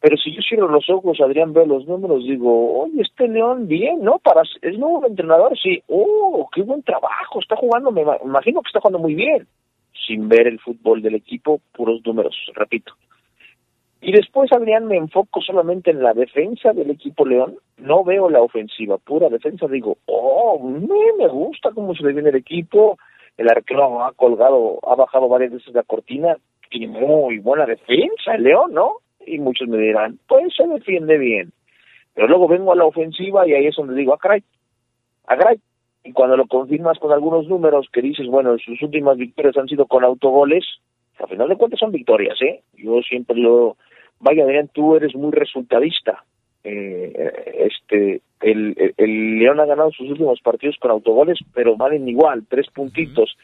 Pero 0.00 0.16
si 0.16 0.34
yo 0.34 0.40
cierro 0.42 0.68
los 0.68 0.88
ojos, 0.88 1.20
Adrián, 1.20 1.52
veo 1.52 1.66
los 1.66 1.86
números, 1.86 2.24
digo, 2.24 2.80
oye, 2.82 3.02
este 3.02 3.28
León 3.28 3.68
bien, 3.68 4.02
¿no? 4.02 4.18
Para 4.18 4.42
Es 4.62 4.78
nuevo 4.78 5.06
entrenador, 5.06 5.58
sí. 5.58 5.82
Oh, 5.88 6.48
qué 6.54 6.62
buen 6.62 6.82
trabajo, 6.82 7.38
está 7.40 7.56
jugando, 7.56 7.90
me 7.90 8.02
ima- 8.02 8.18
imagino 8.24 8.62
que 8.62 8.68
está 8.68 8.80
jugando 8.80 8.98
muy 8.98 9.14
bien. 9.14 9.46
Sin 10.06 10.28
ver 10.28 10.46
el 10.46 10.58
fútbol 10.58 11.02
del 11.02 11.16
equipo, 11.16 11.60
puros 11.72 12.00
números, 12.04 12.34
repito. 12.54 12.94
Y 14.00 14.12
después, 14.12 14.50
Adrián, 14.52 14.86
me 14.86 14.96
enfoco 14.96 15.42
solamente 15.42 15.90
en 15.90 16.02
la 16.02 16.14
defensa 16.14 16.72
del 16.72 16.90
equipo 16.90 17.26
León. 17.26 17.56
No 17.76 18.02
veo 18.02 18.30
la 18.30 18.40
ofensiva, 18.40 18.96
pura 18.96 19.28
defensa. 19.28 19.66
Digo, 19.68 19.98
oh, 20.06 20.58
me, 20.58 21.12
me 21.18 21.28
gusta 21.28 21.70
cómo 21.72 21.94
se 21.94 22.04
le 22.04 22.14
viene 22.14 22.30
el 22.30 22.36
equipo. 22.36 22.96
El 23.36 23.50
arquero 23.50 24.02
ha 24.02 24.12
colgado, 24.14 24.78
ha 24.86 24.94
bajado 24.94 25.28
varias 25.28 25.52
veces 25.52 25.74
la 25.74 25.82
cortina. 25.82 26.34
Tiene 26.70 26.88
muy 26.88 27.38
buena 27.40 27.66
defensa 27.66 28.34
el 28.36 28.44
León, 28.44 28.72
¿no? 28.72 28.94
Y 29.26 29.38
muchos 29.38 29.68
me 29.68 29.78
dirán, 29.78 30.18
pues 30.28 30.54
se 30.56 30.66
defiende 30.66 31.18
bien. 31.18 31.52
Pero 32.14 32.28
luego 32.28 32.48
vengo 32.48 32.72
a 32.72 32.76
la 32.76 32.84
ofensiva 32.84 33.46
y 33.46 33.54
ahí 33.54 33.66
es 33.66 33.76
donde 33.76 33.94
digo, 33.94 34.14
ah, 34.14 34.18
caray, 34.18 34.42
ah, 35.26 35.36
caray. 35.36 35.58
Y 36.02 36.12
cuando 36.12 36.36
lo 36.36 36.46
confirmas 36.46 36.98
con 36.98 37.12
algunos 37.12 37.46
números 37.46 37.88
que 37.92 38.00
dices, 38.00 38.26
bueno, 38.26 38.56
sus 38.58 38.80
últimas 38.82 39.16
victorias 39.18 39.56
han 39.56 39.68
sido 39.68 39.86
con 39.86 40.02
autogoles, 40.02 40.64
al 41.18 41.28
final 41.28 41.48
de 41.48 41.56
cuentas 41.56 41.78
son 41.80 41.92
victorias, 41.92 42.40
¿eh? 42.40 42.62
Yo 42.74 43.00
siempre 43.02 43.36
lo... 43.36 43.76
Vaya, 44.18 44.44
Adrián, 44.44 44.70
tú 44.72 44.96
eres 44.96 45.14
muy 45.14 45.32
resultadista. 45.32 46.24
Eh, 46.64 47.32
este, 47.58 48.22
el, 48.40 48.74
el, 48.76 48.94
el 48.96 49.38
León 49.38 49.60
ha 49.60 49.66
ganado 49.66 49.90
sus 49.92 50.10
últimos 50.10 50.40
partidos 50.40 50.76
con 50.80 50.90
autogoles, 50.90 51.38
pero 51.54 51.76
valen 51.76 52.08
igual, 52.08 52.44
tres 52.48 52.66
puntitos. 52.70 53.36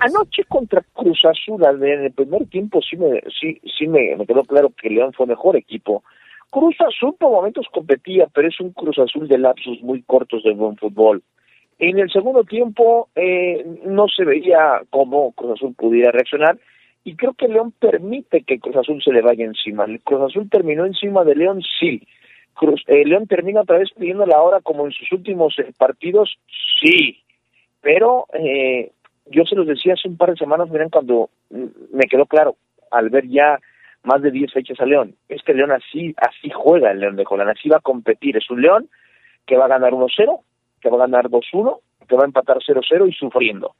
Anoche 0.00 0.44
contra 0.48 0.82
Cruz 0.92 1.24
Azul, 1.24 1.64
en 1.64 2.04
el 2.04 2.12
primer 2.12 2.46
tiempo 2.46 2.80
sí 2.82 2.96
me, 2.96 3.22
sí, 3.40 3.60
sí 3.78 3.86
me, 3.86 4.16
me 4.16 4.26
quedó 4.26 4.44
claro 4.44 4.70
que 4.70 4.90
León 4.90 5.12
fue 5.12 5.26
mejor 5.26 5.56
equipo. 5.56 6.02
Cruz 6.50 6.76
Azul 6.80 7.14
por 7.18 7.30
momentos 7.30 7.66
competía, 7.72 8.26
pero 8.32 8.48
es 8.48 8.58
un 8.60 8.72
Cruz 8.72 8.98
Azul 8.98 9.28
de 9.28 9.38
lapsos 9.38 9.80
muy 9.82 10.02
cortos 10.02 10.42
de 10.42 10.52
buen 10.52 10.76
fútbol. 10.76 11.22
En 11.78 11.98
el 11.98 12.10
segundo 12.10 12.44
tiempo 12.44 13.08
eh, 13.14 13.64
no 13.86 14.06
se 14.08 14.24
veía 14.24 14.82
cómo 14.90 15.32
Cruz 15.32 15.52
Azul 15.52 15.74
pudiera 15.74 16.10
reaccionar 16.10 16.58
y 17.04 17.14
creo 17.14 17.32
que 17.34 17.48
León 17.48 17.72
permite 17.78 18.42
que 18.42 18.58
Cruz 18.58 18.76
Azul 18.76 19.02
se 19.02 19.12
le 19.12 19.22
vaya 19.22 19.44
encima. 19.44 19.84
El 19.84 20.00
Cruz 20.00 20.22
Azul 20.22 20.50
terminó 20.50 20.84
encima 20.84 21.24
de 21.24 21.36
León, 21.36 21.62
sí. 21.78 22.02
Cruz, 22.60 22.82
eh, 22.88 23.06
León 23.06 23.26
termina 23.26 23.62
otra 23.62 23.78
vez 23.78 23.88
pidiendo 23.96 24.26
la 24.26 24.42
hora 24.42 24.60
como 24.60 24.84
en 24.84 24.92
sus 24.92 25.10
últimos 25.12 25.58
eh, 25.58 25.72
partidos, 25.78 26.38
sí. 26.82 27.18
Pero 27.80 28.26
eh, 28.34 28.92
yo 29.30 29.46
se 29.46 29.54
los 29.54 29.66
decía 29.66 29.94
hace 29.94 30.08
un 30.08 30.18
par 30.18 30.28
de 30.28 30.36
semanas, 30.36 30.68
miren, 30.68 30.90
cuando 30.90 31.30
mm, 31.48 31.64
me 31.94 32.04
quedó 32.04 32.26
claro, 32.26 32.56
al 32.90 33.08
ver 33.08 33.26
ya 33.28 33.58
más 34.02 34.20
de 34.20 34.30
10 34.30 34.52
fechas 34.52 34.78
a 34.78 34.84
León, 34.84 35.14
este 35.30 35.54
León 35.54 35.72
así 35.72 36.14
así 36.18 36.50
juega 36.50 36.90
el 36.90 37.00
León 37.00 37.16
de 37.16 37.24
Colán, 37.24 37.48
así 37.48 37.70
va 37.70 37.78
a 37.78 37.80
competir. 37.80 38.36
Es 38.36 38.50
un 38.50 38.60
León 38.60 38.90
que 39.46 39.56
va 39.56 39.64
a 39.64 39.68
ganar 39.68 39.92
1-0, 39.92 40.40
que 40.82 40.90
va 40.90 40.96
a 40.96 41.06
ganar 41.06 41.30
2-1, 41.30 41.78
que 42.06 42.16
va 42.16 42.24
a 42.24 42.26
empatar 42.26 42.58
0-0 42.58 43.08
y 43.08 43.12
sufriendo. 43.14 43.74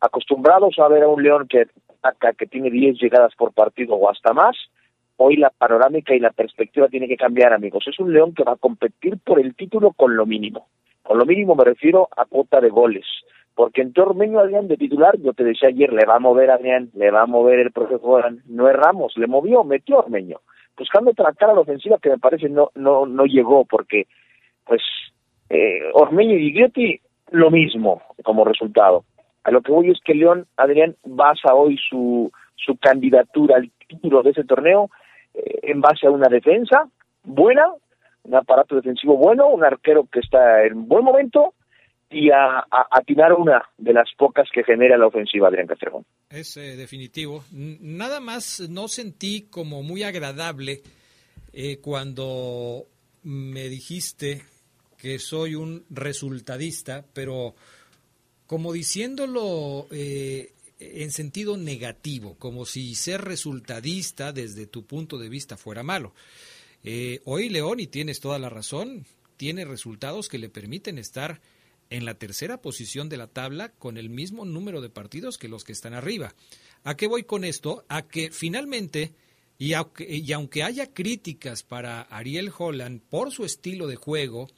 Acostumbrados 0.00 0.76
a 0.80 0.88
ver 0.88 1.04
a 1.04 1.08
un 1.08 1.22
León 1.22 1.46
que 1.48 1.66
que 2.36 2.46
tiene 2.46 2.68
10 2.68 2.98
llegadas 2.98 3.32
por 3.36 3.52
partido 3.52 3.94
o 3.94 4.10
hasta 4.10 4.32
más, 4.32 4.56
hoy 5.16 5.36
la 5.36 5.50
panorámica 5.50 6.14
y 6.14 6.20
la 6.20 6.30
perspectiva 6.30 6.88
tiene 6.88 7.08
que 7.08 7.16
cambiar, 7.16 7.52
amigos. 7.52 7.84
Es 7.86 7.98
un 7.98 8.12
León 8.12 8.34
que 8.34 8.44
va 8.44 8.52
a 8.52 8.56
competir 8.56 9.18
por 9.18 9.40
el 9.40 9.54
título 9.54 9.92
con 9.92 10.16
lo 10.16 10.26
mínimo. 10.26 10.68
Con 11.02 11.18
lo 11.18 11.26
mínimo 11.26 11.54
me 11.54 11.64
refiero 11.64 12.08
a 12.16 12.24
cuota 12.24 12.60
de 12.60 12.70
goles. 12.70 13.06
Porque 13.54 13.82
en 13.82 13.92
Ormeño 13.96 14.40
Adrián 14.40 14.66
de 14.66 14.76
titular, 14.76 15.16
yo 15.18 15.32
te 15.32 15.44
decía 15.44 15.68
ayer, 15.68 15.92
le 15.92 16.04
va 16.06 16.16
a 16.16 16.20
mover 16.20 16.50
Adrián, 16.50 16.90
le 16.94 17.10
va 17.10 17.22
a 17.22 17.26
mover 17.26 17.60
el 17.60 17.70
profesor, 17.70 18.34
no 18.46 18.68
es 18.68 18.74
Ramos, 18.74 19.16
le 19.16 19.28
movió, 19.28 19.62
metió 19.62 19.98
Ormeño, 19.98 20.40
buscando 20.76 21.12
tratar 21.12 21.50
a 21.50 21.54
la 21.54 21.60
ofensiva 21.60 21.98
que 22.02 22.10
me 22.10 22.18
parece 22.18 22.48
no 22.48 22.70
no 22.74 23.06
no 23.06 23.26
llegó, 23.26 23.64
porque 23.64 24.08
pues 24.64 24.82
eh, 25.50 25.82
Ormeño 25.92 26.34
y 26.34 26.50
Griotti 26.50 27.00
lo 27.30 27.50
mismo 27.50 28.02
como 28.24 28.44
resultado. 28.44 29.04
A 29.44 29.50
lo 29.52 29.60
que 29.60 29.70
voy 29.70 29.90
es 29.90 30.00
que 30.04 30.14
León, 30.14 30.46
Adrián, 30.56 30.96
basa 31.04 31.54
hoy 31.54 31.78
su, 31.88 32.32
su 32.56 32.76
candidatura 32.78 33.56
al 33.56 33.70
título 33.86 34.22
de 34.22 34.30
ese 34.30 34.44
torneo 34.44 34.90
en 35.34 35.80
base 35.80 36.06
a 36.06 36.10
una 36.10 36.28
defensa 36.28 36.88
buena, 37.24 37.66
un 38.22 38.34
aparato 38.34 38.76
defensivo 38.76 39.16
bueno, 39.16 39.48
un 39.48 39.64
arquero 39.64 40.06
que 40.10 40.20
está 40.20 40.64
en 40.64 40.86
buen 40.88 41.04
momento 41.04 41.54
y 42.10 42.30
a, 42.30 42.64
atinar 42.90 43.32
una 43.32 43.62
de 43.76 43.92
las 43.92 44.08
pocas 44.16 44.48
que 44.52 44.62
genera 44.62 44.96
la 44.96 45.06
ofensiva 45.06 45.48
Adrián 45.48 45.66
Castrejón. 45.66 46.04
Es 46.30 46.56
eh, 46.56 46.76
definitivo. 46.76 47.44
Nada 47.52 48.20
más 48.20 48.60
no 48.70 48.88
sentí 48.88 49.48
como 49.50 49.82
muy 49.82 50.04
agradable 50.04 50.82
eh, 51.52 51.78
cuando 51.80 52.84
me 53.24 53.68
dijiste 53.68 54.42
que 54.96 55.18
soy 55.18 55.54
un 55.54 55.84
resultadista, 55.90 57.04
pero 57.12 57.54
como 58.46 58.72
diciéndolo 58.72 59.86
eh, 59.90 60.52
en 61.02 61.12
sentido 61.12 61.56
negativo, 61.56 62.36
como 62.38 62.66
si 62.66 62.94
ser 62.94 63.22
resultadista 63.22 64.32
desde 64.32 64.66
tu 64.66 64.86
punto 64.86 65.18
de 65.18 65.28
vista 65.28 65.56
fuera 65.56 65.82
malo. 65.82 66.14
Eh, 66.82 67.20
hoy 67.24 67.48
León, 67.48 67.80
y 67.80 67.86
tienes 67.86 68.20
toda 68.20 68.38
la 68.38 68.50
razón, 68.50 69.06
tiene 69.36 69.64
resultados 69.64 70.28
que 70.28 70.38
le 70.38 70.48
permiten 70.48 70.98
estar 70.98 71.40
en 71.90 72.04
la 72.04 72.14
tercera 72.14 72.60
posición 72.60 73.08
de 73.08 73.16
la 73.16 73.26
tabla 73.26 73.70
con 73.70 73.96
el 73.96 74.10
mismo 74.10 74.44
número 74.44 74.80
de 74.80 74.90
partidos 74.90 75.38
que 75.38 75.48
los 75.48 75.64
que 75.64 75.72
están 75.72 75.94
arriba. 75.94 76.34
¿A 76.82 76.96
qué 76.96 77.06
voy 77.06 77.24
con 77.24 77.44
esto? 77.44 77.84
A 77.88 78.06
que 78.06 78.30
finalmente, 78.30 79.14
y 79.58 79.74
aunque, 79.74 80.06
y 80.16 80.32
aunque 80.32 80.62
haya 80.62 80.92
críticas 80.92 81.62
para 81.62 82.02
Ariel 82.02 82.52
Holland 82.56 83.00
por 83.00 83.32
su 83.32 83.44
estilo 83.44 83.86
de 83.86 83.96
juego, 83.96 84.48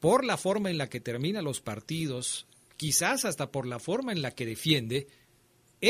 por 0.00 0.24
la 0.24 0.36
forma 0.36 0.70
en 0.70 0.78
la 0.78 0.88
que 0.88 1.00
termina 1.00 1.42
los 1.42 1.60
partidos, 1.60 2.46
quizás 2.76 3.24
hasta 3.24 3.50
por 3.50 3.66
la 3.66 3.78
forma 3.78 4.12
en 4.12 4.22
la 4.22 4.32
que 4.32 4.46
defiende, 4.46 5.06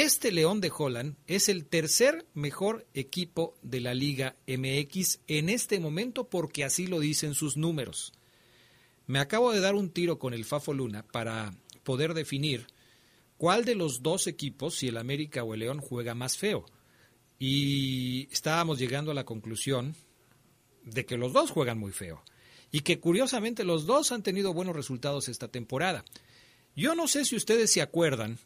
este 0.02 0.32
León 0.32 0.60
de 0.60 0.72
Holland 0.76 1.14
es 1.28 1.48
el 1.48 1.66
tercer 1.66 2.26
mejor 2.34 2.84
equipo 2.94 3.54
de 3.62 3.80
la 3.80 3.94
Liga 3.94 4.34
MX 4.48 5.20
en 5.28 5.48
este 5.48 5.78
momento 5.78 6.28
porque 6.28 6.64
así 6.64 6.88
lo 6.88 6.98
dicen 6.98 7.34
sus 7.34 7.56
números. 7.56 8.12
Me 9.06 9.20
acabo 9.20 9.52
de 9.52 9.60
dar 9.60 9.76
un 9.76 9.90
tiro 9.90 10.18
con 10.18 10.34
el 10.34 10.44
Fafo 10.44 10.74
Luna 10.74 11.06
para 11.06 11.54
poder 11.84 12.12
definir 12.12 12.66
cuál 13.36 13.64
de 13.64 13.76
los 13.76 14.02
dos 14.02 14.26
equipos, 14.26 14.74
si 14.74 14.88
el 14.88 14.96
América 14.96 15.44
o 15.44 15.54
el 15.54 15.60
León, 15.60 15.78
juega 15.78 16.16
más 16.16 16.36
feo. 16.36 16.66
Y 17.38 18.26
estábamos 18.32 18.80
llegando 18.80 19.12
a 19.12 19.14
la 19.14 19.24
conclusión 19.24 19.94
de 20.82 21.06
que 21.06 21.16
los 21.16 21.32
dos 21.32 21.52
juegan 21.52 21.78
muy 21.78 21.92
feo. 21.92 22.20
Y 22.72 22.80
que 22.80 22.98
curiosamente 22.98 23.62
los 23.62 23.86
dos 23.86 24.10
han 24.10 24.24
tenido 24.24 24.54
buenos 24.54 24.74
resultados 24.74 25.28
esta 25.28 25.46
temporada. 25.46 26.04
Yo 26.74 26.96
no 26.96 27.06
sé 27.06 27.24
si 27.24 27.36
ustedes 27.36 27.72
se 27.72 27.80
acuerdan, 27.80 28.40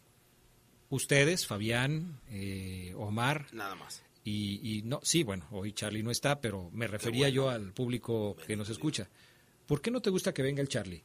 ustedes, 0.91 1.47
Fabián, 1.47 2.21
eh, 2.31 2.93
Omar. 2.97 3.47
Nada 3.53 3.75
más. 3.75 4.03
Y, 4.25 4.83
no, 4.85 5.01
sí, 5.03 5.23
bueno, 5.23 5.47
hoy 5.53 5.73
Charlie 5.73 6.03
no 6.03 6.11
está, 6.11 6.39
pero 6.41 6.71
me 6.75 6.87
refería 6.87 7.31
yo 7.31 7.49
al 7.49 7.73
público 7.73 8.37
que 8.47 8.57
nos 8.57 8.69
escucha. 8.69 9.09
¿Por 9.67 9.81
qué 9.81 9.91
no 9.91 10.03
te 10.03 10.11
gusta 10.11 10.35
que 10.35 10.43
venga 10.43 10.61
el 10.61 10.69
Charlie? 10.69 11.03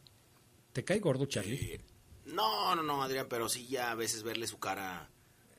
¿Te 0.74 0.84
cae 0.84 1.00
gordo 1.00 1.26
Charlie? 1.26 1.56
Eh, 1.56 1.82
no, 2.26 2.76
no, 2.76 2.84
no, 2.84 3.02
Adrián, 3.02 3.28
pero 3.30 3.48
sí 3.48 3.66
ya 3.68 3.92
a 3.92 3.96
veces 3.96 4.24
verle 4.24 4.46
su 4.46 4.60
cara, 4.60 5.10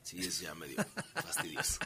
sí 0.03 0.19
es 0.19 0.41
ya 0.41 0.53
medio 0.53 0.77
fastidioso. 1.15 1.79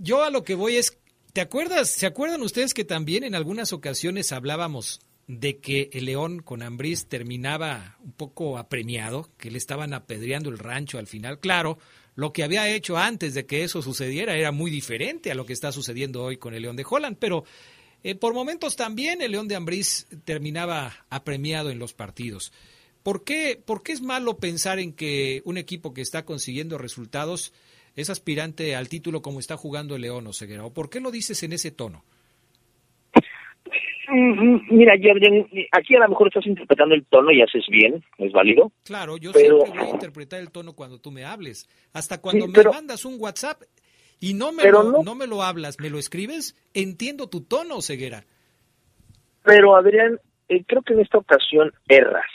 Yo 0.00 0.24
a 0.24 0.30
lo 0.30 0.42
que 0.42 0.56
voy 0.56 0.76
es, 0.76 0.98
¿te 1.32 1.40
acuerdas? 1.40 1.90
¿Se 1.90 2.06
acuerdan 2.06 2.42
ustedes 2.42 2.74
que 2.74 2.84
también 2.84 3.22
en 3.22 3.36
algunas 3.36 3.72
ocasiones 3.72 4.32
hablábamos 4.32 5.00
de 5.26 5.58
que 5.58 5.90
el 5.92 6.06
León 6.06 6.40
con 6.40 6.62
Ambriz 6.62 7.06
terminaba 7.06 7.96
un 8.02 8.12
poco 8.12 8.58
apremiado, 8.58 9.30
que 9.38 9.50
le 9.50 9.58
estaban 9.58 9.94
apedreando 9.94 10.50
el 10.50 10.58
rancho 10.58 10.98
al 10.98 11.06
final. 11.06 11.38
Claro, 11.38 11.78
lo 12.16 12.32
que 12.32 12.42
había 12.42 12.68
hecho 12.68 12.96
antes 12.96 13.34
de 13.34 13.46
que 13.46 13.62
eso 13.62 13.82
sucediera 13.82 14.36
era 14.36 14.52
muy 14.52 14.70
diferente 14.70 15.30
a 15.30 15.34
lo 15.34 15.46
que 15.46 15.52
está 15.52 15.72
sucediendo 15.72 16.22
hoy 16.22 16.36
con 16.36 16.54
el 16.54 16.62
León 16.62 16.76
de 16.76 16.84
Holland, 16.88 17.16
pero 17.18 17.44
eh, 18.02 18.14
por 18.14 18.34
momentos 18.34 18.76
también 18.76 19.22
el 19.22 19.32
León 19.32 19.46
de 19.46 19.56
Ambriz 19.56 20.06
terminaba 20.24 21.06
apremiado 21.10 21.70
en 21.70 21.78
los 21.78 21.92
partidos. 21.94 22.52
¿Por 23.02 23.24
qué, 23.24 23.60
¿Por 23.64 23.82
qué 23.82 23.92
es 23.92 24.02
malo 24.02 24.38
pensar 24.38 24.78
en 24.78 24.92
que 24.92 25.42
un 25.44 25.56
equipo 25.56 25.94
que 25.94 26.02
está 26.02 26.24
consiguiendo 26.24 26.76
resultados 26.76 27.52
es 27.96 28.10
aspirante 28.10 28.76
al 28.76 28.88
título 28.88 29.22
como 29.22 29.40
está 29.40 29.56
jugando 29.56 29.96
el 29.96 30.02
León 30.02 30.26
o 30.26 30.32
Ceguera? 30.32 30.64
¿O 30.64 30.74
por 30.74 30.90
qué 30.90 31.00
lo 31.00 31.10
dices 31.10 31.42
en 31.42 31.52
ese 31.52 31.70
tono? 31.70 32.04
Mira, 34.12 34.94
Jordan, 35.00 35.46
aquí 35.72 35.94
a 35.94 36.00
lo 36.00 36.08
mejor 36.08 36.28
estás 36.28 36.46
interpretando 36.46 36.94
el 36.94 37.04
tono 37.06 37.30
y 37.30 37.42
haces 37.42 37.64
bien, 37.68 38.02
es 38.18 38.32
válido. 38.32 38.72
Claro, 38.84 39.16
yo 39.16 39.32
siempre 39.32 39.70
voy 39.70 39.78
a 39.78 39.90
interpretar 39.90 40.40
el 40.40 40.50
tono 40.50 40.74
cuando 40.74 40.98
tú 40.98 41.10
me 41.10 41.24
hables. 41.24 41.68
Hasta 41.92 42.20
cuando 42.20 42.48
me 42.48 42.64
mandas 42.64 43.04
un 43.04 43.16
WhatsApp 43.18 43.62
y 44.20 44.34
no 44.34 44.52
me, 44.52 44.70
lo, 44.70 45.02
no... 45.02 45.14
me 45.14 45.26
lo 45.26 45.42
hablas, 45.42 45.78
me 45.80 45.90
lo 45.90 45.98
escribes, 45.98 46.56
entiendo 46.74 47.28
tu 47.28 47.42
tono, 47.42 47.80
Ceguera. 47.80 48.24
Pero 49.44 49.76
Adrián, 49.76 50.18
eh, 50.48 50.64
creo 50.66 50.82
que 50.82 50.92
en 50.94 51.00
esta 51.00 51.18
ocasión 51.18 51.72
erras, 51.88 52.30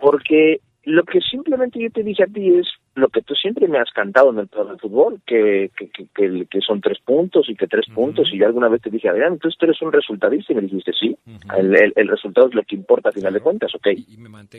porque 0.00 0.60
lo 0.84 1.04
que 1.04 1.20
simplemente 1.20 1.80
yo 1.80 1.90
te 1.90 2.02
dije 2.02 2.24
a 2.24 2.26
ti 2.26 2.50
es 2.58 2.68
lo 2.94 3.08
que 3.08 3.22
tú 3.22 3.34
siempre 3.34 3.68
me 3.68 3.78
has 3.78 3.90
cantado 3.90 4.30
en 4.30 4.38
el 4.38 4.48
del 4.48 4.78
fútbol, 4.78 5.20
que, 5.26 5.70
que, 5.76 5.88
que, 5.88 6.46
que, 6.46 6.60
son 6.60 6.80
tres 6.80 6.98
puntos 7.00 7.48
y 7.48 7.56
que 7.56 7.66
tres 7.66 7.86
puntos, 7.94 8.28
y 8.32 8.38
yo 8.38 8.46
alguna 8.46 8.68
vez 8.68 8.82
te 8.82 8.90
dije, 8.90 9.08
Adrián, 9.08 9.34
entonces 9.34 9.58
tú 9.58 9.66
eres 9.66 9.80
un 9.80 9.92
resultadista, 9.92 10.52
y 10.52 10.56
me 10.56 10.62
dijiste, 10.62 10.92
sí, 10.92 11.16
el, 11.56 11.92
el, 11.96 12.08
resultado 12.08 12.48
es 12.48 12.54
lo 12.54 12.62
que 12.62 12.76
importa 12.76 13.08
a 13.08 13.12
final 13.12 13.32
de 13.32 13.40
cuentas, 13.40 13.74
ok. 13.74 13.88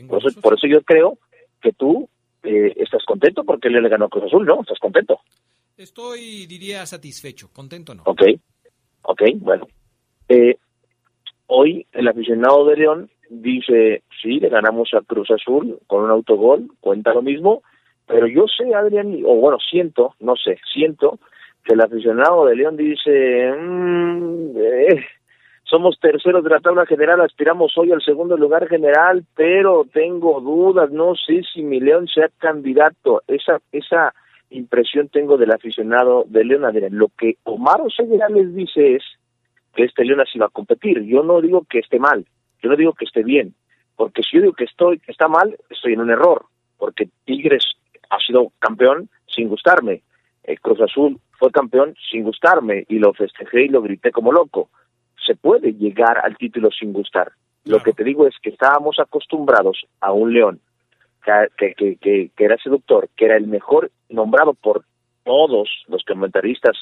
por, 0.07 0.25
eso, 0.25 0.41
por 0.41 0.53
eso 0.55 0.67
yo 0.67 0.81
creo 0.81 1.19
que 1.61 1.73
tú 1.73 2.09
eh, 2.43 2.73
estás 2.77 3.03
contento 3.05 3.43
porque 3.43 3.67
él 3.67 3.81
le 3.81 3.89
ganó 3.89 4.05
a 4.05 4.09
Cruz 4.09 4.25
Azul, 4.25 4.45
¿no? 4.45 4.61
¿Estás 4.61 4.79
contento? 4.79 5.19
Estoy, 5.77 6.45
diría, 6.45 6.85
satisfecho, 6.85 7.49
contento 7.53 7.93
no. 7.93 8.03
Ok, 8.05 8.21
ok, 9.03 9.21
bueno. 9.37 9.67
Eh, 10.27 10.57
hoy 11.47 11.85
el 11.91 12.07
aficionado 12.07 12.65
de 12.65 12.77
León 12.77 13.09
dice, 13.29 14.03
sí, 14.21 14.39
le 14.39 14.49
ganamos 14.49 14.89
a 14.93 15.01
Cruz 15.01 15.29
Azul 15.31 15.79
con 15.87 16.03
un 16.03 16.11
autogol, 16.11 16.67
cuenta 16.79 17.13
lo 17.13 17.21
mismo, 17.21 17.63
pero 18.05 18.27
yo 18.27 18.45
sé, 18.47 18.73
Adrián, 18.73 19.17
o 19.25 19.35
bueno, 19.35 19.57
siento, 19.59 20.15
no 20.19 20.35
sé, 20.35 20.59
siento 20.73 21.19
que 21.63 21.73
el 21.73 21.81
aficionado 21.81 22.45
de 22.45 22.55
León 22.55 22.75
dice, 22.75 23.53
mm, 23.57 24.57
eh, 24.57 25.05
somos 25.63 25.97
terceros 25.99 26.43
de 26.43 26.49
la 26.49 26.59
tabla 26.59 26.85
general, 26.85 27.21
aspiramos 27.21 27.75
hoy 27.77 27.91
al 27.91 28.01
segundo 28.01 28.37
lugar 28.37 28.67
general, 28.67 29.23
pero 29.35 29.85
tengo 29.91 30.41
dudas, 30.41 30.91
no 30.91 31.15
sé 31.15 31.41
si 31.53 31.63
mi 31.63 31.79
León 31.79 32.07
sea 32.07 32.29
candidato. 32.37 33.23
Esa, 33.27 33.59
esa 33.71 34.13
impresión 34.49 35.07
tengo 35.09 35.37
del 35.37 35.51
aficionado 35.51 36.25
de 36.27 36.43
León 36.43 36.65
Adrián. 36.65 36.97
Lo 36.97 37.07
que 37.17 37.37
Omar 37.43 37.81
Oseguera 37.81 38.27
les 38.29 38.53
dice 38.53 38.95
es 38.95 39.03
que 39.73 39.85
este 39.85 40.05
León 40.05 40.21
así 40.21 40.37
va 40.37 40.47
a 40.47 40.49
competir. 40.49 41.01
Yo 41.03 41.23
no 41.23 41.41
digo 41.41 41.65
que 41.67 41.79
esté 41.79 41.97
mal, 41.97 42.25
yo 42.61 42.69
no 42.69 42.75
digo 42.75 42.93
que 42.93 43.05
esté 43.05 43.23
bien, 43.23 43.55
porque 43.95 44.21
si 44.21 44.37
yo 44.37 44.41
digo 44.41 44.53
que 44.53 44.65
estoy 44.65 44.99
que 44.99 45.11
está 45.11 45.27
mal, 45.27 45.57
estoy 45.69 45.93
en 45.93 46.01
un 46.01 46.11
error, 46.11 46.45
porque 46.77 47.07
Tigres 47.25 47.63
ha 48.13 48.19
sido 48.25 48.51
campeón 48.59 49.09
sin 49.27 49.49
gustarme. 49.49 50.01
El 50.43 50.59
Cruz 50.59 50.81
Azul 50.81 51.19
fue 51.31 51.51
campeón 51.51 51.95
sin 52.11 52.23
gustarme 52.23 52.85
y 52.87 52.99
lo 52.99 53.13
festejé 53.13 53.63
y 53.63 53.69
lo 53.69 53.81
grité 53.81 54.11
como 54.11 54.31
loco. 54.31 54.69
Se 55.25 55.35
puede 55.35 55.73
llegar 55.73 56.19
al 56.23 56.37
título 56.37 56.69
sin 56.71 56.93
gustar. 56.93 57.31
Lo 57.65 57.81
que 57.81 57.93
te 57.93 58.03
digo 58.03 58.27
es 58.27 58.35
que 58.41 58.49
estábamos 58.49 58.99
acostumbrados 58.99 59.85
a 60.01 60.11
un 60.11 60.33
León 60.33 60.59
que, 61.57 61.73
que, 61.75 61.95
que, 61.95 62.29
que 62.35 62.43
era 62.45 62.57
seductor, 62.57 63.09
que 63.15 63.25
era 63.25 63.37
el 63.37 63.47
mejor 63.47 63.91
nombrado 64.09 64.53
por 64.53 64.83
todos 65.23 65.69
los 65.87 66.03
comentaristas 66.03 66.77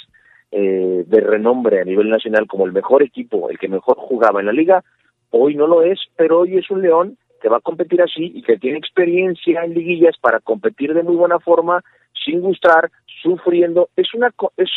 eh, 0.52 1.04
de 1.06 1.22
renombre 1.22 1.80
a 1.80 1.86
nivel 1.86 2.10
nacional 2.10 2.48
como 2.48 2.66
el 2.66 2.74
mejor 2.74 3.04
equipo, 3.04 3.50
el 3.50 3.60
que 3.60 3.68
mejor 3.68 3.96
jugaba 3.98 4.40
en 4.40 4.48
la 4.48 4.52
liga, 4.52 4.84
hoy 5.30 5.56
no 5.56 5.68
lo 5.68 5.84
es, 5.84 6.00
pero 6.18 6.40
hoy 6.40 6.58
es 6.58 6.70
un 6.72 6.82
León 6.82 7.18
que 7.42 7.50
va 7.50 7.58
a 7.58 7.62
competir 7.62 8.02
así 8.02 8.32
y 8.36 8.44
que 8.44 8.58
tiene 8.58 8.78
experiencia 8.78 9.64
en 9.64 9.74
liguillas 9.74 10.16
para 10.22 10.39
competir 10.39 10.94
de 10.94 11.04
muy 11.04 11.16
buena 11.16 11.39
forma, 11.39 11.84
sin 12.24 12.42
gustar, 12.42 12.92
sufriendo. 13.22 13.89
Es 13.96 14.14
una, 14.14 14.32
es 14.58 14.70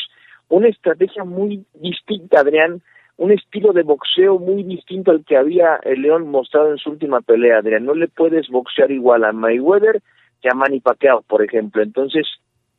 una 0.48 0.68
estrategia 0.68 1.24
muy 1.24 1.64
distinta, 1.74 2.40
Adrián, 2.40 2.82
un 3.16 3.30
estilo 3.30 3.72
de 3.72 3.82
boxeo 3.82 4.38
muy 4.38 4.62
distinto 4.64 5.10
al 5.10 5.24
que 5.24 5.36
había 5.36 5.76
el 5.84 6.02
León 6.02 6.28
mostrado 6.28 6.70
en 6.70 6.78
su 6.78 6.90
última 6.90 7.20
pelea, 7.20 7.58
Adrián. 7.58 7.84
No 7.84 7.94
le 7.94 8.08
puedes 8.08 8.48
boxear 8.48 8.90
igual 8.90 9.24
a 9.24 9.32
Mayweather 9.32 10.02
que 10.42 10.48
a 10.50 10.54
Manny 10.54 10.80
Pacquiao, 10.80 11.22
por 11.22 11.42
ejemplo. 11.42 11.82
Entonces, 11.82 12.26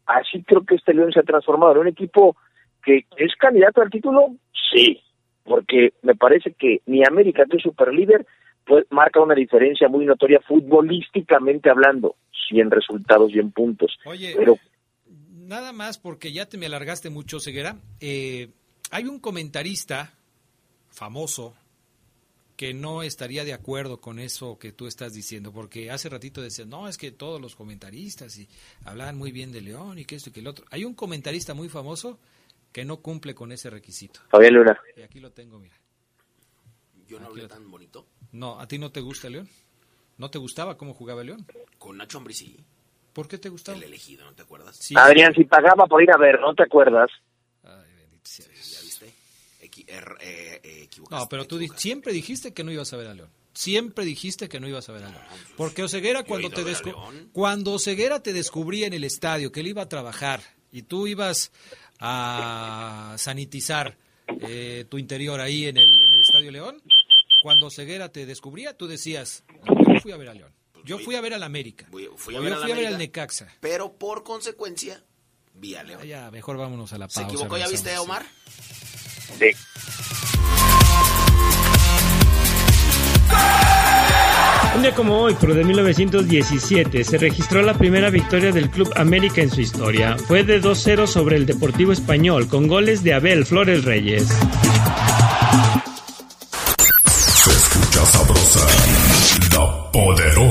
así 0.05 0.43
creo 0.43 0.65
que 0.65 0.75
este 0.75 0.93
León 0.93 1.11
se 1.11 1.19
ha 1.19 1.23
transformado 1.23 1.73
en 1.73 1.79
un 1.79 1.88
equipo 1.88 2.36
que 2.83 3.05
es 3.17 3.36
candidato 3.38 3.81
al 3.81 3.89
título, 3.89 4.27
sí, 4.71 5.01
porque 5.43 5.93
me 6.03 6.15
parece 6.15 6.53
que 6.53 6.81
ni 6.86 7.01
América, 7.03 7.45
que 7.49 7.57
es 7.57 7.63
super 7.63 7.91
líder, 7.93 8.25
pues, 8.66 8.86
marca 8.89 9.22
una 9.22 9.36
diferencia 9.36 9.88
muy 9.88 10.05
notoria 10.05 10.39
futbolísticamente 10.47 11.70
hablando, 11.70 12.16
sí 12.32 12.59
en 12.59 12.72
resultados 12.72 13.32
y 13.34 13.39
en 13.39 13.51
puntos. 13.51 13.97
Oye, 14.05 14.34
pero 14.38 14.57
nada 15.32 15.72
más 15.72 15.97
porque 15.97 16.32
ya 16.32 16.47
te 16.47 16.57
me 16.57 16.66
alargaste 16.66 17.09
mucho, 17.09 17.39
Ceguera. 17.39 17.78
Eh, 17.99 18.49
hay 18.91 19.05
un 19.05 19.20
comentarista 19.20 20.13
famoso 20.89 21.55
que 22.55 22.74
no 22.74 23.03
estaría 23.03 23.43
de 23.43 23.53
acuerdo 23.53 23.99
con 23.99 24.20
eso 24.20 24.57
que 24.57 24.72
tú 24.72 24.88
estás 24.88 25.13
diciendo, 25.13 25.51
porque 25.51 25.91
hace 25.91 26.09
ratito 26.09 26.41
decías, 26.41 26.68
no, 26.68 26.88
es 26.88 26.97
que 26.97 27.11
todos 27.11 27.41
los 27.41 27.55
comentaristas 27.55 28.38
y 28.38 28.47
hablaban 28.86 29.18
muy 29.18 29.32
bien 29.32 29.51
de 29.51 29.61
León 29.61 29.99
y 29.99 30.05
que 30.05 30.16
esto 30.16 30.30
y 30.30 30.34
que 30.34 30.39
el 30.39 30.47
otro. 30.47 30.66
Hay 30.72 30.86
un 30.86 30.93
comentarista 30.93 31.53
muy 31.53 31.68
famoso 31.68 32.20
que 32.72 32.86
no 32.86 32.97
cumple 32.97 33.36
con 33.36 33.51
ese 33.51 33.70
requisito. 33.70 34.22
Fabián 34.30 34.53
Luna. 34.53 34.80
Y 34.95 35.01
aquí 35.01 35.20
lo 35.20 35.32
tengo, 35.32 35.59
mira. 35.59 35.76
Yo 37.07 37.19
no 37.19 37.27
hablé 37.27 37.47
tan 37.47 37.69
bonito. 37.69 38.07
No, 38.31 38.59
¿a 38.59 38.67
ti 38.67 38.77
no 38.79 38.91
te 38.91 38.99
gusta 39.01 39.29
León? 39.29 39.49
¿No 40.17 40.29
te 40.29 40.37
gustaba 40.39 40.77
cómo 40.77 40.93
jugaba 40.93 41.23
León? 41.23 41.45
Con 41.77 41.97
Nacho 41.97 42.17
Ambriz 42.17 42.37
sí. 42.37 42.57
¿Por 43.13 43.27
qué 43.27 43.37
te 43.37 43.49
gustaba? 43.49 43.77
El 43.77 43.83
elegido, 43.83 44.25
¿no 44.25 44.33
te 44.33 44.41
acuerdas? 44.41 44.75
Sí. 44.77 44.93
Adrián, 44.97 45.33
si 45.33 45.43
pagaba 45.45 45.85
por 45.87 46.01
ir 46.03 46.11
a 46.11 46.17
ver, 46.17 46.39
¿no 46.39 46.53
te 46.53 46.63
acuerdas? 46.63 47.09
Sí, 48.23 48.43
¿Ya 48.43 48.81
viste? 48.81 49.13
Equi- 49.61 49.85
er- 49.87 50.17
eh, 50.19 50.59
eh, 50.63 50.81
equivocaste, 50.83 51.23
No, 51.23 51.29
pero 51.29 51.45
tú 51.45 51.57
di- 51.59 51.69
siempre 51.75 52.11
dijiste 52.11 52.53
que 52.53 52.63
no 52.63 52.71
ibas 52.71 52.91
a 52.91 52.97
ver 52.97 53.07
a 53.07 53.13
León. 53.13 53.29
Siempre 53.53 54.03
dijiste 54.03 54.49
que 54.49 54.59
no 54.59 54.67
ibas 54.67 54.89
a 54.89 54.93
ver 54.93 55.03
a 55.03 55.09
León. 55.11 55.21
Porque 55.55 55.83
Oseguera 55.83 56.21
yo 56.21 56.25
he 56.25 56.27
cuando 56.27 56.49
te 56.49 56.63
cuando 57.31 57.73
Oseguera 57.73 58.21
te 58.21 58.33
descubría 58.33 58.87
en 58.87 58.93
el 58.93 59.03
estadio 59.03 59.51
que 59.51 59.59
él 59.61 59.67
iba 59.67 59.83
a 59.83 59.89
trabajar 59.89 60.41
y 60.71 60.81
tú 60.81 61.05
ibas 61.07 61.51
a 61.99 63.15
sanitizar 63.17 63.95
eh, 64.41 64.85
tu 64.89 64.97
interior 64.97 65.39
ahí 65.39 65.65
en 65.67 65.77
el, 65.77 65.83
en 65.83 66.13
el 66.13 66.19
estadio 66.21 66.51
León, 66.51 66.81
cuando 67.45 67.67
Oseguera 67.67 68.09
te 68.09 68.25
descubría, 68.25 68.75
tú 68.75 68.87
decías, 68.87 69.43
yo 69.67 69.99
fui 70.01 70.11
a 70.11 70.17
ver 70.17 70.29
a 70.29 70.33
León. 70.33 70.51
Yo 70.83 70.97
fui 70.97 71.13
a 71.13 71.21
ver 71.21 71.35
al 71.35 71.43
América. 71.43 71.85
Fui, 71.91 72.07
O 72.07 72.17
fui 72.17 72.33
a 72.33 72.39
yo 72.39 72.43
ver 72.43 72.53
a 72.53 72.57
fui 72.57 72.71
a 72.71 72.75
ver 72.75 72.87
al 72.87 72.97
Necaxa. 72.97 73.47
Pero 73.59 73.93
por 73.93 74.23
consecuencia, 74.23 75.03
vi 75.53 75.75
a 75.75 75.83
León. 75.83 76.01
Ya, 76.07 76.31
mejor 76.31 76.57
vámonos 76.57 76.91
a 76.93 76.97
la 76.97 77.07
¿Se 77.07 77.19
pausa. 77.21 77.27
equivocó 77.31 77.55
ya 77.59 77.67
viste, 77.67 77.89
regresamos. 77.89 78.07
Omar? 78.07 78.25
Sí. 79.37 79.51
Un 84.75 84.81
día 84.81 84.95
como 84.95 85.19
hoy, 85.19 85.35
pero 85.39 85.53
de 85.53 85.63
1917, 85.65 87.03
se 87.03 87.17
registró 87.19 87.61
la 87.61 87.77
primera 87.77 88.09
victoria 88.09 88.51
del 88.51 88.71
Club 88.71 88.91
América 88.95 89.41
en 89.43 89.51
su 89.51 89.61
historia. 89.61 90.17
Fue 90.17 90.43
de 90.43 90.59
2-0 90.59 91.05
sobre 91.05 91.35
el 91.35 91.45
Deportivo 91.45 91.91
Español, 91.91 92.47
con 92.47 92.67
goles 92.67 93.03
de 93.03 93.13
Abel 93.13 93.45
Flores 93.45 93.85
Reyes. 93.85 94.29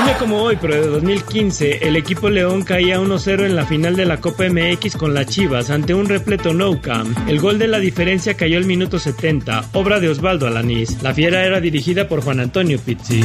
Un 0.00 0.14
como 0.14 0.42
hoy, 0.42 0.56
pero 0.60 0.74
de 0.74 0.86
2015, 0.86 1.86
el 1.86 1.96
equipo 1.96 2.30
León 2.30 2.62
caía 2.62 2.98
1-0 3.00 3.44
en 3.44 3.54
la 3.54 3.66
final 3.66 3.96
de 3.96 4.06
la 4.06 4.18
Copa 4.18 4.44
MX 4.48 4.96
con 4.96 5.12
las 5.14 5.26
Chivas 5.26 5.70
ante 5.70 5.94
un 5.94 6.08
repleto 6.08 6.54
No 6.54 6.80
Camp. 6.80 7.16
El 7.28 7.38
gol 7.38 7.58
de 7.58 7.68
la 7.68 7.78
diferencia 7.78 8.34
cayó 8.34 8.56
al 8.56 8.64
minuto 8.64 8.98
70, 8.98 9.70
obra 9.72 10.00
de 10.00 10.08
Osvaldo 10.08 10.46
Alanís. 10.46 11.02
La 11.02 11.12
fiera 11.12 11.44
era 11.44 11.60
dirigida 11.60 12.08
por 12.08 12.22
Juan 12.22 12.40
Antonio 12.40 12.78
Pizzi. 12.78 13.22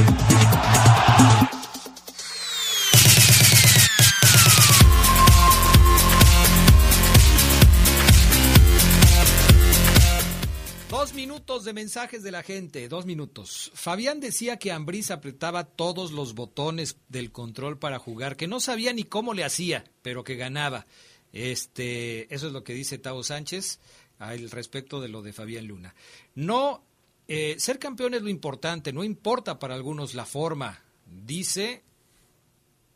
De 11.66 11.74
mensajes 11.74 12.24
de 12.24 12.32
la 12.32 12.43
gente, 12.43 12.88
dos 12.88 13.05
minutos. 13.05 13.72
Fabián 13.74 14.20
decía 14.20 14.57
que 14.57 14.72
Ambriz 14.72 15.11
apretaba 15.11 15.66
todos 15.66 16.11
los 16.11 16.34
botones 16.34 16.97
del 17.09 17.32
control 17.32 17.78
para 17.78 17.99
jugar, 17.99 18.38
que 18.38 18.47
no 18.47 18.59
sabía 18.59 18.93
ni 18.93 19.03
cómo 19.03 19.34
le 19.34 19.43
hacía, 19.43 19.84
pero 20.01 20.24
que 20.24 20.36
ganaba. 20.36 20.86
Este, 21.34 22.34
eso 22.34 22.47
es 22.47 22.53
lo 22.53 22.63
que 22.63 22.74
dice 22.74 22.97
Tavo 22.97 23.24
Sánchez 23.24 23.80
al 24.20 24.49
respecto 24.49 25.01
de 25.01 25.09
lo 25.09 25.22
de 25.22 25.34
Fabián 25.34 25.68
Luna. 25.68 25.93
No, 26.36 26.84
eh, 27.28 27.55
ser 27.59 27.80
campeón 27.80 28.13
es 28.13 28.22
lo 28.22 28.30
importante, 28.30 28.93
no 28.93 29.03
importa 29.03 29.59
para 29.59 29.76
algunos 29.76 30.13
la 30.13 30.26
forma, 30.26 30.82
dice 31.05 31.84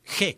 G. 0.06 0.38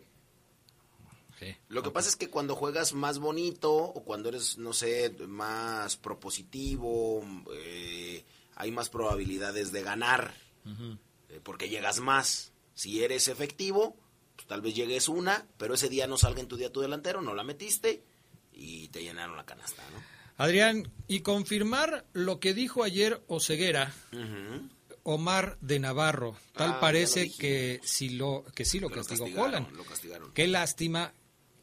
Lo 1.69 1.81
que 1.83 1.91
pasa 1.91 2.09
es 2.09 2.15
que 2.15 2.29
cuando 2.29 2.55
juegas 2.55 2.93
más 2.93 3.19
bonito 3.19 3.73
o 3.73 4.03
cuando 4.03 4.29
eres, 4.29 4.57
no 4.57 4.73
sé, 4.73 5.09
más 5.27 5.97
propositivo, 5.97 7.23
eh, 7.53 8.23
hay 8.55 8.71
más 8.71 8.89
probabilidades 8.89 9.71
de 9.71 9.81
ganar, 9.83 10.33
eh, 11.29 11.39
porque 11.43 11.69
llegas 11.69 11.99
más. 11.99 12.51
Si 12.73 13.03
eres 13.03 13.27
efectivo, 13.27 13.95
pues 14.35 14.47
tal 14.47 14.61
vez 14.61 14.75
llegues 14.75 15.07
una, 15.09 15.47
pero 15.57 15.73
ese 15.75 15.89
día 15.89 16.07
no 16.07 16.17
salga 16.17 16.41
en 16.41 16.47
tu 16.47 16.57
día 16.57 16.71
tu 16.71 16.81
delantero, 16.81 17.21
no 17.21 17.33
la 17.33 17.43
metiste 17.43 18.03
y 18.53 18.87
te 18.89 19.01
llenaron 19.01 19.35
la 19.37 19.45
canasta, 19.45 19.81
¿no? 19.93 20.03
Adrián, 20.37 20.91
y 21.07 21.19
confirmar 21.21 22.05
lo 22.13 22.39
que 22.39 22.53
dijo 22.53 22.83
ayer 22.83 23.21
Oceguera, 23.27 23.93
Omar 25.03 25.57
de 25.61 25.79
Navarro, 25.79 26.35
tal 26.53 26.71
Ah, 26.73 26.79
parece 26.79 27.31
que 27.31 27.79
sí 27.83 28.09
lo 28.09 28.43
que 28.55 28.65
sí 28.65 28.79
lo 28.79 28.89
castigó 28.89 29.25
Holland. 29.41 29.71
lo 29.75 29.83
castigaron. 29.83 30.31
Qué 30.33 30.47
lástima 30.47 31.13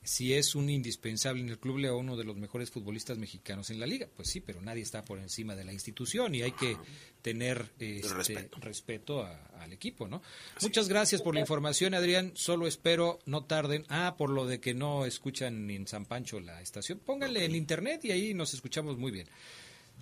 si 0.09 0.33
es 0.33 0.55
un 0.55 0.71
indispensable 0.71 1.43
en 1.43 1.51
el 1.51 1.59
Club 1.59 1.79
León, 1.79 1.99
uno 2.07 2.17
de 2.17 2.25
los 2.25 2.37
mejores 2.37 2.71
futbolistas 2.71 3.19
mexicanos 3.19 3.69
en 3.69 3.79
la 3.79 3.87
liga. 3.87 4.09
Pues 4.17 4.31
sí, 4.31 4.41
pero 4.41 4.63
nadie 4.63 4.83
está 4.83 5.05
por 5.05 5.19
encima 5.19 5.55
de 5.55 5.65
la 5.67 5.73
institución 5.75 6.35
y 6.35 6.41
hay 6.43 6.53
que 6.53 6.79
tener 7.21 7.71
este, 7.79 8.15
respeto. 8.15 8.59
respeto, 8.61 9.23
a- 9.23 9.45
al 9.61 9.73
equipo, 9.73 10.09
¿no? 10.09 10.23
Muchas 10.63 10.89
gracias 10.89 11.21
por 11.21 11.35
la 11.35 11.41
información, 11.41 11.93
Adrián. 11.93 12.33
Solo 12.35 12.67
espero 12.67 13.19
no 13.27 13.45
tarden. 13.45 13.85
Ah, 13.89 14.15
por 14.17 14.31
lo 14.31 14.47
de 14.47 14.61
que 14.61 14.73
no 14.73 15.05
escuchan 15.05 15.69
en 15.71 15.87
San 15.87 16.07
Pancho 16.07 16.41
la 16.41 16.63
estación. 16.63 17.01
Pónganle 17.01 17.45
en 17.45 17.55
internet 17.55 18.05
y 18.05 18.13
ahí 18.13 18.33
nos 18.33 18.55
escuchamos 18.55 18.97
muy 18.97 19.11
bien. 19.11 19.29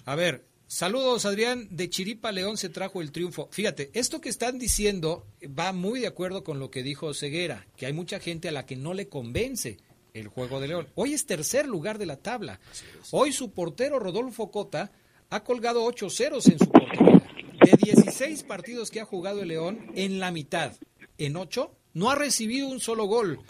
A 0.05 0.15
ver, 0.15 0.45
saludos 0.69 1.25
Adrián, 1.25 1.67
de 1.71 1.91
Chiripa 1.91 2.31
León 2.31 2.59
se 2.59 2.69
trajo 2.69 3.03
el 3.03 3.11
triunfo. 3.11 3.49
Fíjate, 3.51 3.91
esto 3.95 4.21
que 4.21 4.29
están 4.29 4.59
diciendo 4.59 5.27
va 5.59 5.73
muy 5.73 5.99
de 6.01 6.07
acuerdo 6.07 6.45
con 6.45 6.61
lo 6.61 6.71
que 6.71 6.83
dijo 6.85 7.13
Ceguera, 7.13 7.67
que 7.77 7.87
hay 7.87 7.93
mucha 7.93 8.21
gente 8.21 8.49
a 8.49 8.53
la 8.53 8.67
que 8.67 8.77
no 8.77 8.95
le 8.95 9.09
convence 9.09 9.79
el 10.17 10.29
juego 10.29 10.61
de 10.61 10.69
León. 10.69 10.89
Hoy 10.95 11.13
es 11.13 11.27
tercer 11.27 11.67
lugar 11.67 11.99
de 11.99 12.07
la 12.07 12.17
tabla. 12.17 12.61
Hoy 13.11 13.33
su 13.33 13.51
portero 13.51 13.99
Rodolfo 13.99 14.51
Cota 14.51 14.91
ha 15.31 15.45
colgado 15.45 15.85
ocho 15.85 16.11
ceros 16.11 16.47
en 16.47 16.59
su 16.59 16.71
portería. 16.71 17.23
De 17.65 17.77
16 17.83 18.43
partidos 18.45 18.91
que 18.91 19.01
ha 19.01 19.05
jugado 19.05 19.43
el 19.43 19.49
León, 19.49 19.91
en 19.95 20.21
la 20.21 20.31
mitad, 20.31 20.73
en 21.19 21.37
ocho, 21.37 21.73
no 21.95 22.11
ha 22.11 22.15
recibido 22.15 22.69
un 22.69 22.81
solo 22.81 23.07
gol. 23.07 23.41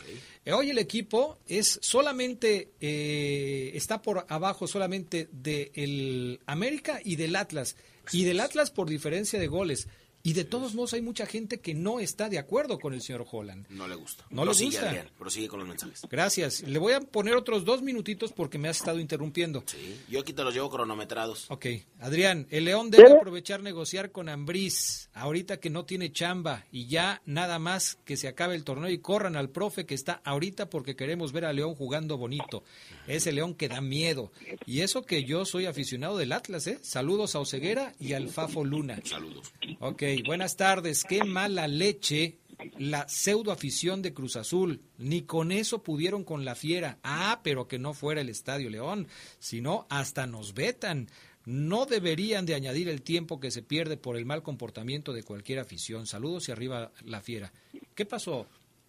Eh, 0.44 0.52
Hoy 0.52 0.70
el 0.70 0.78
equipo 0.78 1.38
es 1.48 1.80
solamente, 1.82 2.70
eh, 2.80 3.72
está 3.74 4.00
por 4.00 4.24
abajo 4.28 4.68
solamente 4.68 5.28
del 5.32 6.40
América 6.46 7.00
y 7.04 7.16
del 7.16 7.34
Atlas. 7.34 7.76
Y 8.12 8.24
del 8.24 8.38
Atlas 8.38 8.70
por 8.70 8.88
diferencia 8.88 9.40
de 9.40 9.48
goles. 9.48 9.88
Y 10.26 10.32
de 10.32 10.42
todos 10.42 10.74
modos 10.74 10.92
hay 10.92 11.02
mucha 11.02 11.24
gente 11.24 11.60
que 11.60 11.72
no 11.72 12.00
está 12.00 12.28
de 12.28 12.40
acuerdo 12.40 12.80
con 12.80 12.92
el 12.92 13.00
señor 13.00 13.24
Holland. 13.30 13.64
No 13.68 13.86
le 13.86 13.94
gusta. 13.94 14.24
No 14.30 14.42
le 14.42 14.46
Prosigue, 14.46 14.70
gusta. 14.70 14.88
Adrián, 14.88 15.10
prosigue 15.16 15.46
con 15.46 15.60
los 15.60 15.68
mensajes. 15.68 16.00
Gracias. 16.10 16.62
Le 16.62 16.80
voy 16.80 16.94
a 16.94 17.00
poner 17.00 17.36
otros 17.36 17.64
dos 17.64 17.80
minutitos 17.80 18.32
porque 18.32 18.58
me 18.58 18.68
has 18.68 18.78
estado 18.78 18.98
interrumpiendo. 18.98 19.62
Sí, 19.66 20.00
yo 20.08 20.18
aquí 20.18 20.32
te 20.32 20.42
los 20.42 20.52
llevo 20.52 20.68
cronometrados. 20.68 21.48
Ok, 21.48 21.66
Adrián, 22.00 22.48
el 22.50 22.64
León 22.64 22.90
debe 22.90 23.12
aprovechar 23.12 23.62
negociar 23.62 24.10
con 24.10 24.28
Ambriz, 24.28 25.10
ahorita 25.14 25.60
que 25.60 25.70
no 25.70 25.84
tiene 25.84 26.10
chamba 26.10 26.66
y 26.72 26.88
ya 26.88 27.22
nada 27.24 27.60
más 27.60 27.96
que 28.04 28.16
se 28.16 28.26
acabe 28.26 28.56
el 28.56 28.64
torneo 28.64 28.90
y 28.90 28.98
corran 28.98 29.36
al 29.36 29.50
profe 29.50 29.86
que 29.86 29.94
está 29.94 30.22
ahorita 30.24 30.68
porque 30.68 30.96
queremos 30.96 31.30
ver 31.30 31.44
a 31.44 31.52
León 31.52 31.76
jugando 31.76 32.18
bonito. 32.18 32.64
Ese 33.06 33.30
León 33.30 33.54
que 33.54 33.68
da 33.68 33.80
miedo. 33.80 34.32
Y 34.66 34.80
eso 34.80 35.06
que 35.06 35.22
yo 35.22 35.44
soy 35.44 35.66
aficionado 35.66 36.18
del 36.18 36.32
Atlas, 36.32 36.66
¿eh? 36.66 36.80
Saludos 36.82 37.36
a 37.36 37.38
Oceguera 37.38 37.94
y 38.00 38.14
al 38.14 38.28
Fafo 38.28 38.64
Luna. 38.64 39.00
Saludos. 39.04 39.52
Ok, 39.78 40.02
buenas 40.22 40.56
tardes. 40.56 41.04
Qué 41.04 41.24
mala 41.24 41.68
leche 41.68 42.38
la 42.78 43.08
pseudo 43.08 43.52
afición 43.52 44.02
de 44.02 44.14
Cruz 44.14 44.36
Azul. 44.36 44.80
Ni 44.98 45.22
con 45.22 45.52
eso 45.52 45.82
pudieron 45.82 46.24
con 46.24 46.44
la 46.44 46.54
fiera. 46.54 46.98
Ah, 47.02 47.40
pero 47.42 47.68
que 47.68 47.78
no 47.78 47.94
fuera 47.94 48.20
el 48.20 48.28
Estadio 48.28 48.70
León, 48.70 49.08
sino 49.38 49.86
hasta 49.90 50.26
nos 50.26 50.54
vetan. 50.54 51.08
No 51.44 51.86
deberían 51.86 52.46
de 52.46 52.54
añadir 52.54 52.88
el 52.88 53.02
tiempo 53.02 53.38
que 53.38 53.50
se 53.50 53.62
pierde 53.62 53.96
por 53.96 54.16
el 54.16 54.26
mal 54.26 54.42
comportamiento 54.42 55.12
de 55.12 55.22
cualquier 55.22 55.60
afición. 55.60 56.06
Saludos 56.06 56.48
y 56.48 56.52
arriba 56.52 56.92
la 57.04 57.20
fiera. 57.20 57.52
¿Qué 57.94 58.04
pasó? 58.04 58.46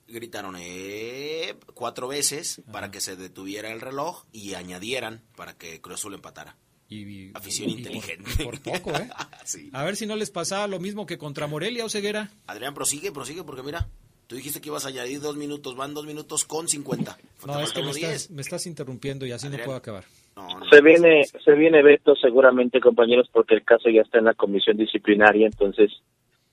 gritaron 0.08 0.56
eh, 0.58 1.56
cuatro 1.74 2.08
veces 2.08 2.62
para 2.72 2.92
que 2.92 3.02
se 3.02 3.16
detuviera 3.16 3.72
el 3.72 3.82
reloj 3.82 4.24
y 4.32 4.54
añadieran 4.54 5.22
para 5.36 5.58
que 5.58 5.82
Cruz 5.82 5.96
Azul 5.96 6.14
empatara. 6.14 6.56
Y, 6.90 7.32
Afición 7.36 7.70
inteligente. 7.70 8.46
Por, 8.46 8.62
poco, 8.62 8.92
¿eh? 8.92 9.10
A 9.74 9.84
ver 9.84 9.96
si 9.98 10.06
no 10.06 10.16
les 10.16 10.32
pasaba 10.32 10.68
lo 10.68 10.80
mismo 10.80 11.06
que 11.06 11.18
contra 11.18 11.48
Morelia 11.48 11.84
o 11.84 11.90
Ceguera. 11.90 12.30
Adrián, 12.48 12.74
prosigue, 12.74 13.12
prosigue, 13.12 13.44
porque 13.44 13.62
mira, 13.62 13.88
tú 14.28 14.36
dijiste 14.36 14.62
que 14.62 14.70
ibas 14.70 14.86
a 14.86 14.90
añadir 14.90 15.20
dos 15.20 15.36
minutos, 15.36 15.76
van 15.76 15.94
dos 15.94 16.06
minutos 16.06 16.46
con 16.46 16.68
cincuenta. 16.70 17.18
No, 17.46 17.60
es 17.60 17.74
que 17.74 17.84
me 17.84 17.92
estás, 17.92 18.30
me 18.32 18.42
estás, 18.42 18.66
interrumpiendo 18.68 19.26
y 19.26 19.32
así 19.32 19.50
no 19.50 19.58
puedo 19.58 19.78
acabar. 19.78 20.06
se 20.70 20.82
viene, 20.82 21.24
se 21.26 21.52
viene 21.54 21.84
Beto 21.84 22.16
seguramente, 22.16 22.80
compañeros, 22.80 23.30
porque 23.34 23.56
el 23.56 23.64
caso 23.64 23.90
ya 23.90 24.02
está 24.02 24.20
en 24.20 24.26
la 24.26 24.34
comisión 24.34 24.78
disciplinaria, 24.78 25.46
entonces 25.46 25.92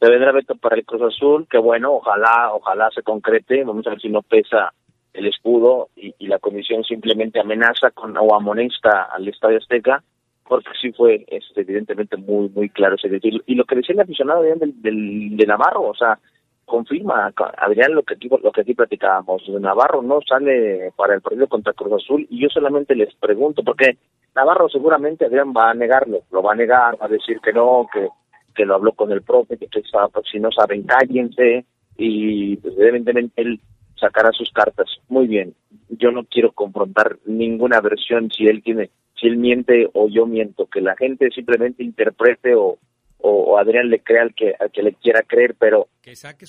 se 0.01 0.11
vendrá 0.11 0.32
Beto 0.32 0.57
para 0.57 0.76
el 0.76 0.85
Cruz 0.85 1.03
Azul, 1.14 1.47
que 1.49 1.59
bueno, 1.59 1.93
ojalá, 1.93 2.53
ojalá 2.53 2.91
se 2.91 3.03
concrete, 3.03 3.62
vamos 3.62 3.87
a 3.87 3.91
ver 3.91 4.01
si 4.01 4.09
no 4.09 4.22
pesa 4.22 4.72
el 5.12 5.26
escudo 5.26 5.91
y, 5.95 6.12
la 6.26 6.39
comisión 6.41 6.82
simplemente 6.82 7.39
amenaza 7.39 7.93
con 7.93 8.16
o 8.16 8.35
amonesta 8.35 9.05
al 9.05 9.28
Estadio 9.28 9.59
Azteca 9.59 10.03
porque 10.47 10.70
sí 10.80 10.92
fue 10.92 11.24
este, 11.28 11.62
evidentemente 11.62 12.16
muy 12.16 12.49
muy 12.51 12.68
claro 12.68 12.97
ese 12.97 13.09
decir 13.09 13.42
y 13.47 13.55
lo 13.55 13.64
que 13.64 13.76
decía 13.76 13.95
el 13.95 14.01
aficionado 14.01 14.42
del, 14.42 14.80
del, 14.82 15.36
de 15.36 15.47
Navarro 15.47 15.82
o 15.82 15.95
sea 15.95 16.18
confirma 16.64 17.32
Adrián 17.59 17.95
lo 17.95 18.03
que 18.03 18.14
aquí 18.14 18.28
lo 18.28 18.53
que 18.53 18.61
aquí 18.62 18.74
platicábamos 18.74 19.49
Navarro 19.61 20.03
no 20.03 20.20
sale 20.26 20.92
para 20.97 21.14
el 21.14 21.20
partido 21.20 21.47
contra 21.49 21.72
Cruz 21.72 22.03
Azul 22.03 22.26
y 22.30 22.40
yo 22.40 22.49
solamente 22.49 22.95
les 22.95 23.14
pregunto 23.14 23.62
porque 23.62 23.99
Navarro 24.34 24.68
seguramente 24.68 25.26
Adrián 25.26 25.53
va 25.57 25.70
a 25.70 25.74
negarlo 25.74 26.20
lo 26.30 26.42
va 26.42 26.53
a 26.53 26.57
negar 26.57 27.01
va 27.01 27.07
a 27.07 27.11
decir 27.11 27.40
que 27.40 27.53
no 27.53 27.86
que 27.92 28.09
que 28.55 28.64
lo 28.64 28.76
habló 28.76 28.92
con 28.92 29.11
el 29.12 29.22
profe 29.22 29.57
que 29.59 29.68
pues, 29.68 29.84
si 30.30 30.38
no 30.38 30.51
saben 30.53 30.84
cállense 30.84 31.64
y 31.97 32.57
pues, 32.57 32.74
evidentemente 32.78 33.42
él 33.42 33.61
sacará 33.97 34.32
sus 34.32 34.51
cartas. 34.53 34.88
Muy 35.09 35.26
bien 35.26 35.55
yo 35.88 36.11
no 36.11 36.24
quiero 36.24 36.53
confrontar 36.53 37.18
ninguna 37.26 37.80
versión 37.80 38.30
si 38.30 38.47
él 38.47 38.62
tiene 38.62 38.90
si 39.24 39.28
él 39.28 39.38
miente 39.38 39.88
o 39.94 40.08
yo 40.08 40.26
miento, 40.26 40.66
que 40.66 40.82
la 40.82 40.94
gente 40.96 41.30
simplemente 41.30 41.82
interprete 41.82 42.54
o, 42.54 42.76
o, 43.18 43.56
Adrián 43.56 43.88
le 43.88 44.00
crea 44.00 44.22
al 44.22 44.34
que, 44.34 44.54
al 44.58 44.70
que 44.70 44.82
le 44.82 44.92
quiera 44.94 45.22
creer, 45.22 45.54
pero 45.58 45.88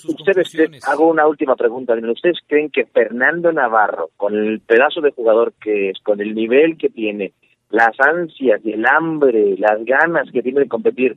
ustedes, 0.09 0.85
hago 0.87 1.07
una 1.07 1.25
última 1.25 1.55
pregunta, 1.55 1.93
¿ustedes 1.93 2.39
creen 2.47 2.69
que 2.69 2.85
Fernando 2.85 3.53
Navarro, 3.53 4.09
con 4.17 4.35
el 4.35 4.59
pedazo 4.59 4.99
de 4.99 5.11
jugador 5.11 5.53
que 5.53 5.91
es, 5.91 5.99
con 6.03 6.19
el 6.19 6.35
nivel 6.35 6.77
que 6.77 6.89
tiene, 6.89 7.31
las 7.69 7.97
ansias 7.99 8.59
y 8.65 8.73
el 8.73 8.85
hambre, 8.85 9.55
las 9.57 9.85
ganas 9.85 10.29
que 10.31 10.41
tiene 10.41 10.61
de 10.61 10.67
competir, 10.67 11.15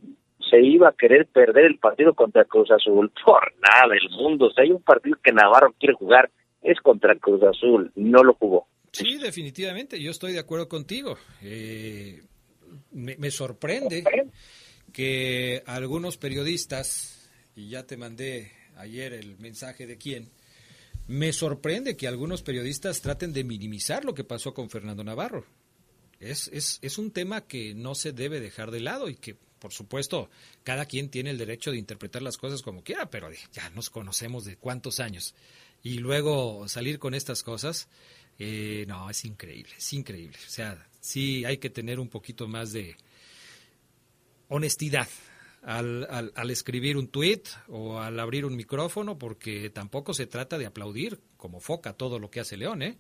se 0.48 0.62
iba 0.62 0.90
a 0.90 0.94
querer 0.96 1.26
perder 1.26 1.64
el 1.64 1.78
partido 1.78 2.14
contra 2.14 2.44
Cruz 2.44 2.70
Azul? 2.70 3.10
Por 3.24 3.52
nada 3.60 3.92
del 3.92 4.08
mundo, 4.10 4.50
si 4.50 4.60
hay 4.60 4.70
un 4.70 4.82
partido 4.82 5.16
que 5.22 5.32
Navarro 5.32 5.74
quiere 5.78 5.94
jugar, 5.94 6.30
es 6.62 6.78
contra 6.80 7.16
Cruz 7.16 7.42
Azul, 7.42 7.90
no 7.96 8.22
lo 8.22 8.34
jugó. 8.34 8.68
Sí, 8.98 9.16
definitivamente, 9.16 10.00
yo 10.00 10.10
estoy 10.10 10.32
de 10.32 10.40
acuerdo 10.40 10.68
contigo. 10.68 11.16
Eh, 11.40 12.20
me, 12.90 13.30
sorprende 13.30 14.02
que 14.92 15.62
algunos 15.66 16.16
periodistas, 16.16 17.30
y 17.54 17.68
ya 17.68 17.86
te 17.86 17.96
mandé 17.96 18.50
ayer 18.76 19.12
el 19.12 19.38
mensaje 19.38 19.86
de 19.86 19.98
quién, 19.98 20.32
me 21.06 21.32
sorprende 21.32 21.96
que 21.96 22.08
algunos 22.08 22.42
periodistas 22.42 23.00
traten 23.00 23.32
de 23.32 23.44
minimizar 23.44 24.04
lo 24.04 24.14
que 24.14 24.24
pasó 24.24 24.52
con 24.52 24.68
Fernando 24.68 25.04
Navarro. 25.04 25.46
Es, 26.18 26.50
es, 26.52 26.80
es 26.82 26.98
un 26.98 27.12
tema 27.12 27.46
que 27.46 27.74
no 27.74 27.94
se 27.94 28.10
debe 28.10 28.40
dejar 28.40 28.72
de 28.72 28.80
lado 28.80 29.08
y 29.08 29.14
que, 29.14 29.36
por 29.60 29.72
supuesto, 29.72 30.28
cada 30.64 30.86
quien 30.86 31.08
tiene 31.08 31.30
el 31.30 31.38
derecho 31.38 31.70
de 31.70 31.78
interpretar 31.78 32.22
las 32.22 32.36
cosas 32.36 32.62
como 32.62 32.82
quiera, 32.82 33.10
pero 33.10 33.30
ya 33.52 33.70
nos 33.70 33.90
conocemos 33.90 34.44
de 34.44 34.56
cuántos 34.56 34.98
años. 34.98 35.36
Y 35.84 35.98
luego 35.98 36.66
salir 36.66 36.98
con 36.98 37.14
estas 37.14 37.44
cosas, 37.44 37.88
eh, 38.38 38.84
no, 38.86 39.10
es 39.10 39.24
increíble, 39.24 39.72
es 39.76 39.92
increíble. 39.92 40.36
O 40.36 40.50
sea, 40.50 40.76
sí 41.00 41.44
hay 41.44 41.58
que 41.58 41.70
tener 41.70 41.98
un 41.98 42.08
poquito 42.08 42.46
más 42.46 42.72
de 42.72 42.94
honestidad 44.48 45.08
al, 45.62 46.06
al, 46.34 46.50
escribir 46.50 46.96
un 46.96 47.10
tweet 47.10 47.42
o 47.68 47.98
al 47.98 48.18
abrir 48.20 48.44
un 48.44 48.56
micrófono, 48.56 49.18
porque 49.18 49.70
tampoco 49.70 50.14
se 50.14 50.26
trata 50.26 50.56
de 50.56 50.66
aplaudir 50.66 51.18
como 51.36 51.60
foca 51.60 51.94
todo 51.94 52.18
lo 52.18 52.30
que 52.30 52.40
hace 52.40 52.56
León, 52.56 52.82
¿eh? 52.82 52.96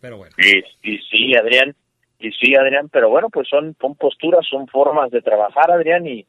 Pero 0.00 0.16
bueno. 0.18 0.34
Y, 0.36 0.98
sí, 0.98 1.34
Adrián, 1.36 1.76
y 2.18 2.32
sí, 2.32 2.56
Adrián, 2.56 2.88
pero 2.88 3.08
bueno, 3.08 3.28
pues 3.30 3.48
son, 3.48 3.76
son 3.80 3.94
posturas, 3.94 4.44
son 4.50 4.66
formas 4.66 5.12
de 5.12 5.22
trabajar, 5.22 5.70
Adrián, 5.70 6.04
y, 6.08 6.26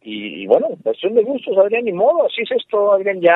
y, 0.00 0.42
y 0.42 0.46
bueno, 0.46 0.68
de 0.70 1.22
gustos, 1.22 1.58
Adrián, 1.58 1.84
ni 1.84 1.92
modo, 1.92 2.26
así 2.26 2.42
es 2.42 2.52
esto, 2.52 2.92
Adrián, 2.92 3.20
ya 3.20 3.34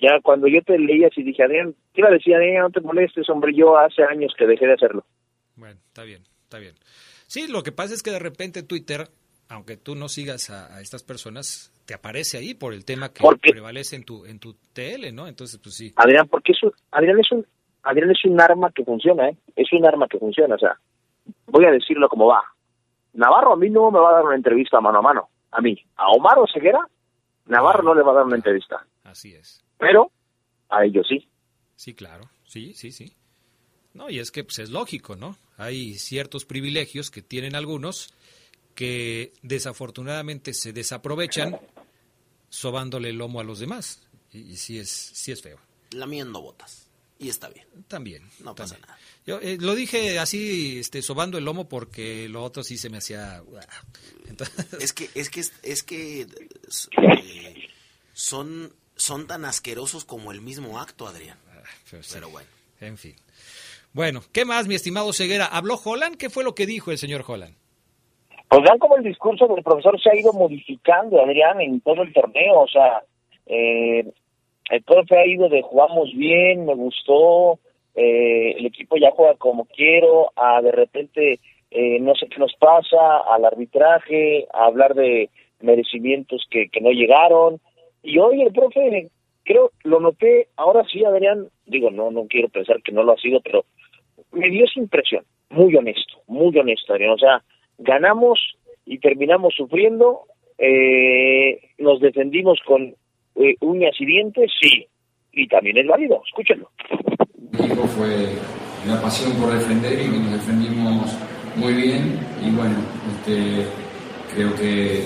ya 0.00 0.20
cuando 0.22 0.48
yo 0.48 0.62
te 0.62 0.78
leía 0.78 1.08
y 1.14 1.22
dije, 1.22 1.42
Adrián, 1.42 1.74
¿qué 1.92 2.00
iba 2.00 2.08
a 2.08 2.12
decir, 2.12 2.34
Adrián, 2.34 2.62
no 2.62 2.70
te 2.70 2.80
molestes, 2.80 3.28
hombre, 3.28 3.52
yo 3.54 3.76
hace 3.76 4.02
años 4.02 4.32
que 4.36 4.46
dejé 4.46 4.66
de 4.66 4.74
hacerlo. 4.74 5.04
Bueno, 5.56 5.78
está 5.86 6.04
bien, 6.04 6.22
está 6.44 6.58
bien. 6.58 6.74
Sí, 7.26 7.46
lo 7.48 7.62
que 7.62 7.72
pasa 7.72 7.94
es 7.94 8.02
que 8.02 8.10
de 8.10 8.18
repente 8.18 8.62
Twitter, 8.62 9.08
aunque 9.48 9.76
tú 9.76 9.94
no 9.94 10.08
sigas 10.08 10.50
a, 10.50 10.80
estas 10.80 11.04
personas, 11.04 11.70
te 11.86 11.94
aparece 11.94 12.38
ahí 12.38 12.54
por 12.54 12.72
el 12.72 12.84
tema 12.84 13.12
que 13.12 13.22
prevalece 13.40 13.96
en 13.96 14.04
tu 14.04 14.24
en 14.24 14.38
tu 14.38 14.54
TL, 14.72 15.14
¿no? 15.14 15.28
Entonces, 15.28 15.60
pues 15.62 15.76
sí. 15.76 15.92
Adrián, 15.96 16.28
porque 16.28 16.52
eso, 16.52 16.72
Adrián 16.90 17.20
es 17.20 17.30
un 17.30 17.46
Adrián 17.82 18.10
es 18.10 18.24
un 18.24 18.40
arma 18.40 18.72
que 18.74 18.84
funciona, 18.84 19.28
¿eh? 19.28 19.36
Es 19.54 19.72
un 19.72 19.86
arma 19.86 20.08
que 20.08 20.18
funciona, 20.18 20.54
o 20.54 20.58
sea, 20.58 20.78
voy 21.46 21.66
a 21.66 21.70
decirlo 21.70 22.08
como 22.08 22.26
va. 22.26 22.42
Navarro 23.12 23.52
a 23.52 23.56
mí 23.56 23.68
no 23.70 23.90
me 23.90 23.98
va 23.98 24.10
a 24.10 24.14
dar 24.14 24.24
una 24.24 24.36
entrevista 24.36 24.80
mano 24.80 24.98
a 24.98 25.02
mano, 25.02 25.28
a 25.50 25.60
mí. 25.60 25.76
A 25.96 26.10
Omar 26.10 26.38
Ceguera, 26.52 26.86
Navarro 27.46 27.82
no 27.82 27.94
le 27.94 28.02
va 28.02 28.12
a 28.12 28.14
dar 28.16 28.24
una 28.24 28.36
entrevista. 28.36 28.86
Así 29.04 29.34
es 29.34 29.64
pero 29.80 30.12
a 30.68 30.84
ellos 30.84 31.06
sí. 31.08 31.28
Sí, 31.74 31.94
claro, 31.94 32.30
sí, 32.44 32.74
sí, 32.74 32.92
sí. 32.92 33.12
No, 33.94 34.08
y 34.08 34.18
es 34.18 34.30
que 34.30 34.44
pues, 34.44 34.60
es 34.60 34.70
lógico, 34.70 35.16
¿no? 35.16 35.36
Hay 35.56 35.94
ciertos 35.94 36.44
privilegios 36.44 37.10
que 37.10 37.22
tienen 37.22 37.56
algunos 37.56 38.14
que 38.74 39.32
desafortunadamente 39.42 40.54
se 40.54 40.72
desaprovechan 40.72 41.58
sobándole 42.48 43.10
el 43.10 43.16
lomo 43.16 43.40
a 43.40 43.44
los 43.44 43.58
demás. 43.58 44.06
Y, 44.32 44.56
sí, 44.56 44.78
es, 44.78 44.90
sí 44.90 45.32
es 45.32 45.42
feo. 45.42 45.58
Lamiendo 45.92 46.40
botas. 46.40 46.88
Y 47.18 47.28
está 47.28 47.48
bien. 47.48 47.66
También. 47.88 48.30
No 48.42 48.54
pasa 48.54 48.78
nada. 48.78 48.98
Yo 49.26 49.38
eh, 49.40 49.58
lo 49.60 49.74
dije 49.74 50.18
así, 50.18 50.78
este, 50.78 51.02
sobando 51.02 51.36
el 51.36 51.44
lomo 51.44 51.68
porque 51.68 52.28
lo 52.28 52.42
otro 52.42 52.62
sí 52.62 52.78
se 52.78 52.88
me 52.88 52.98
hacía... 52.98 53.42
Es 54.80 54.92
que, 54.92 55.10
es 55.14 55.28
que, 55.28 55.44
es 55.62 55.82
que 55.82 56.22
eh, 56.22 57.68
son 58.14 58.72
son 59.00 59.26
tan 59.26 59.44
asquerosos 59.44 60.04
como 60.04 60.30
el 60.30 60.40
mismo 60.40 60.78
acto, 60.78 61.06
Adrián. 61.06 61.38
Ah, 61.50 61.62
pues 61.90 62.12
Pero, 62.12 62.28
bueno. 62.30 62.48
En 62.80 62.96
fin. 62.96 63.14
Bueno, 63.92 64.20
¿qué 64.32 64.44
más, 64.44 64.68
mi 64.68 64.74
estimado 64.74 65.12
Ceguera? 65.12 65.46
¿Habló 65.46 65.76
Holland? 65.82 66.16
¿Qué 66.16 66.30
fue 66.30 66.44
lo 66.44 66.54
que 66.54 66.66
dijo 66.66 66.90
el 66.90 66.98
señor 66.98 67.24
Holland? 67.26 67.54
Pues 68.48 68.62
vean 68.62 68.78
cómo 68.78 68.96
el 68.96 69.04
discurso 69.04 69.46
del 69.48 69.62
profesor 69.62 70.00
se 70.00 70.10
ha 70.10 70.20
ido 70.20 70.32
modificando, 70.32 71.22
Adrián, 71.22 71.60
en 71.60 71.80
todo 71.80 72.02
el 72.02 72.12
torneo. 72.12 72.60
O 72.60 72.68
sea, 72.68 73.02
eh, 73.46 74.04
el 74.70 74.82
profe 74.82 75.18
ha 75.18 75.26
ido 75.26 75.48
de 75.48 75.62
jugamos 75.62 76.12
bien, 76.14 76.66
me 76.66 76.74
gustó, 76.74 77.58
eh, 77.94 78.52
el 78.58 78.66
equipo 78.66 78.96
ya 78.96 79.10
juega 79.12 79.34
como 79.36 79.64
quiero, 79.64 80.32
a 80.36 80.60
de 80.62 80.72
repente 80.72 81.40
eh, 81.70 82.00
no 82.00 82.14
sé 82.14 82.28
qué 82.28 82.38
nos 82.38 82.54
pasa, 82.54 83.18
al 83.32 83.44
arbitraje, 83.44 84.46
a 84.52 84.66
hablar 84.66 84.94
de 84.94 85.30
merecimientos 85.60 86.44
que, 86.50 86.68
que 86.68 86.80
no 86.80 86.90
llegaron. 86.90 87.60
Y 88.02 88.18
hoy 88.18 88.42
el 88.42 88.52
profe, 88.52 89.08
creo, 89.44 89.72
lo 89.84 90.00
noté, 90.00 90.48
ahora 90.56 90.84
sí, 90.90 91.04
Adrián, 91.04 91.48
digo, 91.66 91.90
no, 91.90 92.10
no 92.10 92.26
quiero 92.26 92.48
pensar 92.48 92.82
que 92.82 92.92
no 92.92 93.02
lo 93.02 93.12
ha 93.12 93.16
sido, 93.16 93.40
pero 93.40 93.64
me 94.32 94.48
dio 94.48 94.64
esa 94.64 94.80
impresión, 94.80 95.24
muy 95.50 95.74
honesto, 95.76 96.22
muy 96.26 96.56
honesto, 96.56 96.92
Adrián. 96.92 97.12
O 97.12 97.18
sea, 97.18 97.42
ganamos 97.78 98.38
y 98.86 98.98
terminamos 98.98 99.54
sufriendo, 99.54 100.22
eh, 100.58 101.60
nos 101.78 102.00
defendimos 102.00 102.58
con 102.66 102.94
eh, 103.36 103.54
uñas 103.60 103.94
y 103.98 104.06
dientes, 104.06 104.50
sí, 104.60 104.86
y 105.32 105.46
también 105.48 105.78
es 105.78 105.86
válido, 105.86 106.22
escúchenlo. 106.26 106.70
equipo 107.52 107.86
fue 107.86 108.34
la 108.86 109.00
pasión 109.00 109.32
por 109.40 109.52
defender 109.52 110.00
y 110.00 110.08
nos 110.08 110.32
defendimos 110.32 111.18
muy 111.56 111.74
bien 111.74 112.18
y 112.44 112.50
bueno, 112.50 112.76
este, 113.10 113.66
creo 114.34 114.54
que, 114.56 115.04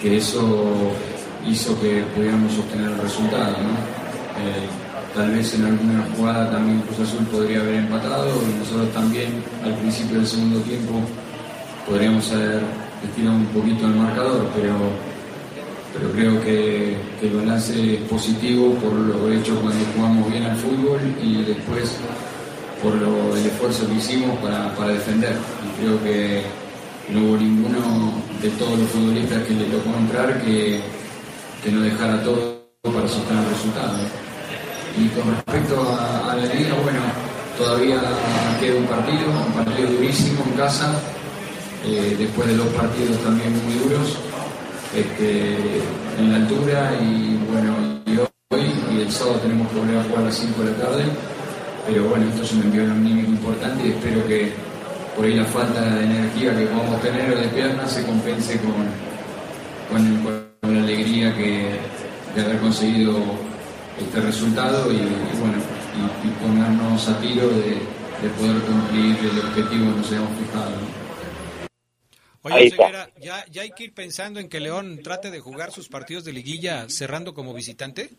que 0.00 0.16
eso 0.16 0.92
hizo 1.50 1.78
que 1.80 2.02
pudiéramos 2.14 2.56
obtener 2.58 2.90
el 2.90 2.98
resultado. 2.98 3.56
Eh, 3.56 4.68
tal 5.14 5.30
vez 5.30 5.54
en 5.54 5.64
alguna 5.64 6.06
jugada 6.16 6.50
también 6.50 6.80
Cruz 6.82 7.08
Azul 7.08 7.26
podría 7.26 7.60
haber 7.60 7.74
empatado 7.74 8.28
y 8.42 8.58
nosotros 8.58 8.92
también 8.92 9.42
al 9.64 9.74
principio 9.74 10.18
del 10.18 10.26
segundo 10.26 10.60
tiempo 10.60 11.00
podríamos 11.88 12.30
haber 12.32 12.60
estirado 13.02 13.36
un 13.36 13.46
poquito 13.46 13.86
el 13.86 13.94
marcador, 13.94 14.48
pero 14.54 14.74
pero 15.92 16.12
creo 16.12 16.40
que, 16.42 16.96
el 17.22 17.30
balance 17.30 17.72
positivo 18.08 18.74
por 18.74 18.92
lo 18.92 19.32
hecho 19.32 19.58
cuando 19.60 19.84
jugamos 19.96 20.30
bien 20.30 20.44
al 20.44 20.56
fútbol 20.56 21.00
y 21.20 21.42
después 21.42 21.96
por 22.80 22.94
el 22.94 23.46
esfuerzo 23.46 23.88
que 23.88 23.94
hicimos 23.94 24.38
para, 24.38 24.72
para 24.76 24.92
defender. 24.92 25.34
Y 25.64 25.80
creo 25.80 26.02
que 26.04 26.42
no 27.08 27.20
hubo 27.20 27.36
ninguno 27.36 28.12
de 28.40 28.50
todos 28.50 28.78
los 28.78 28.88
futbolistas 28.90 29.42
que 29.42 29.54
le 29.54 29.64
tocó 29.64 29.98
entrar 29.98 30.40
que, 30.42 30.80
que 31.62 31.70
no 31.70 31.80
dejara 31.80 32.22
todo 32.22 32.58
para 32.82 33.08
sostener 33.08 33.44
el 33.44 33.50
resultado. 33.50 33.98
Y 34.96 35.08
con 35.08 35.34
respecto 35.34 35.96
a, 35.98 36.34
la 36.34 36.54
liga, 36.54 36.74
bueno, 36.82 37.00
todavía 37.56 38.00
queda 38.60 38.76
un 38.76 38.86
partido, 38.86 39.30
un 39.46 39.52
partido 39.52 39.90
durísimo 39.90 40.44
en 40.44 40.52
casa, 40.52 40.92
eh, 41.84 42.16
después 42.18 42.48
de 42.48 42.56
dos 42.56 42.68
partidos 42.68 43.18
también 43.22 43.52
muy 43.64 43.74
duros, 43.74 44.18
este, 44.94 45.56
en 46.18 46.32
la 46.32 46.38
altura 46.38 46.92
y 47.00 47.38
bueno, 47.50 47.74
hoy 48.50 48.72
y 48.90 49.02
el 49.02 49.12
sábado 49.12 49.38
tenemos 49.40 49.68
que 49.68 49.78
volver 49.78 49.98
a 49.98 50.04
jugar 50.04 50.22
a 50.22 50.24
las 50.26 50.34
5 50.34 50.62
de 50.62 50.70
la 50.70 50.76
tarde, 50.78 51.04
pero 51.86 52.08
bueno, 52.08 52.26
esto 52.28 52.42
es 52.42 52.52
un 52.52 52.62
envío 52.62 52.84
importante 52.84 53.86
y 53.86 53.90
espero 53.90 54.26
que 54.26 54.52
por 55.14 55.26
ahí 55.26 55.34
la 55.34 55.44
falta 55.44 55.80
de 55.80 56.04
energía 56.04 56.56
que 56.56 56.66
podamos 56.66 57.00
tener 57.02 57.36
de 57.38 57.48
piernas 57.48 57.92
se 57.92 58.04
compense 58.04 58.58
con, 58.60 58.72
con, 59.90 60.06
alegría 60.06 60.28
que, 60.28 60.37
de 62.38 62.44
haber 62.44 62.60
conseguido 62.60 63.18
este 63.98 64.20
resultado 64.20 64.92
y, 64.92 64.96
bueno, 64.96 65.58
y, 66.24 66.28
ponernos 66.40 67.08
a 67.08 67.20
tiro 67.20 67.48
de, 67.48 67.78
poder 68.38 68.62
cumplir 68.62 69.16
el 69.16 69.38
objetivo 69.40 69.92
que 69.92 69.96
nos 69.96 70.06
habíamos 70.06 70.38
fijado. 70.38 70.72
Oye, 72.42 72.72
¿ya, 73.20 73.44
¿ya 73.50 73.62
hay 73.62 73.70
que 73.70 73.84
ir 73.84 73.94
pensando 73.94 74.38
en 74.38 74.48
que 74.48 74.60
León 74.60 75.00
trate 75.02 75.30
de 75.30 75.40
jugar 75.40 75.72
sus 75.72 75.88
partidos 75.88 76.24
de 76.24 76.32
liguilla 76.32 76.88
cerrando 76.88 77.34
como 77.34 77.52
visitante? 77.52 78.10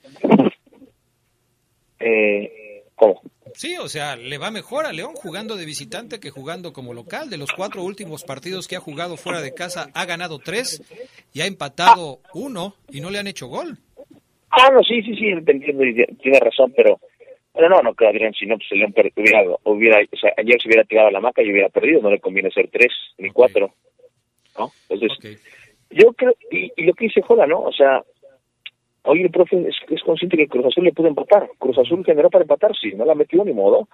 Eh, 2.00 2.84
¿Cómo? 2.96 3.22
Sí, 3.56 3.78
o 3.78 3.90
sea, 3.90 4.16
le 4.16 4.38
va 4.38 4.52
mejor 4.52 4.86
a 4.86 4.94
León 4.94 5.14
jugando 5.16 5.56
de 5.56 5.66
visitante 5.66 6.20
que 6.20 6.30
jugando 6.30 6.72
como 6.74 6.94
local. 6.94 7.30
De 7.30 7.38
los 7.38 7.52
cuatro 7.52 7.84
últimos 7.84 8.24
partidos 8.24 8.68
que 8.68 8.76
ha 8.76 8.82
jugado 8.82 9.18
fuera 9.18 9.42
de 9.42 9.54
casa, 9.54 9.90
ha 9.94 10.06
ganado 10.06 10.40
tres 10.40 10.82
y 11.34 11.42
ha 11.42 11.46
empatado 11.46 12.22
uno 12.34 12.76
y 12.90 13.02
no 13.02 13.10
le 13.10 13.20
han 13.20 13.28
hecho 13.28 13.48
gol. 13.48 13.80
Ah, 14.52 14.70
no, 14.74 14.84
sí, 14.84 15.02
sí, 15.04 15.16
sí, 15.16 15.28
entiendo, 15.28 15.84
tiene 16.22 16.40
razón, 16.40 16.74
pero 16.76 17.00
pero 17.54 17.68
no, 17.68 17.82
no 17.82 17.94
creo, 17.94 18.12
Adrián, 18.12 18.34
si 18.34 18.46
no, 18.46 18.56
pues 18.58 18.72
el 18.72 18.80
León 18.80 18.94
hubiera, 19.16 19.44
hubiera, 19.64 20.00
o 20.00 20.18
sea, 20.18 20.34
ayer 20.38 20.62
se 20.62 20.70
hubiera 20.70 20.84
tirado 20.84 21.08
a 21.08 21.12
la 21.12 21.20
maca 21.20 21.42
y 21.42 21.52
hubiera 21.52 21.68
perdido, 21.70 22.02
no 22.02 22.12
le 22.12 22.20
conviene 22.20 22.52
ser 22.52 22.70
tres 22.72 22.94
ni 23.18 23.32
cuatro, 23.32 23.74
¿no? 24.58 24.72
Entonces, 24.88 25.42
yo 25.90 26.14
creo, 26.14 26.36
y, 26.52 26.72
y, 26.78 26.86
lo 26.86 26.94
que 26.94 27.06
dice 27.06 27.22
Jola, 27.22 27.48
¿no? 27.48 27.62
O 27.62 27.74
sea, 27.74 28.04
Hoy 29.04 29.24
el 29.24 29.32
profe 29.32 29.58
es, 29.68 30.04
consciente 30.04 30.38
que 30.38 30.48
Cruz 30.48 30.66
Azul 30.66 30.84
le 30.84 30.92
pudo 30.92 31.08
empatar. 31.08 31.50
Cruz 31.58 31.78
Azul 31.78 32.04
generó 32.06 32.30
para 32.30 32.44
empatar, 32.44 32.76
sí, 32.76 32.94
no 32.96 33.06
la 33.06 33.16
metió 33.16 33.44
ni 33.44 33.54
modo. 33.54 33.88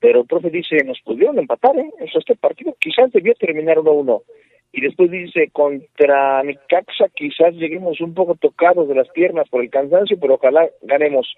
Pero 0.00 0.20
el 0.20 0.26
profe 0.26 0.50
dice, 0.50 0.76
nos 0.84 1.00
pudieron 1.00 1.38
empatar, 1.38 1.76
¿eh? 1.78 1.90
Eso, 2.00 2.18
este 2.18 2.36
partido 2.36 2.76
quizás 2.78 3.10
debió 3.12 3.34
terminar 3.34 3.78
1-1. 3.78 4.22
Y 4.72 4.80
después 4.82 5.10
dice, 5.10 5.48
contra 5.50 6.42
Nicaxa 6.42 7.08
quizás 7.14 7.54
lleguemos 7.54 8.00
un 8.00 8.14
poco 8.14 8.34
tocados 8.34 8.88
de 8.88 8.94
las 8.94 9.08
piernas 9.08 9.48
por 9.48 9.62
el 9.62 9.70
cansancio, 9.70 10.18
pero 10.20 10.34
ojalá 10.34 10.68
ganemos. 10.82 11.34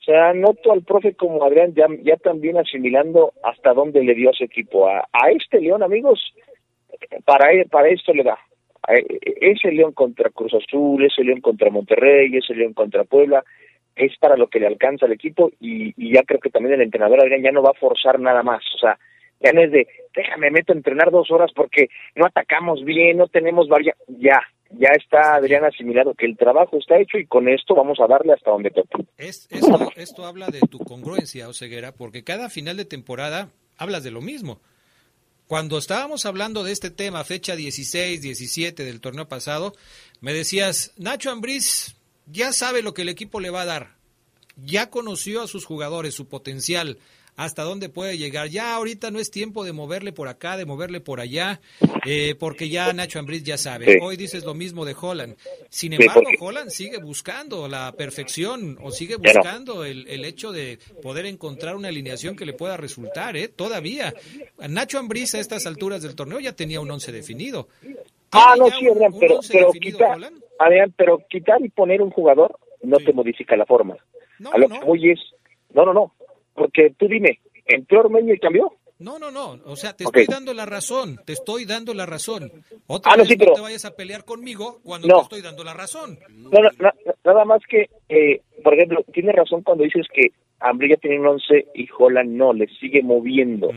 O 0.00 0.04
sea, 0.04 0.32
noto 0.34 0.72
al 0.72 0.82
profe 0.82 1.14
como 1.14 1.44
Adrián 1.44 1.74
ya, 1.74 2.16
también 2.16 2.58
asimilando 2.58 3.32
hasta 3.42 3.72
dónde 3.72 4.02
le 4.02 4.14
dio 4.14 4.30
a 4.30 4.34
su 4.34 4.44
equipo. 4.44 4.88
A, 4.88 5.06
este 5.30 5.60
León, 5.60 5.82
amigos, 5.82 6.34
para, 7.24 7.48
para 7.70 7.88
esto 7.88 8.12
le 8.12 8.24
da. 8.24 8.38
Ese 8.88 9.72
León 9.72 9.92
contra 9.92 10.30
Cruz 10.30 10.54
Azul, 10.54 11.04
ese 11.04 11.24
León 11.24 11.40
contra 11.40 11.70
Monterrey, 11.70 12.36
ese 12.36 12.54
León 12.54 12.72
contra 12.72 13.04
Puebla, 13.04 13.44
es 13.96 14.16
para 14.18 14.36
lo 14.36 14.48
que 14.48 14.60
le 14.60 14.66
alcanza 14.66 15.06
al 15.06 15.12
equipo 15.12 15.50
y, 15.58 16.12
ya 16.12 16.22
creo 16.22 16.38
que 16.38 16.50
también 16.50 16.74
el 16.74 16.82
entrenador 16.82 17.20
Adrián 17.20 17.42
ya 17.42 17.50
no 17.50 17.62
va 17.62 17.70
a 17.70 17.80
forzar 17.80 18.20
nada 18.20 18.42
más, 18.42 18.62
o 18.74 18.78
sea, 18.78 18.98
ya 19.40 19.52
no 19.52 19.62
es 19.62 19.70
de, 19.70 19.86
déjame, 20.14 20.50
meto 20.50 20.72
a 20.72 20.76
entrenar 20.76 21.10
dos 21.10 21.30
horas 21.30 21.50
porque 21.54 21.88
no 22.14 22.26
atacamos 22.26 22.84
bien, 22.84 23.18
no 23.18 23.28
tenemos 23.28 23.68
varias, 23.68 23.96
ya, 24.08 24.40
ya 24.70 24.88
está 24.96 25.34
Adrián 25.34 25.64
asimilado 25.64 26.14
que 26.14 26.26
el 26.26 26.36
trabajo 26.36 26.78
está 26.78 26.98
hecho 26.98 27.18
y 27.18 27.26
con 27.26 27.48
esto 27.48 27.74
vamos 27.74 27.98
a 28.00 28.06
darle 28.06 28.32
hasta 28.32 28.50
donde 28.50 28.70
toque. 28.70 29.04
Es, 29.18 29.46
esto, 29.50 29.90
esto 29.96 30.24
habla 30.24 30.48
de 30.48 30.60
tu 30.60 30.78
congruencia, 30.78 31.48
Oseguera, 31.48 31.92
porque 31.92 32.24
cada 32.24 32.48
final 32.48 32.76
de 32.76 32.84
temporada 32.84 33.50
hablas 33.76 34.02
de 34.04 34.10
lo 34.10 34.20
mismo. 34.20 34.60
Cuando 35.46 35.78
estábamos 35.78 36.26
hablando 36.26 36.64
de 36.64 36.72
este 36.72 36.90
tema, 36.90 37.22
fecha 37.22 37.54
16, 37.54 38.20
17 38.20 38.84
del 38.84 39.00
torneo 39.00 39.28
pasado, 39.28 39.74
me 40.20 40.32
decías, 40.32 40.92
Nacho 40.96 41.30
Ambriz 41.30 41.96
ya 42.26 42.52
sabe 42.52 42.82
lo 42.82 42.94
que 42.94 43.02
el 43.02 43.08
equipo 43.08 43.38
le 43.38 43.50
va 43.50 43.62
a 43.62 43.66
dar, 43.66 43.96
ya 44.56 44.90
conoció 44.90 45.42
a 45.42 45.46
sus 45.46 45.64
jugadores, 45.64 46.14
su 46.14 46.26
potencial, 46.26 46.98
hasta 47.36 47.62
dónde 47.62 47.88
puede 47.88 48.18
llegar. 48.18 48.48
Ya 48.48 48.74
ahorita 48.74 49.10
no 49.10 49.18
es 49.18 49.30
tiempo 49.30 49.64
de 49.64 49.72
moverle 49.72 50.12
por 50.12 50.28
acá, 50.28 50.56
de 50.56 50.64
moverle 50.64 51.00
por 51.00 51.20
allá, 51.20 51.60
eh, 52.06 52.34
porque 52.38 52.68
ya 52.68 52.92
Nacho 52.92 53.18
Ambriz 53.18 53.44
ya 53.44 53.58
sabe. 53.58 53.98
Hoy 54.02 54.16
dices 54.16 54.44
lo 54.44 54.54
mismo 54.54 54.84
de 54.84 54.96
Holland. 54.98 55.36
Sin 55.68 55.92
embargo, 55.92 56.22
Holland 56.40 56.70
sigue 56.70 56.98
buscando 56.98 57.68
la 57.68 57.92
perfección 57.92 58.78
o 58.82 58.90
sigue 58.90 59.16
buscando 59.16 59.84
el, 59.84 60.08
el, 60.08 60.24
hecho 60.24 60.50
de 60.50 60.78
poder 61.02 61.26
encontrar 61.26 61.76
una 61.76 61.88
alineación 61.88 62.36
que 62.36 62.46
le 62.46 62.54
pueda 62.54 62.76
resultar, 62.76 63.36
¿eh? 63.36 63.48
Todavía. 63.48 64.14
Nacho 64.68 64.98
Ambriz 64.98 65.34
a 65.34 65.40
estas 65.40 65.66
alturas 65.66 66.02
del 66.02 66.16
torneo 66.16 66.40
ya 66.40 66.54
tenía 66.54 66.80
un 66.80 66.90
once 66.90 67.12
definido. 67.12 67.68
Ah, 68.32 68.54
no, 68.58 68.66
sí, 68.70 68.88
Adrián, 68.88 69.12
pero, 69.18 69.40
pero, 69.50 69.70
quitar, 69.72 70.18
Adrián, 70.58 70.92
pero 70.96 71.18
quitar 71.28 71.64
y 71.64 71.68
poner 71.68 72.02
un 72.02 72.10
jugador 72.10 72.58
no 72.82 72.98
te 72.98 73.12
modifica 73.12 73.56
la 73.56 73.66
forma. 73.66 73.96
a 74.52 74.58
lo 74.58 74.68
que 74.68 74.80
voy 74.80 75.10
es, 75.10 75.20
no, 75.72 75.84
no, 75.84 75.94
no, 75.94 76.12
porque 76.56 76.94
tú 76.98 77.06
dime, 77.06 77.40
¿entró 77.66 78.00
Ormeño 78.00 78.34
y 78.34 78.38
cambió? 78.38 78.72
No, 78.98 79.18
no, 79.18 79.30
no. 79.30 79.58
O 79.66 79.76
sea, 79.76 79.92
te 79.94 80.04
estoy 80.04 80.24
dando 80.26 80.54
la 80.54 80.64
razón. 80.64 81.20
Te 81.26 81.34
estoy 81.34 81.66
dando 81.66 81.92
la 81.92 82.06
razón. 82.06 82.50
Otra 82.86 83.12
ah, 83.12 83.16
no, 83.16 83.24
vez 83.24 83.38
no 83.38 83.52
te 83.52 83.60
vayas 83.60 83.84
a 83.84 83.94
pelear 83.94 84.24
conmigo 84.24 84.80
cuando 84.82 85.06
te 85.08 85.22
estoy 85.22 85.42
dando 85.42 85.64
la 85.64 85.74
razón. 85.74 86.18
No, 86.30 86.60
no, 86.60 86.90
nada 87.24 87.44
más 87.44 87.60
que, 87.68 87.90
eh, 88.08 88.40
por 88.64 88.74
ejemplo, 88.74 89.04
tiene 89.12 89.32
razón 89.32 89.62
cuando 89.62 89.84
dices 89.84 90.06
que 90.12 90.30
Ambrilla 90.60 90.96
tiene 90.96 91.20
un 91.20 91.26
11 91.26 91.66
y 91.74 91.88
Holland 91.96 92.30
no, 92.30 92.54
le 92.54 92.68
sigue 92.80 93.02
moviendo. 93.02 93.70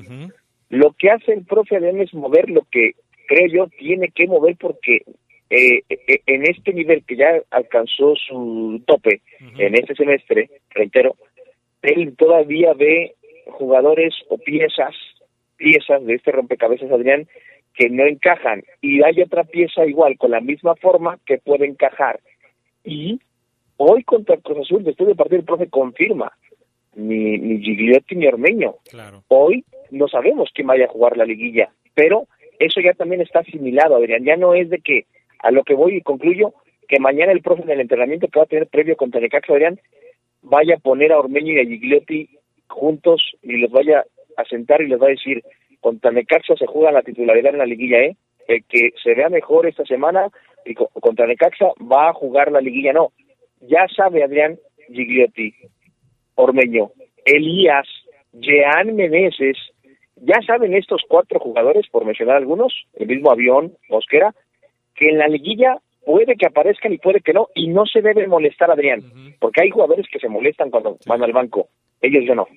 Lo 0.69 0.93
que 0.93 1.09
hace 1.09 1.33
el 1.33 1.45
profe 1.45 1.75
Adrián 1.75 1.99
es 1.99 2.13
mover 2.13 2.49
lo 2.49 2.61
que 2.71 2.91
creo 3.27 3.47
yo 3.47 3.67
tiene 3.77 4.09
que 4.09 4.27
mover 4.27 4.55
porque 4.57 5.03
eh, 5.49 5.83
eh, 5.89 6.21
en 6.27 6.43
este 6.43 6.73
nivel 6.73 7.03
que 7.05 7.17
ya 7.17 7.27
alcanzó 7.51 8.13
su 8.15 8.81
tope 8.85 9.21
en 9.57 9.75
este 9.75 9.95
semestre, 9.95 10.49
reitero, 10.69 11.15
él 11.81 12.15
todavía 12.17 12.73
ve 12.73 13.15
jugadores 13.45 14.13
o 14.29 14.37
piezas, 14.37 14.95
piezas 15.57 16.03
de 16.05 16.15
este 16.15 16.31
rompecabezas, 16.31 16.91
Adrián, 16.91 17.27
que 17.73 17.89
no 17.89 18.05
encajan. 18.05 18.63
Y 18.81 19.03
hay 19.03 19.21
otra 19.21 19.43
pieza 19.43 19.85
igual, 19.85 20.17
con 20.17 20.31
la 20.31 20.41
misma 20.41 20.75
forma, 20.75 21.17
que 21.25 21.37
puede 21.37 21.65
encajar. 21.65 22.19
Y 22.83 23.19
hoy 23.77 24.03
contra 24.03 24.35
el 24.35 24.41
Cruz 24.41 24.59
Azul, 24.59 24.83
después 24.83 25.07
de 25.07 25.15
partir, 25.15 25.39
el 25.39 25.45
profe 25.45 25.67
confirma, 25.67 26.31
ni, 26.95 27.37
ni 27.37 27.61
Gigliotti 27.61 28.15
ni 28.15 28.27
Ormeño. 28.27 28.75
Hoy 29.27 29.63
no 29.91 30.07
sabemos 30.07 30.49
quién 30.53 30.67
vaya 30.67 30.85
a 30.85 30.89
jugar 30.89 31.17
la 31.17 31.25
liguilla, 31.25 31.69
pero 31.93 32.27
eso 32.59 32.81
ya 32.81 32.93
también 32.93 33.21
está 33.21 33.39
asimilado, 33.39 33.95
Adrián. 33.95 34.25
Ya 34.25 34.35
no 34.35 34.53
es 34.53 34.69
de 34.69 34.79
que, 34.79 35.05
a 35.39 35.51
lo 35.51 35.63
que 35.63 35.73
voy 35.73 35.95
y 35.95 36.01
concluyo, 36.01 36.53
que 36.87 36.99
mañana 36.99 37.31
el 37.31 37.41
profe 37.41 37.63
en 37.63 37.69
el 37.69 37.79
entrenamiento 37.79 38.27
que 38.27 38.39
va 38.39 38.43
a 38.43 38.47
tener 38.47 38.67
previo 38.67 38.97
contra 38.97 39.21
Necaxa, 39.21 39.53
Adrián, 39.53 39.79
vaya 40.41 40.75
a 40.75 40.79
poner 40.79 41.11
a 41.11 41.19
Ormeño 41.19 41.53
y 41.53 41.59
a 41.59 41.65
Gigliotti 41.65 42.29
juntos 42.67 43.21
y 43.41 43.57
les 43.57 43.71
vaya 43.71 44.03
a 44.37 44.45
sentar 44.45 44.81
y 44.81 44.87
les 44.87 45.01
va 45.01 45.07
a 45.07 45.11
decir, 45.11 45.43
contra 45.79 46.11
Necaxa 46.11 46.55
se 46.55 46.65
juega 46.65 46.91
la 46.91 47.01
titularidad 47.01 47.53
en 47.53 47.59
la 47.59 47.65
liguilla, 47.65 47.99
¿eh? 47.99 48.15
El 48.47 48.63
que 48.65 48.91
se 49.03 49.13
vea 49.13 49.29
mejor 49.29 49.67
esta 49.67 49.85
semana 49.85 50.27
y 50.65 50.73
contra 50.75 51.27
Necaxa 51.27 51.67
va 51.79 52.09
a 52.09 52.13
jugar 52.13 52.51
la 52.51 52.61
liguilla, 52.61 52.93
no. 52.93 53.11
Ya 53.61 53.87
sabe 53.95 54.23
Adrián 54.23 54.57
Gigliotti, 54.87 55.53
Ormeño, 56.35 56.91
Elías, 57.25 57.87
Jean 58.33 58.95
Meneses, 58.95 59.57
ya 60.15 60.41
saben 60.45 60.73
estos 60.73 61.01
cuatro 61.07 61.39
jugadores, 61.39 61.87
por 61.89 62.05
mencionar 62.05 62.37
algunos, 62.37 62.73
el 62.93 63.07
mismo 63.07 63.31
avión, 63.31 63.73
Mosquera, 63.89 64.33
que 64.95 65.09
en 65.09 65.17
la 65.17 65.27
liguilla 65.27 65.77
puede 66.05 66.35
que 66.35 66.47
aparezcan 66.47 66.93
y 66.93 66.97
puede 66.97 67.21
que 67.21 67.33
no, 67.33 67.47
y 67.55 67.67
no 67.67 67.85
se 67.85 68.01
debe 68.01 68.27
molestar 68.27 68.71
Adrián, 68.71 69.01
porque 69.39 69.61
hay 69.63 69.69
jugadores 69.69 70.05
que 70.11 70.19
se 70.19 70.29
molestan 70.29 70.69
cuando 70.69 70.97
van 71.05 71.23
al 71.23 71.33
banco, 71.33 71.69
ellos 72.01 72.23
ya 72.27 72.35
no. 72.35 72.47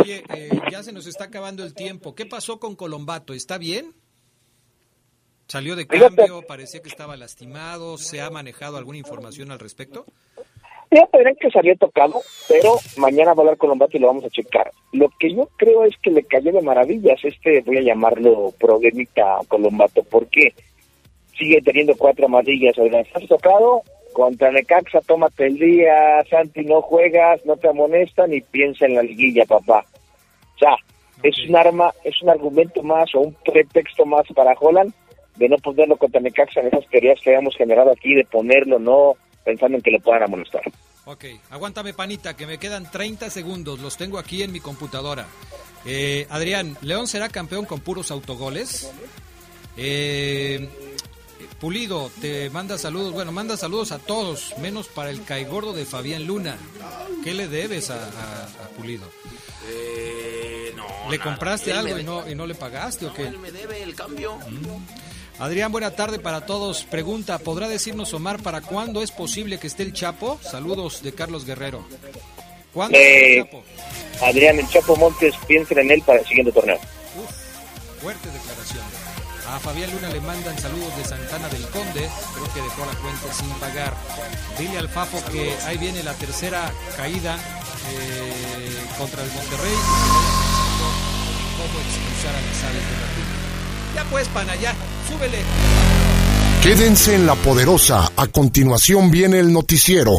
Oye, 0.00 0.22
eh, 0.36 0.50
ya 0.70 0.82
se 0.82 0.92
nos 0.92 1.06
está 1.06 1.24
acabando 1.24 1.64
el 1.64 1.74
tiempo. 1.74 2.14
¿Qué 2.14 2.26
pasó 2.26 2.60
con 2.60 2.76
Colombato? 2.76 3.32
¿Está 3.32 3.56
bien? 3.56 3.94
¿Salió 5.46 5.76
de 5.76 5.86
cambio? 5.86 6.42
¿Parecía 6.46 6.82
que 6.82 6.90
estaba 6.90 7.16
lastimado? 7.16 7.96
¿Se 7.96 8.20
ha 8.20 8.28
manejado 8.28 8.76
alguna 8.76 8.98
información 8.98 9.50
al 9.50 9.58
respecto? 9.58 10.04
Ya 10.90 11.06
tendrán 11.06 11.36
que 11.36 11.50
salió 11.50 11.76
tocado, 11.76 12.20
pero 12.48 12.76
mañana 12.96 13.32
va 13.32 13.38
a 13.38 13.44
hablar 13.44 13.56
Colombato 13.56 13.96
y 13.96 14.00
lo 14.00 14.08
vamos 14.08 14.24
a 14.24 14.30
checar. 14.30 14.70
Lo 14.92 15.10
que 15.18 15.34
yo 15.34 15.48
creo 15.56 15.84
es 15.84 15.94
que 16.02 16.10
le 16.10 16.22
cayó 16.24 16.52
de 16.52 16.62
maravillas 16.62 17.18
este, 17.22 17.62
voy 17.62 17.78
a 17.78 17.82
llamarlo 17.82 18.52
problemita 18.58 19.38
Colombato. 19.48 20.02
¿Por 20.02 20.26
qué? 20.28 20.54
Sigue 21.38 21.60
teniendo 21.62 21.94
cuatro 21.96 22.26
amarillas. 22.26 22.76
Está 22.76 23.20
tocado, 23.28 23.82
Contra 24.12 24.50
Necaxa, 24.50 25.00
tómate 25.02 25.46
el 25.46 25.58
día, 25.58 26.24
Santi, 26.28 26.64
no 26.64 26.82
juegas, 26.82 27.44
no 27.44 27.56
te 27.56 27.68
amonestan 27.68 28.32
y 28.32 28.40
piensa 28.40 28.86
en 28.86 28.96
la 28.96 29.02
liguilla, 29.02 29.44
papá. 29.44 29.84
O 30.56 30.58
sea, 30.58 30.76
es 31.22 31.36
un 31.48 31.56
arma, 31.56 31.92
es 32.04 32.20
un 32.22 32.30
argumento 32.30 32.82
más 32.82 33.14
o 33.14 33.20
un 33.20 33.34
pretexto 33.44 34.04
más 34.04 34.26
para 34.34 34.54
Holland 34.58 34.92
de 35.36 35.48
no 35.48 35.56
ponerlo 35.58 35.96
contra 35.96 36.20
Necaxa 36.20 36.60
en 36.60 36.66
esas 36.66 36.88
teorías 36.88 37.20
que 37.20 37.30
habíamos 37.30 37.56
generado 37.56 37.92
aquí, 37.92 38.14
de 38.14 38.24
ponerlo, 38.24 38.78
no 38.78 39.14
pensando 39.44 39.76
en 39.76 39.82
que 39.82 39.92
le 39.92 40.00
puedan 40.00 40.24
amonestar. 40.24 40.62
Ok, 41.04 41.24
aguántame 41.50 41.94
panita, 41.94 42.36
que 42.36 42.46
me 42.46 42.58
quedan 42.58 42.90
30 42.90 43.30
segundos, 43.30 43.78
los 43.78 43.96
tengo 43.96 44.18
aquí 44.18 44.42
en 44.42 44.52
mi 44.52 44.60
computadora. 44.60 45.26
Eh, 45.86 46.26
Adrián, 46.28 46.76
¿León 46.82 47.06
será 47.06 47.28
campeón 47.28 47.64
con 47.66 47.80
puros 47.80 48.10
autogoles? 48.10 48.92
Eh, 49.76 50.68
Pulido, 51.60 52.10
te 52.20 52.50
manda 52.50 52.78
saludos, 52.78 53.12
bueno, 53.12 53.32
manda 53.32 53.56
saludos 53.56 53.92
a 53.92 53.98
todos, 53.98 54.54
menos 54.58 54.86
para 54.88 55.10
el 55.10 55.24
caigordo 55.24 55.72
de 55.72 55.84
Fabián 55.84 56.24
Luna. 56.24 56.56
¿Qué 57.24 57.34
le 57.34 57.48
debes 57.48 57.90
a, 57.90 58.48
Pulido? 58.76 59.04
Eh, 59.66 60.72
no, 60.76 61.10
¿Le 61.10 61.18
compraste 61.18 61.72
algo 61.72 61.98
y 61.98 62.04
no, 62.04 62.28
y 62.28 62.34
no 62.34 62.46
le 62.46 62.54
pagaste 62.54 63.06
o 63.06 63.12
qué? 63.12 63.26
Él 63.26 63.38
me 63.38 63.50
debe 63.50 63.82
el 63.82 63.94
cambio. 63.94 64.36
Mm. 64.36 65.42
Adrián, 65.42 65.70
buena 65.70 65.92
tarde 65.92 66.18
para 66.18 66.46
todos. 66.46 66.82
Pregunta, 66.84 67.38
¿podrá 67.38 67.68
decirnos 67.68 68.12
Omar 68.12 68.42
para 68.42 68.60
cuándo 68.60 69.02
es 69.02 69.12
posible 69.12 69.58
que 69.58 69.68
esté 69.68 69.84
el 69.84 69.92
Chapo? 69.92 70.40
Saludos 70.42 71.02
de 71.02 71.12
Carlos 71.12 71.44
Guerrero. 71.44 71.84
¿Cuándo 72.72 72.98
eh, 72.98 73.38
el 73.38 73.44
Chapo? 73.44 73.64
Adrián, 74.22 74.58
el 74.58 74.68
Chapo 74.68 74.96
Montes, 74.96 75.34
piensen 75.46 75.78
en 75.78 75.90
él 75.92 76.02
para 76.02 76.20
el 76.20 76.26
siguiente 76.26 76.50
torneo. 76.50 76.76
Uf, 76.76 78.02
fuerte 78.02 78.28
declaración. 78.30 78.84
A 79.50 79.58
Fabián 79.58 79.90
Luna 79.90 80.10
le 80.10 80.20
mandan 80.20 80.58
saludos 80.58 80.94
de 80.98 81.04
Santana 81.04 81.48
del 81.48 81.62
Conde, 81.68 82.08
creo 82.34 82.52
que 82.52 82.60
dejó 82.60 82.84
la 82.84 82.98
cuenta 83.00 83.32
sin 83.32 83.48
pagar. 83.60 83.94
Dile 84.58 84.78
al 84.78 84.88
Fafo 84.88 85.18
que 85.32 85.56
ahí 85.66 85.78
viene 85.78 86.02
la 86.02 86.12
tercera 86.12 86.70
caída 86.96 87.36
eh, 87.36 88.86
contra 88.98 89.22
el 89.22 89.30
Monterrey. 89.32 89.74
Cómo 91.56 91.80
expulsar 91.80 92.34
a 92.34 92.40
las 92.42 92.64
aves 92.64 92.84
de 92.84 92.96
la 93.00 94.02
Ya 94.02 94.10
pues, 94.10 94.28
pana, 94.28 94.54
ya, 94.56 94.74
súbele. 95.08 95.38
Quédense 96.62 97.14
en 97.14 97.26
la 97.26 97.34
poderosa. 97.34 98.12
A 98.16 98.26
continuación 98.26 99.10
viene 99.10 99.38
el 99.38 99.52
noticiero. 99.52 100.18